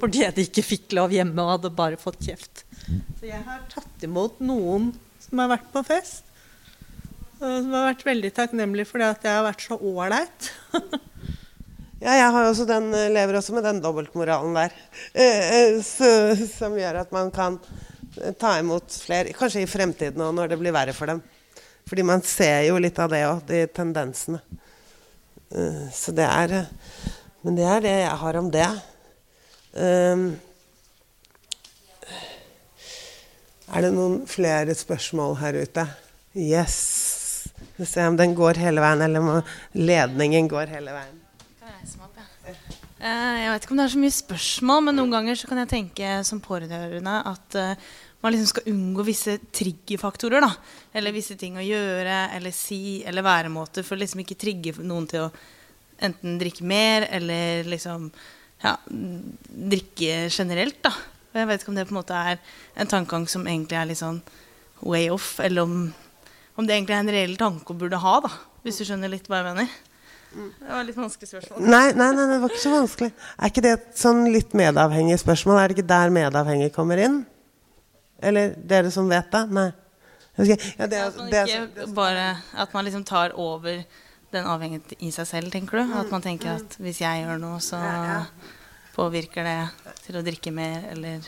Fordi 0.00 0.24
jeg 0.24 0.48
ikke 0.48 0.64
fikk 0.66 0.96
lov 0.98 1.14
hjemme 1.14 1.38
og 1.44 1.54
hadde 1.56 1.72
bare 1.76 2.00
fått 2.00 2.20
kjeft. 2.26 2.64
Så 3.18 3.28
jeg 3.28 3.40
har 3.46 3.62
tatt 3.72 4.04
imot 4.04 4.40
noen 4.42 4.90
som 5.22 5.42
har 5.42 5.52
vært 5.54 5.70
på 5.72 5.84
fest. 5.86 6.26
Som 7.38 7.72
har 7.74 7.88
vært 7.90 8.04
veldig 8.06 8.32
takknemlig 8.36 8.86
fordi 8.90 9.08
at 9.08 9.24
jeg 9.26 9.38
har 9.38 9.46
vært 9.46 9.64
så 9.64 9.78
ålreit. 9.78 10.50
ja, 12.04 12.18
jeg 12.18 12.34
også 12.42 12.66
den, 12.68 12.90
lever 13.14 13.38
også 13.38 13.56
med 13.56 13.66
den 13.66 13.80
dobbeltmoralen 13.84 14.58
der. 14.58 14.76
Eh, 15.14 15.46
eh, 15.58 15.78
så, 15.86 16.10
som 16.50 16.76
gjør 16.78 17.02
at 17.04 17.14
man 17.14 17.32
kan 17.34 17.58
ta 18.38 18.58
imot 18.60 18.92
flere, 19.06 19.32
kanskje 19.36 19.64
i 19.64 19.70
fremtiden 19.70 20.20
òg, 20.20 20.34
når 20.36 20.52
det 20.52 20.60
blir 20.60 20.74
verre 20.74 20.94
for 20.96 21.10
dem. 21.10 21.22
Fordi 21.88 22.04
man 22.06 22.22
ser 22.26 22.68
jo 22.68 22.76
litt 22.80 22.98
av 23.02 23.10
det 23.12 23.24
òg, 23.26 23.42
de 23.48 23.64
tendensene. 23.74 24.42
Eh, 25.52 25.86
så 25.94 26.14
det 26.16 26.28
er 26.28 26.56
Men 27.42 27.58
det 27.58 27.66
er 27.66 27.84
det 27.84 27.94
jeg 28.04 28.18
har 28.22 28.38
om 28.38 28.50
det. 28.54 28.68
Um, 29.72 30.26
er 33.72 33.86
det 33.86 33.92
noen 33.94 34.20
flere 34.30 34.76
spørsmål 34.76 35.38
her 35.40 35.58
ute? 35.64 35.86
Yes. 36.36 36.78
Vi 37.78 37.88
se 37.88 38.04
om 38.06 38.18
den 38.18 38.36
går 38.38 38.60
hele 38.62 38.82
veien, 38.84 39.02
eller 39.04 39.24
om 39.24 39.50
ledningen 39.74 40.48
går 40.50 40.70
hele 40.76 40.94
veien. 40.94 41.18
Eh, 43.02 43.36
jeg 43.42 43.50
vet 43.50 43.64
ikke 43.64 43.74
om 43.74 43.80
det 43.80 43.84
er 43.88 43.94
så 43.96 44.00
mye 44.04 44.14
spørsmål, 44.14 44.82
men 44.86 44.98
noen 45.00 45.14
ganger 45.16 45.38
så 45.38 45.48
kan 45.50 45.58
jeg 45.64 45.70
tenke 45.72 46.10
som 46.26 46.38
pårørende 46.42 47.16
at 47.26 47.56
uh, 47.58 47.88
man 48.22 48.34
liksom 48.34 48.50
skal 48.52 48.68
unngå 48.70 49.06
visse 49.08 49.34
triggerfaktorer. 49.50 50.44
da, 50.44 50.52
Eller 50.94 51.14
visse 51.16 51.34
ting 51.40 51.56
å 51.58 51.64
gjøre 51.66 52.20
eller 52.36 52.54
si 52.54 53.02
eller 53.02 53.26
væremåter 53.26 53.82
for 53.86 53.98
liksom 53.98 54.22
ikke 54.22 54.38
trigge 54.38 54.76
noen 54.78 55.08
til 55.10 55.26
å 55.26 55.32
enten 56.02 56.38
drikke 56.40 56.66
mer 56.66 57.06
eller 57.10 57.66
liksom 57.70 58.10
ja, 58.62 58.76
drikke 58.86 60.28
generelt. 60.30 60.80
da. 60.84 60.92
Og 61.32 61.40
jeg 61.40 61.48
vet 61.48 61.62
ikke 61.62 61.72
om 61.72 61.78
det 61.78 61.86
på 61.88 61.94
en 61.94 62.00
måte 62.00 62.18
er 62.32 62.40
en 62.76 62.90
tankegang 62.90 63.28
som 63.30 63.46
egentlig 63.48 63.78
er 63.78 63.88
litt 63.88 64.02
sånn 64.02 64.20
way 64.82 65.08
off, 65.14 65.38
eller 65.40 65.64
om, 65.64 65.76
om 66.58 66.66
det 66.66 66.76
egentlig 66.76 66.96
er 66.96 67.04
en 67.04 67.14
reell 67.14 67.38
tanke 67.40 67.72
å 67.72 67.78
burde 67.78 68.00
ha, 68.02 68.18
da. 68.24 68.30
Hvis 68.62 68.78
du 68.78 68.86
skjønner 68.86 69.10
litt 69.10 69.26
hva 69.30 69.40
jeg 69.40 69.48
mener. 69.48 69.72
Det 70.32 70.68
var 70.68 70.86
litt 70.86 70.96
vanskelig 70.96 71.28
spørsmål. 71.28 71.60
Nei, 71.66 71.86
nei, 71.98 72.08
nei, 72.16 72.26
det 72.30 72.38
var 72.40 72.52
ikke 72.52 72.62
så 72.62 72.72
vanskelig. 72.72 73.10
Er 73.36 73.52
ikke 73.52 73.64
det 73.64 73.72
et 73.76 73.88
sånn 74.00 74.22
litt 74.32 74.54
medavhengig 74.56 75.18
spørsmål? 75.20 75.60
Er 75.60 75.68
det 75.68 75.76
ikke 75.76 75.90
der 75.92 76.14
medavhengig 76.14 76.70
kommer 76.76 77.00
inn? 77.02 77.22
Eller 78.22 78.54
dere 78.56 78.92
som 78.94 79.10
vet 79.10 79.28
det? 79.34 79.42
Nei. 79.52 79.70
Ja, 80.38 80.86
det, 80.88 80.96
at 80.96 81.18
man 81.18 81.28
ikke 81.28 81.86
bare 81.92 82.22
At 82.56 82.70
man 82.72 82.86
liksom 82.86 83.02
tar 83.04 83.34
over 83.36 83.82
den 84.32 84.48
avhengighet 84.48 84.96
i 84.98 85.12
seg 85.14 85.28
selv, 85.28 85.52
tenker 85.54 85.80
du? 85.80 85.94
At 86.00 86.12
man 86.12 86.24
tenker 86.24 86.56
at 86.56 86.76
hvis 86.82 87.02
jeg 87.04 87.24
gjør 87.24 87.40
noe, 87.42 87.60
så 87.62 87.80
påvirker 88.96 89.46
det 89.46 89.58
til 90.04 90.18
å 90.18 90.24
drikke 90.26 90.52
mer, 90.54 90.88
eller 90.92 91.24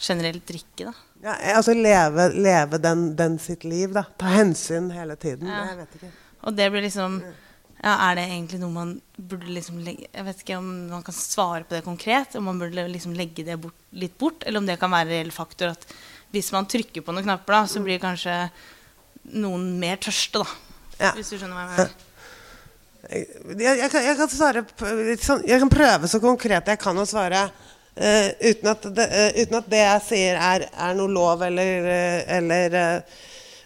generelt 0.00 0.46
drikke, 0.48 0.90
da? 0.90 0.94
Ja, 1.24 1.34
altså 1.56 1.72
leve, 1.76 2.28
leve 2.34 2.78
den, 2.82 3.06
den, 3.16 3.38
sitt 3.40 3.64
liv, 3.64 3.94
da. 3.94 4.04
Ta 4.20 4.34
hensyn 4.34 4.90
hele 4.92 5.16
tiden. 5.16 5.48
Ja. 5.48 5.62
Jeg 5.70 5.80
vet 5.82 5.96
ikke. 5.98 6.10
Og 6.44 6.56
det 6.58 6.66
blir 6.74 6.84
liksom 6.84 7.22
ja, 7.22 7.92
Er 7.94 8.18
det 8.18 8.24
egentlig 8.26 8.58
noe 8.60 8.72
man 8.74 8.90
burde 9.16 9.48
liksom 9.48 9.78
legge 9.80 10.10
Jeg 10.10 10.26
vet 10.26 10.42
ikke 10.42 10.58
om 10.60 10.66
man 10.90 11.04
kan 11.06 11.16
svare 11.16 11.64
på 11.64 11.76
det 11.76 11.84
konkret. 11.86 12.36
Om 12.36 12.50
man 12.50 12.60
burde 12.60 12.84
liksom 12.90 13.14
legge 13.16 13.46
det 13.46 13.56
bort, 13.62 13.78
litt 13.96 14.18
bort, 14.20 14.44
eller 14.44 14.60
om 14.60 14.68
det 14.68 14.76
kan 14.80 14.92
være 14.92 15.08
en 15.08 15.14
reell 15.14 15.32
faktor 15.32 15.72
at 15.72 15.88
hvis 16.34 16.50
man 16.52 16.66
trykker 16.68 17.04
på 17.06 17.14
noen 17.14 17.24
knapper, 17.28 17.54
da, 17.54 17.62
så 17.70 17.80
blir 17.84 18.02
kanskje 18.02 18.34
noen 19.38 19.68
mer 19.80 20.00
tørste, 20.02 20.42
da. 20.42 20.80
Ja. 20.98 21.12
Hvis 21.14 21.30
du 21.30 21.38
skjønner 21.38 21.54
hva 21.56 21.64
jeg 21.64 21.72
mener. 21.76 22.03
Jeg, 23.10 23.78
jeg, 23.78 23.90
kan, 23.92 24.02
jeg, 24.04 24.16
kan, 24.18 24.30
svare 24.32 24.64
sånn, 25.20 25.44
jeg 25.48 25.60
kan 25.62 25.70
prøve 25.72 26.08
så 26.10 26.20
konkret 26.22 26.70
jeg 26.72 26.80
kan 26.80 26.98
å 26.98 27.06
svare 27.08 27.44
uh, 27.44 28.28
uten, 28.40 28.70
at 28.72 28.88
det, 28.96 29.06
uh, 29.10 29.38
uten, 29.40 29.58
at 29.60 29.70
det, 29.70 29.80
jeg 29.82 30.02
sier, 30.08 30.40
er, 30.40 30.66
er 30.72 30.98
noe 30.98 31.12
lov 31.12 31.44
eller, 31.46 31.88
uh, 31.88 32.34
eller 32.38 32.76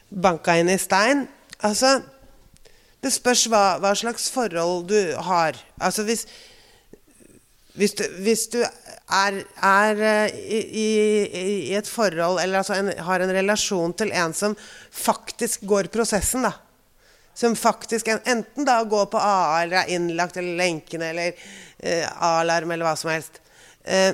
banka 0.09 0.57
inn 0.59 0.73
i 0.73 0.79
stein. 0.81 1.27
Altså, 1.63 1.99
Det 2.99 3.13
spørs 3.15 3.47
hva, 3.47 3.79
hva 3.79 3.95
slags 3.95 4.27
forhold 4.35 4.89
du 4.91 5.01
har. 5.29 5.59
Altså 5.79 6.03
hvis 6.09 6.27
hvis 7.79 7.93
du, 7.95 8.03
hvis 8.25 8.41
du 8.51 8.57
er, 8.59 9.37
er 9.63 10.01
i, 10.35 10.59
i, 10.59 10.87
i 11.71 11.75
et 11.79 11.87
forhold, 11.87 12.41
eller 12.43 12.59
altså 12.59 12.75
en, 12.75 12.91
har 12.91 13.23
en 13.23 13.35
relasjon 13.37 13.95
til 13.95 14.11
en 14.11 14.35
som 14.35 14.57
faktisk 14.91 15.63
går 15.63 15.87
prosessen, 15.95 16.43
da 16.43 16.57
Som 17.39 17.55
faktisk 17.57 18.09
en, 18.11 18.23
enten 18.27 18.67
da 18.67 18.81
går 18.83 19.07
på 19.13 19.21
AA 19.23 19.63
eller 19.63 19.83
er 19.83 19.93
innlagt 19.95 20.41
eller 20.41 20.59
lenkende 20.59 21.13
eller 21.13 21.45
eh, 21.79 22.03
A-alarm 22.03 22.75
eller 22.75 22.89
hva 22.89 22.97
som 22.99 23.13
helst 23.13 23.39
eh, 23.87 24.11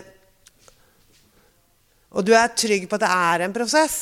Og 2.13 2.27
du 2.27 2.35
er 2.37 2.53
trygg 2.53 2.85
på 2.91 2.99
at 2.99 3.07
det 3.07 3.15
er 3.15 3.47
en 3.47 3.55
prosess, 3.57 3.97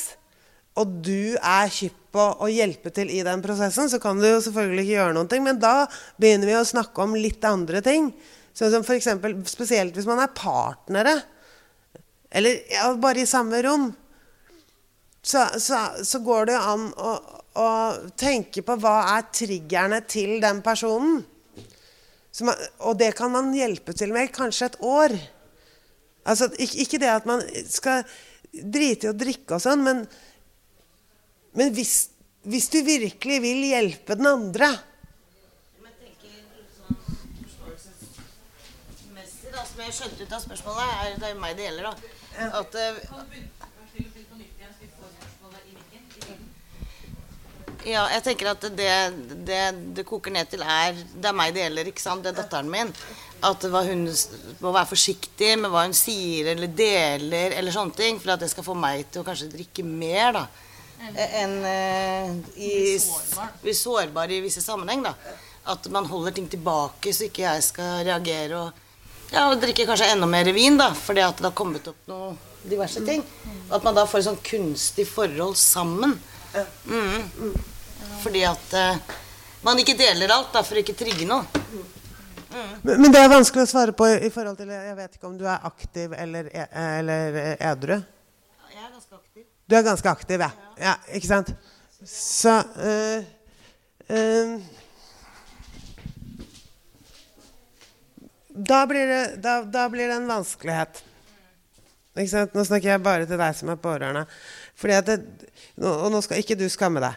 og 0.76 0.98
du 1.06 1.36
er 1.38 1.70
kjipp 1.72 1.98
på 2.12 2.24
å 2.44 2.48
hjelpe 2.52 2.92
til 2.92 3.08
i 3.08 3.22
den 3.24 3.40
prosessen, 3.44 3.88
så 3.88 3.96
kan 4.02 4.18
du 4.20 4.26
jo 4.26 4.40
selvfølgelig 4.44 4.84
ikke 4.84 4.96
gjøre 4.98 5.14
noen 5.16 5.30
ting, 5.30 5.44
men 5.46 5.60
da 5.60 5.86
begynner 6.20 6.50
vi 6.50 6.58
å 6.58 6.66
snakke 6.68 7.04
om 7.06 7.16
litt 7.16 7.44
andre 7.48 7.80
ting. 7.84 8.10
Sånn 8.52 8.72
som 8.74 8.84
for 8.84 8.98
eksempel, 8.98 9.38
spesielt 9.48 9.96
hvis 9.96 10.08
man 10.08 10.20
er 10.20 10.34
partnere, 10.36 11.14
eller 12.32 12.60
ja, 12.72 12.90
bare 13.00 13.24
i 13.24 13.28
samme 13.28 13.62
rom, 13.64 13.88
så, 15.22 15.46
så, 15.56 15.80
så 16.04 16.20
går 16.24 16.50
det 16.50 16.58
jo 16.58 16.66
an 16.74 16.86
å, 17.00 17.14
å, 17.58 17.68
tenke 18.18 18.64
på 18.66 18.76
hva 18.80 18.96
er 19.16 19.28
triggerne 19.34 20.00
til 20.08 20.38
den 20.42 20.62
personen. 20.64 21.22
Man, 22.42 22.62
og 22.88 22.96
det 23.00 23.12
kan 23.18 23.32
man 23.32 23.50
hjelpe 23.54 23.92
til 23.96 24.14
med 24.14 24.32
kanskje 24.32 24.70
et 24.70 24.78
år. 24.88 25.16
Altså, 26.24 26.48
ikke, 26.56 27.00
det 27.02 27.10
at 27.12 27.26
man 27.28 27.42
skal 27.68 28.06
drite 28.52 29.08
i 29.08 29.12
å 29.12 29.16
drikke 29.16 29.58
og 29.58 29.64
sånn, 29.64 29.82
men, 29.84 30.04
men 31.58 31.74
hvis, 31.76 32.12
hvis 32.48 32.70
du 32.72 32.80
virkelig 32.86 33.38
vil 33.44 33.68
hjelpe 33.72 34.16
den 34.16 34.30
andre 34.30 34.72
da, 39.52 39.64
som 39.68 39.82
jeg 39.84 39.94
skjønte 39.96 40.24
ut 40.24 40.34
av 40.34 40.42
spørsmålet, 40.42 40.92
er 41.04 41.18
det 41.20 41.32
meg 41.40 41.56
det 41.58 41.68
gjelder, 41.68 41.90
da. 41.90 41.94
At, 42.58 42.76
ja, 47.86 48.02
jeg 48.14 48.22
tenker 48.26 48.52
at 48.52 48.64
det, 48.76 48.90
det, 49.46 49.60
det, 49.96 50.04
koker 50.06 50.34
ned 50.34 50.50
til 50.50 50.62
er 50.62 50.94
Det 50.94 51.28
er 51.30 51.36
meg 51.36 51.54
det 51.54 51.64
gjelder, 51.64 51.90
ikke 51.90 52.02
sant? 52.02 52.24
Det 52.24 52.32
er 52.32 52.40
datteren 52.42 52.70
min. 52.70 52.92
At 53.42 53.64
hun 53.64 54.04
må 54.62 54.70
være 54.70 54.90
forsiktig 54.92 55.54
med 55.58 55.72
hva 55.72 55.86
hun 55.86 55.96
sier 55.96 56.52
eller 56.52 56.70
deler 56.70 57.56
eller 57.58 57.74
sånne 57.74 57.96
ting. 57.98 58.20
For 58.22 58.34
at 58.34 58.44
det 58.44 58.52
skal 58.52 58.66
få 58.66 58.76
meg 58.78 59.08
til 59.10 59.22
å 59.22 59.26
kanskje 59.26 59.50
drikke 59.54 59.86
mer, 59.86 60.38
da. 60.38 60.44
Enn 61.02 61.56
uh, 61.66 62.28
i 62.62 62.94
Bli 63.64 63.74
sårbar 63.74 64.30
i 64.30 64.38
visse 64.44 64.62
sammenheng, 64.62 65.02
da. 65.08 65.16
At 65.72 65.86
man 65.94 66.06
holder 66.10 66.34
ting 66.36 66.46
tilbake 66.50 67.10
så 67.14 67.26
ikke 67.26 67.46
jeg 67.48 67.66
skal 67.66 68.06
reagere 68.06 68.58
og 68.58 68.80
ja, 69.32 69.46
og 69.48 69.62
drikke 69.62 69.86
kanskje 69.88 70.10
enda 70.12 70.26
mer 70.28 70.50
vin, 70.52 70.74
da, 70.76 70.90
fordi 70.92 71.22
at 71.24 71.38
det 71.40 71.46
har 71.46 71.54
kommet 71.56 71.86
opp 71.88 72.08
noe 72.10 72.34
diverse 72.68 73.00
ting. 73.06 73.22
Og 73.70 73.76
at 73.78 73.86
man 73.86 73.96
da 73.96 74.04
får 74.04 74.20
et 74.20 74.26
sånn 74.28 74.42
kunstig 74.44 75.06
forhold 75.08 75.56
sammen. 75.56 76.18
Mm. 76.84 77.54
Fordi 78.22 78.44
at 78.46 78.76
uh, 78.78 79.18
man 79.66 79.78
ikke 79.82 79.96
deler 79.98 80.30
alt 80.34 80.52
da, 80.54 80.62
for 80.66 80.78
å 80.78 80.82
ikke 80.82 80.96
trigge 80.98 81.26
noe. 81.28 81.42
Mm. 81.72 81.90
Men, 82.82 83.00
men, 83.00 83.12
det 83.14 83.22
er 83.22 83.30
vanskelig 83.32 83.64
å 83.64 83.70
svare 83.70 83.94
på 83.96 84.06
i 84.12 84.28
forhold 84.32 84.58
til 84.60 84.68
Jeg 84.74 84.96
vet 84.98 85.14
ikke 85.16 85.28
om 85.30 85.38
du 85.40 85.46
er 85.48 85.62
aktiv 85.64 86.12
eller, 86.12 86.50
e, 86.52 86.66
eller 86.98 87.38
edru? 87.56 87.96
Jeg 88.68 88.82
er 88.82 88.90
ganske 88.90 89.16
aktiv. 89.16 89.46
Du 89.64 89.76
er 89.78 89.86
ganske 89.86 90.12
aktiv, 90.12 90.44
ja. 90.44 90.50
ja 90.82 90.94
ikke 91.16 91.30
sant? 91.30 91.54
Så 92.08 92.52
uh, 92.60 93.24
uh, 94.12 94.56
da 98.52 98.82
blir, 98.86 99.06
det, 99.08 99.22
da, 99.40 99.62
da 99.64 99.88
blir 99.88 100.10
det 100.10 100.18
en 100.20 100.28
vanskelighet. 100.28 101.02
Nå 102.52 102.64
snakker 102.68 102.90
jeg 102.90 103.02
bare 103.02 103.24
til 103.24 103.40
deg 103.40 103.56
som 103.56 103.70
er 103.72 103.80
pårørende. 103.80 104.26
Fordi 104.76 104.96
at 104.98 105.08
det, 105.08 105.20
og 105.80 106.10
nå 106.12 106.20
skal 106.24 106.42
ikke 106.42 106.58
du 106.60 106.66
skamme 106.68 107.00
deg, 107.00 107.16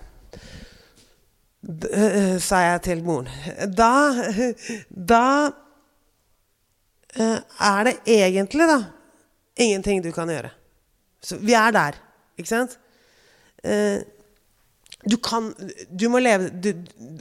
sa 2.46 2.62
jeg 2.68 2.82
til 2.86 3.04
moren. 3.06 3.30
Da, 3.74 3.92
da 4.90 5.26
uh, 7.20 7.40
er 7.42 7.88
det 7.88 7.96
egentlig, 8.06 8.68
da, 8.70 8.80
ingenting 9.58 10.04
du 10.06 10.12
kan 10.16 10.30
gjøre. 10.30 10.52
Så 11.26 11.40
vi 11.42 11.56
er 11.58 11.74
der, 11.74 11.98
ikke 12.38 12.52
sant? 12.52 12.78
Uh, 13.66 14.04
du 15.06 15.18
kan 15.22 15.52
Du 15.90 16.08
må 16.10 16.20
leve 16.22 16.50
du, 16.50 16.72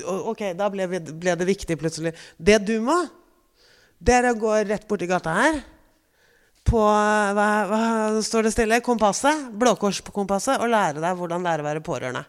Ok, 0.09 0.41
da 0.57 0.71
ble, 0.73 0.87
ble 0.89 1.37
det 1.37 1.49
viktig 1.49 1.77
plutselig. 1.81 2.15
Det 2.37 2.59
du 2.65 2.79
må, 2.85 2.97
det 4.05 4.19
er 4.19 4.31
å 4.31 4.39
gå 4.39 4.53
rett 4.65 4.87
borti 4.89 5.09
gata 5.09 5.35
her. 5.37 5.61
På 6.65 6.81
hva, 6.81 7.49
hva 7.69 7.81
står 8.25 8.47
det 8.47 8.55
stille? 8.55 8.81
Kompasset. 8.85 9.51
Blåkors 9.53 10.01
på 10.05 10.15
kompasset. 10.17 10.61
Og 10.65 10.73
lære 10.73 11.03
deg 11.03 11.19
hvordan 11.19 11.45
det 11.45 11.53
er 11.53 11.63
å 11.63 11.67
være 11.69 11.85
pårørende. 11.85 12.25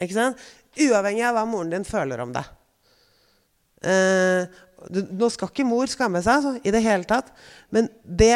Ikke 0.00 0.16
sant? 0.16 0.40
Uavhengig 0.80 1.24
av 1.28 1.36
hva 1.36 1.46
moren 1.48 1.72
din 1.74 1.84
føler 1.86 2.22
om 2.24 2.32
det. 2.32 2.44
Eh, 3.82 4.60
nå 4.90 5.28
skal 5.30 5.50
ikke 5.50 5.66
mor 5.66 5.90
skamme 5.90 6.22
seg 6.24 6.44
så, 6.44 6.54
i 6.62 6.72
det 6.74 6.82
hele 6.84 7.06
tatt. 7.08 7.30
Men 7.74 7.90
det, 8.02 8.34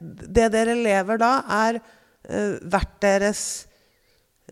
det 0.00 0.50
dere 0.54 0.76
lever 0.78 1.20
da, 1.20 1.32
er 1.66 1.78
eh, 1.78 2.56
hvert 2.66 2.96
deres 3.04 3.42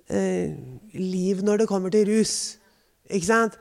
eh, 0.08 0.54
liv 0.94 1.44
når 1.44 1.64
det 1.64 1.70
kommer 1.70 1.94
til 1.94 2.08
rus. 2.12 2.36
Ikke 3.10 3.28
sant? 3.28 3.58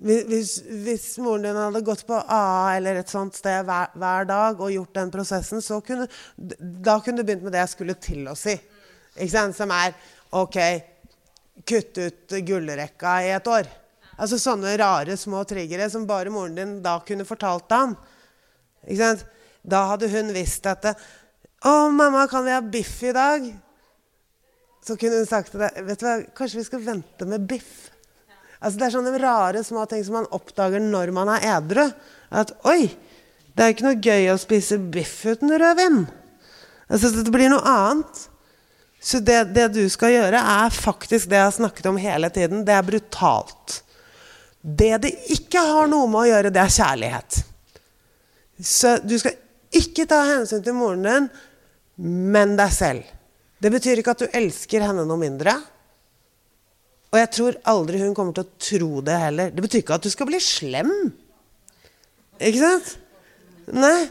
Hvis, 0.00 0.54
hvis, 0.64 1.06
moren 1.20 1.44
din 1.44 1.58
hadde 1.58 1.82
gått 1.84 2.06
på 2.08 2.16
AA 2.16 2.76
eller 2.78 3.02
et 3.02 3.10
sånt 3.12 3.36
sted 3.36 3.66
hver, 3.68 3.90
hver, 4.00 4.24
dag 4.30 4.62
og 4.62 4.72
gjort 4.72 4.94
den 4.96 5.10
prosessen, 5.12 5.60
kunne, 5.84 6.06
da 6.38 6.94
kunne 7.04 7.20
du 7.20 7.26
begynt 7.28 7.44
med 7.44 7.52
det 7.52 7.60
jeg 7.66 7.74
skulle 7.74 7.98
til 8.00 8.30
å 8.30 8.36
si. 8.38 8.54
Som 9.28 9.74
er 9.76 9.92
OK, 10.38 10.56
kutt 11.66 11.98
ut 11.98 12.36
gullrekka 12.46 13.14
i 13.24 13.32
et 13.34 13.50
år. 13.50 13.68
Altså 14.20 14.38
Sånne 14.40 14.76
rare 14.80 15.16
små 15.16 15.42
triggere 15.48 15.88
som 15.92 16.06
bare 16.08 16.32
moren 16.32 16.56
din 16.58 16.74
da 16.84 16.98
kunne 17.06 17.28
fortalt 17.28 17.72
ham. 17.72 17.96
Ikke 18.86 19.00
sant? 19.00 19.26
Da 19.60 19.84
hadde 19.92 20.08
hun 20.08 20.32
visst 20.32 20.66
at 20.66 20.84
'Å, 21.60 21.90
mamma, 21.92 22.26
kan 22.28 22.44
vi 22.44 22.50
ha 22.50 22.60
biff 22.60 23.02
i 23.02 23.12
dag?' 23.12 23.50
Så 24.80 24.96
kunne 24.96 25.20
hun 25.20 25.26
sagt 25.26 25.50
til 25.52 25.60
deg, 25.60 25.76
'Vet 25.84 26.00
du 26.00 26.06
hva, 26.06 26.14
kanskje 26.34 26.56
vi 26.56 26.64
skal 26.64 26.80
vente 26.80 27.26
med 27.26 27.46
biff?' 27.46 27.90
Altså, 28.62 28.78
det 28.78 28.86
er 28.86 28.94
sånne 28.96 29.20
rare 29.20 29.64
små 29.64 29.86
ting 29.88 30.04
som 30.04 30.14
man 30.14 30.28
oppdager 30.36 30.80
når 30.80 31.12
man 31.12 31.28
er 31.28 31.44
edru. 31.56 31.92
At 32.30 32.52
oi, 32.64 32.90
det 33.56 33.64
er 33.64 33.72
ikke 33.72 33.86
noe 33.86 34.00
gøy 34.00 34.28
å 34.32 34.40
spise 34.40 34.78
biff 34.78 35.24
uten 35.24 35.52
rødvin. 35.52 36.06
Altså, 36.90 37.10
det 37.24 37.32
blir 37.32 37.48
noe 37.48 37.64
annet. 37.64 38.29
Så 39.00 39.20
det, 39.24 39.38
det, 39.54 39.70
du 39.72 39.84
skal 39.88 40.12
gjøre, 40.12 40.40
er 40.40 40.74
faktisk 40.74 41.30
det 41.30 41.38
jeg 41.38 41.46
har 41.46 41.54
snakket 41.56 41.88
om 41.88 42.00
hele 42.00 42.28
tiden. 42.32 42.64
Det 42.68 42.74
er 42.76 42.84
brutalt. 42.84 43.80
Det 44.60 44.92
det 45.06 45.14
ikke 45.32 45.62
har 45.64 45.88
noe 45.88 46.08
med 46.10 46.20
å 46.20 46.28
gjøre, 46.28 46.52
det 46.52 46.60
er 46.60 46.74
kjærlighet. 46.74 47.38
Så 48.60 48.98
du 49.00 49.16
skal 49.20 49.38
ikke 49.72 50.04
ta 50.10 50.20
hensyn 50.28 50.60
til 50.64 50.76
moren 50.76 51.06
din, 51.06 51.28
men 52.36 52.56
deg 52.58 52.74
selv. 52.76 53.16
Det 53.60 53.72
betyr 53.72 54.00
ikke 54.00 54.12
at 54.12 54.24
du 54.24 54.36
elsker 54.36 54.84
henne 54.84 55.06
noe 55.08 55.20
mindre. 55.20 55.54
Og 57.10 57.18
jeg 57.18 57.30
tror 57.34 57.58
aldri 57.72 58.00
hun 58.02 58.14
kommer 58.16 58.36
til 58.36 58.44
å 58.44 58.62
tro 58.68 59.04
det 59.04 59.16
heller. 59.18 59.54
Det 59.54 59.64
betyr 59.64 59.82
ikke 59.82 59.96
at 59.96 60.04
du 60.04 60.12
skal 60.12 60.28
bli 60.28 60.40
slem. 60.44 60.92
Ikke 62.40 62.60
sant? 62.60 62.92
Nei. 63.72 64.10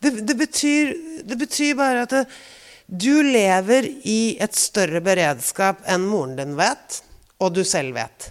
Det, 0.00 0.14
det, 0.24 0.36
betyr, 0.36 0.94
det 1.28 1.36
betyr, 1.36 1.74
bare 1.76 2.06
at 2.06 2.14
det, 2.14 2.24
du 2.90 3.22
lever 3.22 3.86
i 4.02 4.34
et 4.42 4.56
større 4.58 4.98
beredskap 5.04 5.84
enn 5.86 6.08
moren 6.10 6.34
din 6.38 6.56
vet, 6.58 6.96
og 7.38 7.54
du 7.54 7.62
selv 7.64 7.94
vet. 7.94 8.30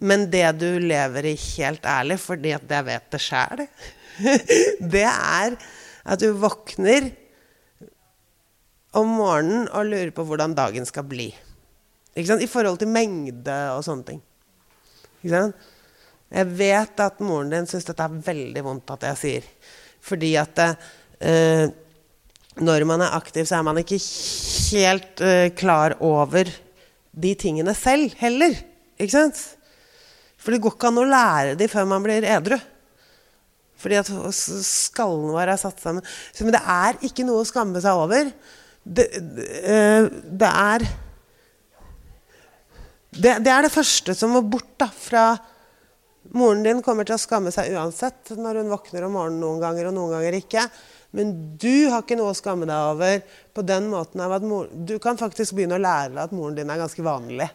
Men 0.00 0.28
det 0.30 0.46
du 0.60 0.78
lever 0.78 1.26
i 1.32 1.34
helt 1.56 1.86
ærlig, 1.86 2.20
fordi 2.22 2.54
at 2.54 2.70
jeg 2.70 2.86
vet 2.86 3.08
det 3.10 3.20
sjæl, 3.24 3.64
det 4.94 5.08
er 5.08 5.58
at 6.04 6.22
du 6.22 6.30
våkner 6.38 7.10
om 8.96 9.10
morgenen 9.18 9.66
og 9.74 9.90
lurer 9.90 10.14
på 10.14 10.24
hvordan 10.26 10.54
dagen 10.54 10.86
skal 10.86 11.06
bli. 11.10 11.28
I 12.14 12.50
forhold 12.50 12.78
til 12.80 12.90
mengde 12.90 13.58
og 13.74 13.84
sånne 13.86 14.06
ting. 14.06 14.22
Jeg 15.26 16.46
vet 16.62 17.02
at 17.02 17.20
moren 17.22 17.50
din 17.52 17.68
syns 17.70 17.86
dette 17.90 18.06
er 18.06 18.22
veldig 18.30 18.64
vondt 18.66 18.94
at 18.94 19.10
jeg 19.10 19.20
sier. 19.20 19.46
Fordi 20.00 20.34
at 20.40 20.62
eh, 20.62 21.66
når 22.60 22.84
man 22.88 23.04
er 23.04 23.16
aktiv, 23.16 23.46
så 23.48 23.58
er 23.58 23.66
man 23.66 23.80
ikke 23.80 23.98
helt 24.00 25.22
uh, 25.24 25.48
klar 25.56 25.96
over 26.04 26.50
de 27.10 27.32
tingene 27.38 27.74
selv 27.76 28.14
heller. 28.20 28.54
Ikke 29.00 29.16
sant? 29.16 29.40
For 30.40 30.54
det 30.54 30.62
går 30.64 30.76
ikke 30.76 30.90
an 30.90 31.02
å 31.02 31.08
lære 31.08 31.56
de 31.60 31.68
før 31.68 31.88
man 31.90 32.04
blir 32.04 32.26
edru. 32.28 32.56
Fordi 33.80 33.96
at 33.96 34.10
skallen 34.36 35.32
vår 35.32 35.54
er 35.54 35.60
satt 35.60 35.80
sammen. 35.80 36.04
Så, 36.32 36.44
men 36.44 36.54
det 36.56 36.62
er 36.62 37.00
ikke 37.08 37.24
noe 37.28 37.42
å 37.42 37.48
skamme 37.48 37.80
seg 37.82 37.96
over. 37.96 38.32
Det, 38.84 39.06
det, 39.36 39.46
uh, 39.64 40.10
det 40.40 40.50
er 40.50 40.90
det, 43.10 43.40
det, 43.42 43.50
er 43.50 43.66
det 43.66 43.74
første 43.74 44.14
som 44.14 44.30
må 44.36 44.44
bort 44.46 44.76
da, 44.78 44.86
fra 44.86 45.24
Moren 46.36 46.62
din 46.62 46.82
kommer 46.84 47.06
til 47.08 47.16
å 47.16 47.20
skamme 47.20 47.50
seg 47.50 47.72
uansett 47.74 48.30
når 48.38 48.60
hun 48.60 48.70
våkner 48.70 49.06
om 49.06 49.16
morgenen 49.16 49.40
noen 49.42 49.62
ganger 49.62 49.88
og 49.88 49.96
noen 49.96 50.12
ganger 50.14 50.36
ikke. 50.38 50.66
Men 51.16 51.32
du 51.58 51.90
har 51.90 52.04
ikke 52.04 52.18
noe 52.18 52.30
å 52.30 52.38
skamme 52.38 52.68
deg 52.68 52.90
over 52.92 53.22
på 53.56 53.64
den 53.66 53.88
måten 53.90 54.22
av 54.22 54.36
at 54.36 54.44
mor, 54.46 54.68
du 54.70 54.94
kan 55.02 55.18
faktisk 55.18 55.56
begynne 55.58 55.78
å 55.78 55.82
lære 55.82 56.12
deg 56.14 56.22
at 56.22 56.34
moren 56.36 56.54
din 56.58 56.70
er 56.70 56.78
ganske 56.78 57.02
vanlig. 57.02 57.48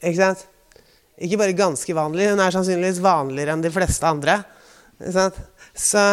Ikke 0.00 0.16
sant? 0.16 0.46
Ikke 1.18 1.40
bare 1.40 1.56
ganske 1.58 1.94
vanlig, 1.98 2.30
hun 2.30 2.40
er 2.40 2.54
sannsynligvis 2.54 3.02
vanligere 3.04 3.56
enn 3.56 3.64
de 3.64 3.72
fleste 3.74 4.08
andre. 4.08 4.40
Ikke 5.00 5.14
sant? 5.16 5.40
Så 5.78 6.04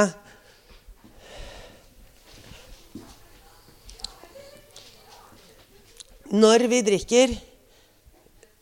Når 6.35 6.65
vi 6.67 6.79
drikker, 6.81 7.31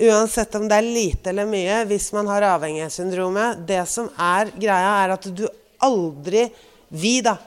uansett 0.03 0.55
om 0.59 0.65
det 0.67 0.77
er 0.77 0.85
lite 0.85 1.31
eller 1.31 1.47
mye, 1.49 1.77
hvis 1.89 2.09
man 2.13 2.27
har 2.27 2.43
avhengighetssyndromet 2.51 3.63
Det 3.65 3.79
som 3.89 4.09
er 4.19 4.51
greia, 4.51 4.91
er 5.05 5.13
at 5.15 5.29
du 5.31 5.45
aldri 5.81 6.43
Vi, 6.91 7.15
da. 7.25 7.37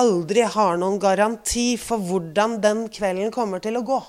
Aldri 0.00 0.44
har 0.46 0.78
noen 0.80 0.98
garanti 1.02 1.74
for 1.80 2.02
hvordan 2.02 2.58
den 2.62 2.86
kvelden 2.92 3.32
kommer 3.34 3.62
til 3.62 3.78
å 3.78 3.84
gå. 3.86 4.00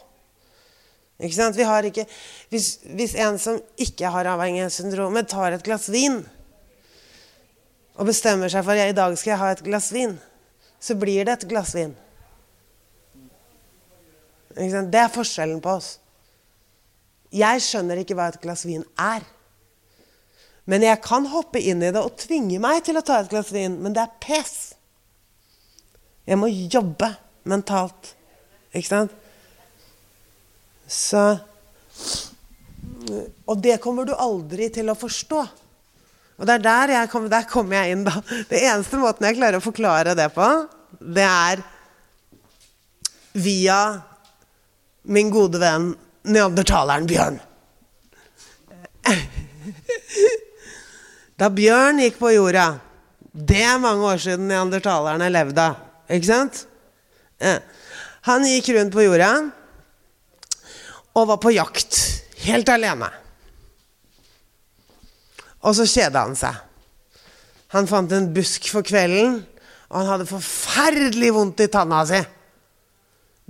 Ikke 1.22 1.38
sant? 1.38 1.58
Vi 1.58 1.68
har 1.68 1.86
ikke, 1.86 2.08
hvis, 2.50 2.80
hvis 2.98 3.14
en 3.22 3.38
som 3.42 3.60
ikke 3.82 4.10
har 4.10 4.30
avhengighetssyndromet, 4.32 5.30
tar 5.30 5.54
et 5.54 5.66
glass 5.66 5.90
vin 5.94 6.22
og 8.00 8.08
bestemmer 8.08 8.50
seg 8.50 8.64
for 8.66 8.80
at 8.80 8.90
i 8.90 8.98
dag 8.98 9.14
skal 9.20 9.34
jeg 9.34 9.42
ha 9.42 9.50
et 9.54 9.66
glass 9.66 9.92
vin, 9.94 10.16
så 10.82 10.96
blir 10.98 11.28
det 11.28 11.36
et 11.36 11.50
glass 11.52 11.76
vin. 11.78 11.92
Ikke 14.56 14.72
sant? 14.74 14.90
Det 14.94 15.02
er 15.04 15.14
forskjellen 15.14 15.62
på 15.64 15.76
oss. 15.78 15.92
Jeg 17.32 17.62
skjønner 17.64 18.02
ikke 18.02 18.18
hva 18.18 18.32
et 18.32 18.42
glass 18.42 18.66
vin 18.68 18.84
er. 19.00 19.24
Men 20.66 20.84
jeg 20.86 21.00
kan 21.04 21.28
hoppe 21.32 21.62
inn 21.62 21.84
i 21.84 21.92
det 21.94 22.02
og 22.02 22.18
tvinge 22.20 22.60
meg 22.64 22.82
til 22.86 23.00
å 23.00 23.06
ta 23.06 23.22
et 23.22 23.30
glass 23.32 23.52
vin. 23.54 23.78
Men 23.82 23.96
det 23.96 24.04
er 24.04 24.18
pes. 24.24 24.71
Jeg 26.32 26.40
må 26.40 26.48
jobbe 26.48 27.10
mentalt. 27.52 28.14
Ikke 28.72 28.88
sant? 28.88 29.16
Så 30.88 31.24
Og 33.50 33.58
det 33.60 33.82
kommer 33.84 34.08
du 34.08 34.14
aldri 34.16 34.70
til 34.72 34.92
å 34.92 34.96
forstå. 34.96 35.42
Og 36.40 36.48
det 36.48 36.56
er 36.56 36.64
der, 36.64 36.94
jeg 36.96 37.10
kommer 37.52 37.76
jeg 37.76 37.96
inn, 37.96 38.06
da. 38.08 38.14
Det 38.50 38.62
eneste 38.64 39.00
måten 39.02 39.28
jeg 39.28 39.38
klarer 39.38 39.60
å 39.60 39.64
forklare 39.64 40.16
det 40.18 40.30
på, 40.34 40.48
det 41.02 41.28
er 41.28 41.62
via 43.34 43.82
min 45.12 45.30
gode 45.34 45.60
venn 45.62 45.92
neandertaleren 46.32 47.08
Bjørn. 47.10 47.38
Da 51.42 51.50
Bjørn 51.50 52.02
gikk 52.04 52.20
på 52.22 52.30
jorda 52.36 52.68
Det 53.34 53.64
er 53.66 53.80
mange 53.82 54.06
år 54.06 54.20
siden 54.22 54.46
neandertalerne 54.52 55.30
levde. 55.32 55.72
Ikke 56.12 56.28
sant? 56.28 56.66
Han 58.28 58.46
gikk 58.46 58.74
rundt 58.76 58.94
på 58.94 59.06
jorda 59.08 59.32
og 61.18 61.28
var 61.28 61.40
på 61.44 61.54
jakt 61.56 61.98
helt 62.46 62.70
alene. 62.72 63.10
Og 65.62 65.76
så 65.78 65.86
kjeda 65.90 66.26
han 66.26 66.38
seg. 66.38 66.58
Han 67.76 67.88
fant 67.88 68.12
en 68.16 68.30
busk 68.36 68.68
for 68.72 68.86
kvelden, 68.86 69.40
og 69.92 69.98
han 70.00 70.10
hadde 70.14 70.30
forferdelig 70.30 71.32
vondt 71.36 71.64
i 71.64 71.70
tanna 71.72 72.04
si. 72.08 72.20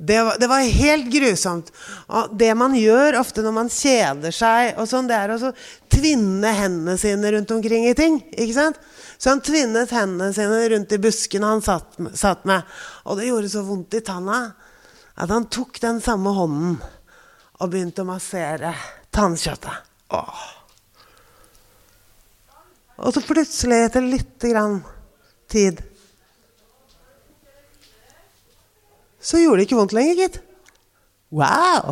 Det 0.01 0.17
var, 0.25 0.37
det 0.41 0.47
var, 0.49 0.65
helt 0.65 1.09
grusomt. 1.13 1.69
Og 2.09 2.33
det 2.37 2.49
man 2.57 2.73
gjør 2.77 3.19
ofte 3.19 3.43
når 3.45 3.53
man 3.53 3.69
kjeder 3.69 4.33
seg, 4.33 4.71
og 4.81 4.89
sånn, 4.89 5.09
det 5.09 5.17
er 5.17 5.33
å 5.35 5.51
tvinne 5.93 6.53
hendene 6.57 6.97
sine 6.97 7.33
rundt 7.35 7.53
omkring 7.53 7.85
i 7.89 7.97
ting. 7.97 8.17
ikke 8.33 8.57
sant? 8.57 8.79
Så 9.21 9.29
han 9.29 9.41
tvinnet 9.45 9.91
hendene 9.93 10.33
sine 10.33 10.63
rundt 10.71 10.93
i 10.95 10.97
buskene 10.97 11.45
han 11.45 11.59
satt, 11.61 11.99
satt 12.17 12.45
med. 12.49 12.65
Og 13.05 13.19
det 13.19 13.27
gjorde 13.27 13.51
så 13.53 13.61
vondt 13.61 13.93
i 13.93 14.01
tanna 14.01 14.39
at 15.13 15.29
han 15.29 15.45
tok 15.45 15.77
den 15.83 15.99
samme 16.01 16.31
hånden 16.33 16.79
og 17.61 17.69
begynte 17.69 18.01
å 18.01 18.07
massere 18.09 18.71
tannkjøttet. 19.13 19.91
Åh. 20.17 20.39
Og 23.01 23.13
så 23.13 23.21
plutselig, 23.25 23.77
etter 23.85 24.05
lite 24.05 24.49
grann 24.49 24.79
tid 25.49 25.81
Så 29.21 29.37
gjorde 29.37 29.61
det 29.61 29.67
ikke 29.67 29.77
vondt 29.77 29.93
lenger, 29.93 30.17
gitt. 30.17 30.39
Wow! 31.29 31.91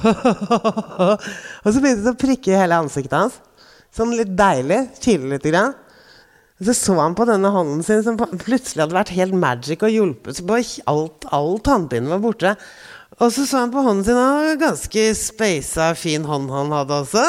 og 1.60 1.68
så 1.68 1.76
begynte 1.76 2.06
det 2.06 2.14
å 2.14 2.20
prikke 2.24 2.54
i 2.54 2.56
hele 2.56 2.78
ansiktet 2.80 3.18
hans. 3.18 3.36
Sånn 3.92 4.16
litt 4.16 4.32
deilig. 4.32 4.78
Kile 5.04 5.34
litt. 5.34 5.44
Grann. 5.44 5.76
Så 6.58 6.74
så 6.74 6.94
han 6.98 7.14
på 7.14 7.26
denne 7.28 7.50
hånden 7.54 7.84
sin 7.86 8.02
som 8.02 8.16
plutselig 8.18 8.82
hadde 8.82 8.96
vært 8.96 9.14
helt 9.14 9.36
magic 9.38 9.84
og 9.86 9.94
hjulpet 9.94 10.40
på 10.46 10.56
alt. 10.90 11.28
All 11.30 11.60
tannpinnen 11.62 12.10
var 12.10 12.22
borte. 12.24 12.54
Og 13.18 13.30
så 13.34 13.44
så 13.46 13.62
han 13.62 13.74
på 13.74 13.82
hånden 13.82 14.06
sin, 14.06 14.18
og 14.18 14.58
ganske 14.60 15.04
speisa, 15.18 15.92
fin 15.98 16.26
hånd 16.26 16.50
han 16.54 16.74
hadde 16.74 16.98
også. 17.04 17.24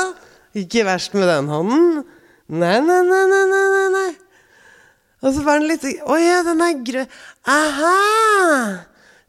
Ikke 0.57 0.86
verst 0.88 1.13
med 1.13 1.30
den 1.30 1.49
hånden. 1.49 2.01
Nei, 2.49 2.80
nei, 2.82 3.01
nei, 3.05 3.23
nei, 3.30 3.45
nei, 3.53 3.86
nei. 3.93 4.09
Og 5.19 5.36
så 5.36 5.43
var 5.43 5.59
den 5.59 5.69
litt 5.69 5.84
Å 5.86 6.15
ja, 6.17 6.39
den 6.47 6.63
er 6.63 6.84
grønn. 6.86 7.17
Aha! 7.49 7.95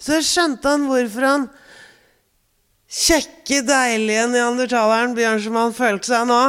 Så 0.00 0.20
skjønte 0.24 0.70
han 0.70 0.86
hvorfor 0.88 1.26
han 1.26 1.48
kjekke, 2.90 3.60
deilige 3.68 4.26
neandertaleren 4.32 5.14
Bjørn 5.14 5.42
som 5.44 5.58
han 5.60 5.74
følte 5.76 6.10
seg 6.10 6.28
nå, 6.30 6.40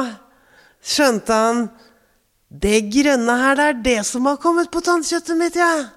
skjønte 0.82 1.36
han 1.36 1.66
Det 2.52 2.82
grønne 2.92 3.36
her, 3.40 3.56
det 3.56 3.66
er 3.66 3.78
det 3.86 3.98
som 4.04 4.26
har 4.28 4.40
kommet 4.40 4.70
på 4.72 4.82
tannkjøttet 4.84 5.38
mitt, 5.38 5.56
ja. 5.56 5.88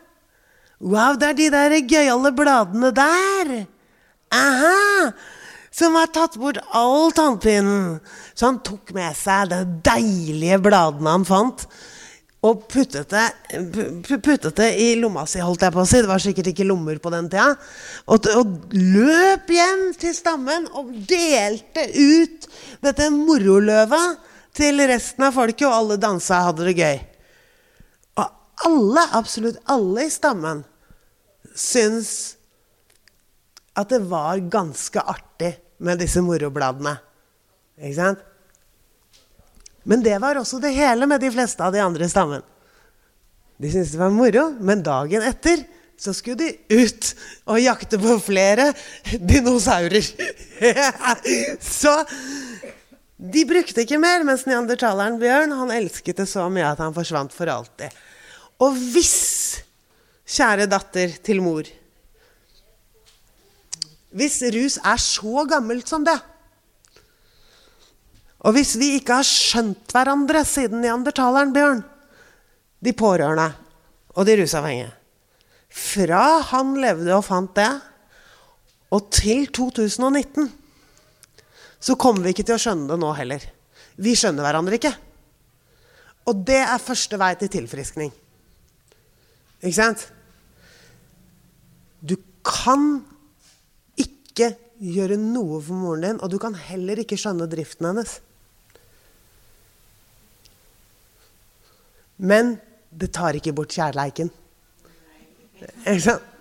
Wow, 0.80 1.18
det 1.20 1.32
er 1.32 1.40
de 1.40 1.50
der 1.52 1.76
gøyale 1.84 2.32
bladene 2.36 2.92
der. 2.96 3.52
Aha! 4.36 5.12
Som 5.76 5.98
har 6.00 6.08
tatt 6.16 6.38
bort 6.40 6.62
all 6.72 7.12
tannpinen. 7.16 7.98
Så 8.32 8.48
han 8.48 8.62
tok 8.64 8.94
med 8.96 9.18
seg 9.20 9.52
de 9.52 9.60
deilige 9.84 10.62
bladene 10.64 11.18
han 11.18 11.28
fant 11.28 11.68
og 12.46 12.68
puttet 12.70 13.10
det, 13.10 13.26
puttet 14.06 14.54
det, 14.60 14.68
i 14.78 14.92
lomma 15.00 15.24
si, 15.26 15.40
holdt 15.42 15.64
jeg 15.66 15.74
på 15.74 15.82
å 15.82 15.88
si. 15.90 16.02
Det 16.04 16.12
var 16.12 16.22
sikkert 16.22 16.52
ikke 16.52 16.68
lommer 16.68 17.00
på 17.02 17.12
den 17.14 17.30
tida. 17.32 17.56
Og, 18.12 18.28
og 18.38 18.76
løp 18.76 19.50
hjem 19.50 19.88
til 19.98 20.14
stammen 20.14 20.68
og 20.78 20.92
delte 21.10 21.88
ut 21.96 22.46
dette 22.86 23.10
moroløvet 23.14 24.34
til 24.56 24.80
resten 24.88 25.28
av 25.28 25.36
folket, 25.36 25.68
og 25.68 25.76
alle 25.76 26.00
dansa 26.02 26.40
og 26.42 26.50
hadde 26.52 26.70
det 26.70 26.78
gøy. 26.80 27.02
Og 28.22 28.70
alle, 28.70 29.04
absolutt 29.20 29.60
alle 29.72 30.08
i 30.08 30.14
stammen, 30.14 30.64
syns 31.56 32.10
at 33.76 33.92
det 33.92 34.02
var 34.08 34.40
ganske 34.52 35.02
artig 35.04 35.56
med 35.84 36.00
disse 36.00 36.24
morobladene. 36.24 36.96
Ikke 37.82 37.98
sant? 37.98 38.24
Men 39.86 40.02
det 40.02 40.16
var 40.24 40.40
også 40.40 40.60
det 40.64 40.74
hele 40.74 41.08
med 41.10 41.22
de 41.22 41.30
fleste 41.34 41.62
av 41.62 41.76
de 41.76 41.84
andre 41.84 42.08
i 42.08 42.12
stammen. 42.12 42.44
De 43.62 43.72
syntes 43.72 43.94
det 43.94 44.02
var 44.02 44.12
moro, 44.12 44.50
men 44.60 44.84
dagen 44.84 45.24
etter 45.24 45.64
så 46.00 46.12
skulle 46.16 46.36
de 46.42 46.82
ut 46.82 47.12
og 47.48 47.62
jakte 47.62 48.00
på 48.02 48.18
flere 48.24 48.72
dinosaurer. 49.16 50.10
så 51.80 51.94
de 53.16 53.46
brukte 53.48 53.86
ikke 53.86 54.00
mer, 54.02 54.26
mens 54.28 54.44
neandertaleren 54.48 55.20
Bjørn 55.22 55.54
han 55.56 55.72
elsket 55.72 56.20
det 56.20 56.28
så 56.28 56.50
mye 56.52 56.68
at 56.68 56.82
han 56.84 56.96
forsvant 56.96 57.32
for 57.34 57.48
alltid. 57.52 57.94
Og 58.64 58.76
hvis, 58.94 59.16
kjære 60.28 60.68
datter 60.72 61.16
til 61.24 61.42
mor 61.44 61.68
Hvis 64.16 64.40
rus 64.56 64.78
er 64.80 65.00
så 65.02 65.44
gammelt 65.50 65.90
som 65.92 66.06
det, 66.08 66.16
og 68.46 68.54
hvis 68.54 68.76
vi 68.78 68.94
ikke 69.00 69.18
har 69.18 69.26
skjønt 69.26 69.90
hverandre 69.92 70.44
siden 70.46 70.84
neandertaleren, 70.84 71.54
Bjørn, 71.56 71.82
de 72.80 72.94
pårørende 72.94 73.50
og 74.14 74.28
de 74.28 74.36
rusavhengige 74.38 74.92
Fra 75.74 76.42
han 76.52 76.76
levde 76.80 77.16
og 77.16 77.26
fant 77.26 77.56
det, 77.58 77.72
og 78.94 79.10
til 79.12 79.48
2019, 79.50 80.52
så 81.80 81.96
kommer 82.00 82.26
vi 82.26 82.36
ikke 82.36 82.46
til 82.48 82.58
å 82.58 82.62
skjønne 82.62 82.90
det 82.90 83.00
nå 83.02 83.12
heller. 83.18 83.44
Vi 84.02 84.16
skjønner 84.18 84.46
hverandre 84.46 84.80
ikke. 84.80 84.94
Og 86.26 86.46
det 86.48 86.62
er 86.64 86.82
første 86.82 87.20
vei 87.22 87.34
til 87.40 87.52
tilfriskning. 87.54 88.14
Ikke 89.62 89.78
sant? 89.78 90.08
Du 92.02 92.16
kan 92.46 93.04
ikke 94.02 94.54
gjøre 94.82 95.18
noe 95.22 95.62
for 95.64 95.78
moren 95.78 96.06
din, 96.06 96.22
og 96.22 96.32
du 96.34 96.38
kan 96.42 96.58
heller 96.58 97.02
ikke 97.02 97.18
skjønne 97.20 97.48
driften 97.50 97.90
hennes. 97.90 98.18
Men 102.16 102.56
det 102.96 103.12
tar 103.16 103.38
ikke 103.38 103.54
bort 103.56 103.74
kjærleiken. 103.76 104.32
Ikke 105.86 106.02
sant? 106.04 106.32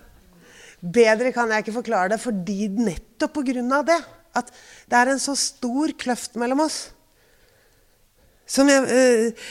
Bedre 0.85 1.31
kan 1.33 1.49
jeg 1.49 1.63
ikke 1.63 1.79
forklare 1.79 2.11
det, 2.13 2.19
fordi 2.21 2.67
nettopp 2.69 3.39
pga. 3.39 3.81
det. 3.87 4.01
At 4.35 4.51
det 4.91 4.99
er 4.99 5.13
en 5.13 5.21
så 5.21 5.35
stor 5.39 5.93
kløft 5.99 6.35
mellom 6.39 6.65
oss. 6.65 6.79
Som 8.45 8.69
jeg 8.69 8.83
eh, 8.93 9.47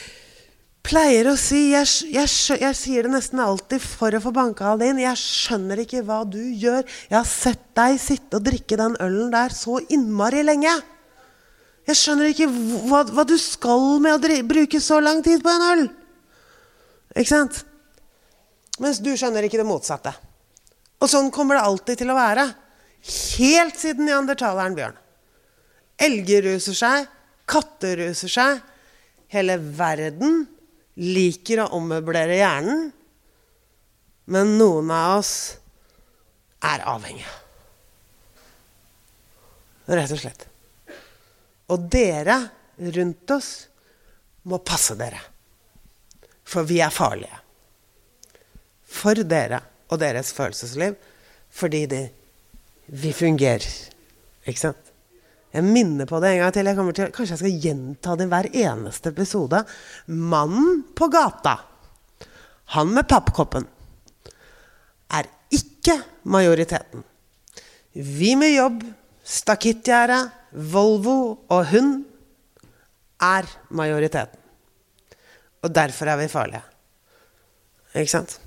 pleier 0.85 1.27
å 1.31 1.35
si 1.39 1.71
jeg, 1.73 1.89
jeg, 2.13 2.29
jeg 2.61 2.77
sier 2.77 3.05
det 3.07 3.13
nesten 3.15 3.41
alltid 3.41 3.83
for 3.83 4.13
å 4.13 4.21
få 4.23 4.31
banka 4.35 4.75
det 4.79 4.91
inn. 4.91 5.01
Jeg 5.03 5.19
skjønner 5.19 5.81
ikke 5.83 6.03
hva 6.05 6.21
du 6.29 6.41
gjør. 6.41 6.85
Jeg 7.09 7.17
har 7.17 7.29
sett 7.29 7.65
deg 7.77 7.97
sitte 8.01 8.39
og 8.39 8.45
drikke 8.45 8.79
den 8.79 8.97
ølen 9.03 9.33
der 9.33 9.55
så 9.55 9.79
innmari 9.89 10.45
lenge. 10.45 10.73
Jeg 11.85 11.99
skjønner 11.99 12.31
ikke 12.31 12.49
hva, 12.49 13.03
hva 13.13 13.25
du 13.27 13.35
skal 13.41 13.99
med 14.01 14.15
å 14.15 14.21
dri 14.21 14.39
bruke 14.45 14.81
så 14.81 15.01
lang 15.03 15.21
tid 15.25 15.43
på 15.45 15.51
en 15.53 15.65
øl. 15.73 15.83
Ikke 17.15 17.31
sant? 17.31 17.61
Mens 18.81 18.99
du 18.99 19.11
skjønner 19.15 19.45
ikke 19.45 19.61
det 19.61 19.67
motsatte. 19.67 20.11
Og 20.99 21.11
sånn 21.11 21.29
kommer 21.33 21.57
det 21.57 21.67
alltid 21.67 22.01
til 22.01 22.11
å 22.11 22.17
være. 22.17 22.47
Helt 23.05 23.77
siden 23.77 24.07
neandertaleren 24.09 24.75
Bjørn. 24.77 24.97
Elger 26.01 26.47
ruser 26.49 26.75
seg, 26.75 27.05
katter 27.47 27.99
ruser 28.01 28.31
seg. 28.31 28.63
Hele 29.31 29.57
verden 29.59 30.43
liker 30.97 31.63
å 31.63 31.71
ommøblere 31.77 32.39
hjernen. 32.39 32.89
Men 34.31 34.55
noen 34.57 34.89
av 34.93 35.19
oss 35.19 35.35
er 36.65 36.81
avhengige. 36.89 37.33
Rett 39.85 40.15
og 40.15 40.21
slett. 40.21 40.47
Og 41.69 41.85
dere 41.93 42.39
rundt 42.95 43.31
oss 43.35 43.49
må 44.49 44.57
passe 44.65 44.97
dere. 44.97 45.21
For 46.45 46.65
vi 46.65 46.79
er 46.81 46.93
farlige. 46.93 47.37
For 48.85 49.21
dere 49.25 49.61
og 49.89 50.01
deres 50.01 50.31
følelsesliv. 50.33 50.97
Fordi 51.55 51.85
det, 51.89 52.03
vi 52.87 53.13
fungerer. 53.15 53.65
Ikke 54.45 54.61
sant? 54.61 54.91
Jeg 55.55 55.63
minner 55.63 56.07
på 56.09 56.19
det 56.19 56.33
en 56.33 56.41
gang 56.43 56.53
til. 56.53 56.67
Jeg 56.67 56.95
til. 56.97 57.11
Kanskje 57.15 57.33
jeg 57.33 57.41
skal 57.41 57.63
gjenta 57.63 58.15
det 58.19 58.27
i 58.27 58.31
hver 58.33 58.49
eneste 58.65 59.13
episode. 59.13 59.61
Mannen 60.11 60.83
på 60.97 61.07
gata, 61.11 61.55
han 62.75 62.91
med 62.91 63.07
pappkoppen, 63.07 63.67
er 65.15 65.29
ikke 65.53 65.99
majoriteten. 66.27 67.05
Vi 67.95 68.33
med 68.35 68.51
jobb, 68.55 68.81
stakittgjerde, 69.23 70.25
Volvo 70.55 71.45
og 71.51 71.65
hund 71.71 72.05
er 73.23 73.47
majoriteten. 73.75 74.39
Og 75.63 75.71
derfor 75.73 76.11
er 76.11 76.19
vi 76.19 76.27
farlige. 76.31 76.61
Ikke 77.95 78.11
sant? 78.11 78.39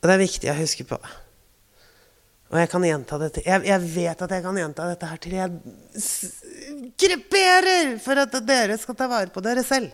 Og 0.00 0.08
det 0.08 0.14
er 0.14 0.22
viktig 0.22 0.50
å 0.50 0.56
huske 0.56 0.86
på. 0.88 0.98
Og 2.50 2.58
jeg 2.58 2.70
kan 2.72 2.82
gjenta 2.82 3.18
dette. 3.20 3.42
jeg, 3.46 3.62
jeg 3.68 3.90
vet 3.94 4.22
at 4.24 4.32
jeg 4.34 4.42
kan 4.42 4.56
gjenta 4.58 4.86
dette 4.90 5.06
her 5.06 5.18
til 5.22 5.36
jeg 5.36 5.50
kreperer 6.98 7.92
for 8.02 8.18
at 8.18 8.34
dere 8.42 8.78
skal 8.80 8.96
ta 8.98 9.06
vare 9.10 9.30
på 9.30 9.42
dere 9.44 9.62
selv. 9.66 9.92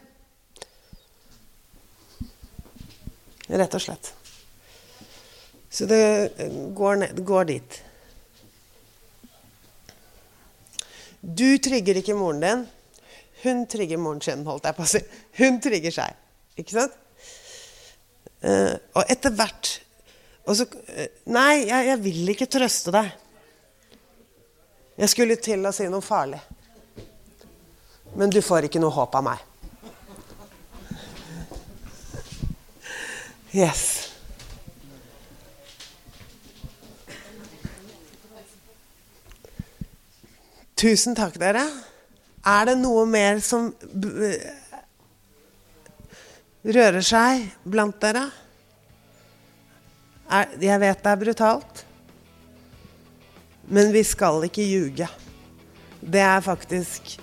Rett 3.46 3.76
og 3.76 3.82
slett. 3.82 4.09
Så 5.70 5.84
det 5.90 6.32
går, 6.74 6.96
ned, 7.02 7.20
går 7.26 7.50
dit. 7.50 7.82
Du 11.20 11.59
trigger 11.61 12.00
ikke 12.00 12.16
moren 12.16 12.40
din. 12.40 12.64
Hun 13.42 13.66
trigger 13.68 14.00
moren 14.00 14.22
sin, 14.24 14.46
holdt 14.48 14.64
jeg 14.64 14.78
på 14.78 14.86
å 14.86 14.90
si. 14.90 15.02
Hun 15.42 15.61
trigger 15.62 15.92
seg. 15.92 16.16
Ikke 16.57 16.78
sant? 16.78 16.96
Eh, 18.40 18.72
og 18.96 19.12
etter 19.12 19.34
hvert 19.36 19.76
og 20.47 20.55
så, 20.55 20.66
eh, 20.94 21.11
Nei, 21.34 21.66
jeg, 21.66 21.86
jeg 21.90 22.03
vil 22.05 22.32
ikke 22.34 22.51
trøste 22.51 22.94
deg. 22.94 23.11
Jeg 24.97 25.12
skulle 25.12 25.36
til 25.42 25.66
å 25.66 25.74
si 25.74 25.88
noe 25.90 26.05
farlig. 26.05 26.40
Men 28.16 28.32
du 28.32 28.40
får 28.40 28.68
ikke 28.68 28.80
noe 28.80 28.94
håp 28.94 29.18
av 29.18 29.26
meg. 29.26 29.42
Yes. 33.57 33.82
Tusen 40.76 41.16
takk, 41.16 41.38
dere. 41.40 41.64
Er 42.47 42.66
det 42.68 42.78
noe 42.78 43.07
mer 43.09 43.40
som 43.44 43.70
rører 46.62 47.05
seg 47.05 47.49
blant 47.64 47.97
dere? 48.03 48.28
Er, 50.27 50.51
jeg 50.59 50.83
vet 50.83 51.03
det 51.05 51.12
er 51.12 51.20
brutalt, 51.20 51.85
men 53.70 53.93
vi 53.95 54.03
skal 54.07 54.43
ikke 54.47 54.64
ljuge. 54.66 55.07
Det 56.01 56.22
er 56.22 56.43
faktisk 56.43 57.16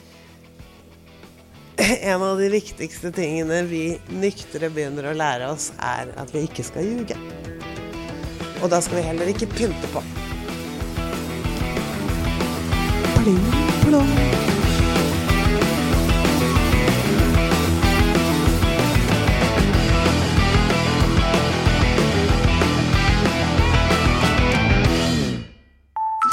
en 2.12 2.24
av 2.24 2.40
de 2.40 2.50
viktigste 2.54 3.12
tingene 3.16 3.64
vi 3.68 3.84
nyktre 4.12 4.72
begynner 4.72 5.10
å 5.12 5.18
lære 5.18 5.52
oss, 5.52 5.72
er 5.84 6.14
at 6.20 6.32
vi 6.36 6.46
ikke 6.48 6.66
skal 6.68 6.88
ljuge. 6.88 7.18
Og 8.64 8.70
da 8.72 8.80
skal 8.84 9.02
vi 9.02 9.08
heller 9.10 9.34
ikke 9.34 9.52
pynte 9.52 9.92
på. 9.92 10.04
Pling, 13.20 13.44
plong. 13.84 14.33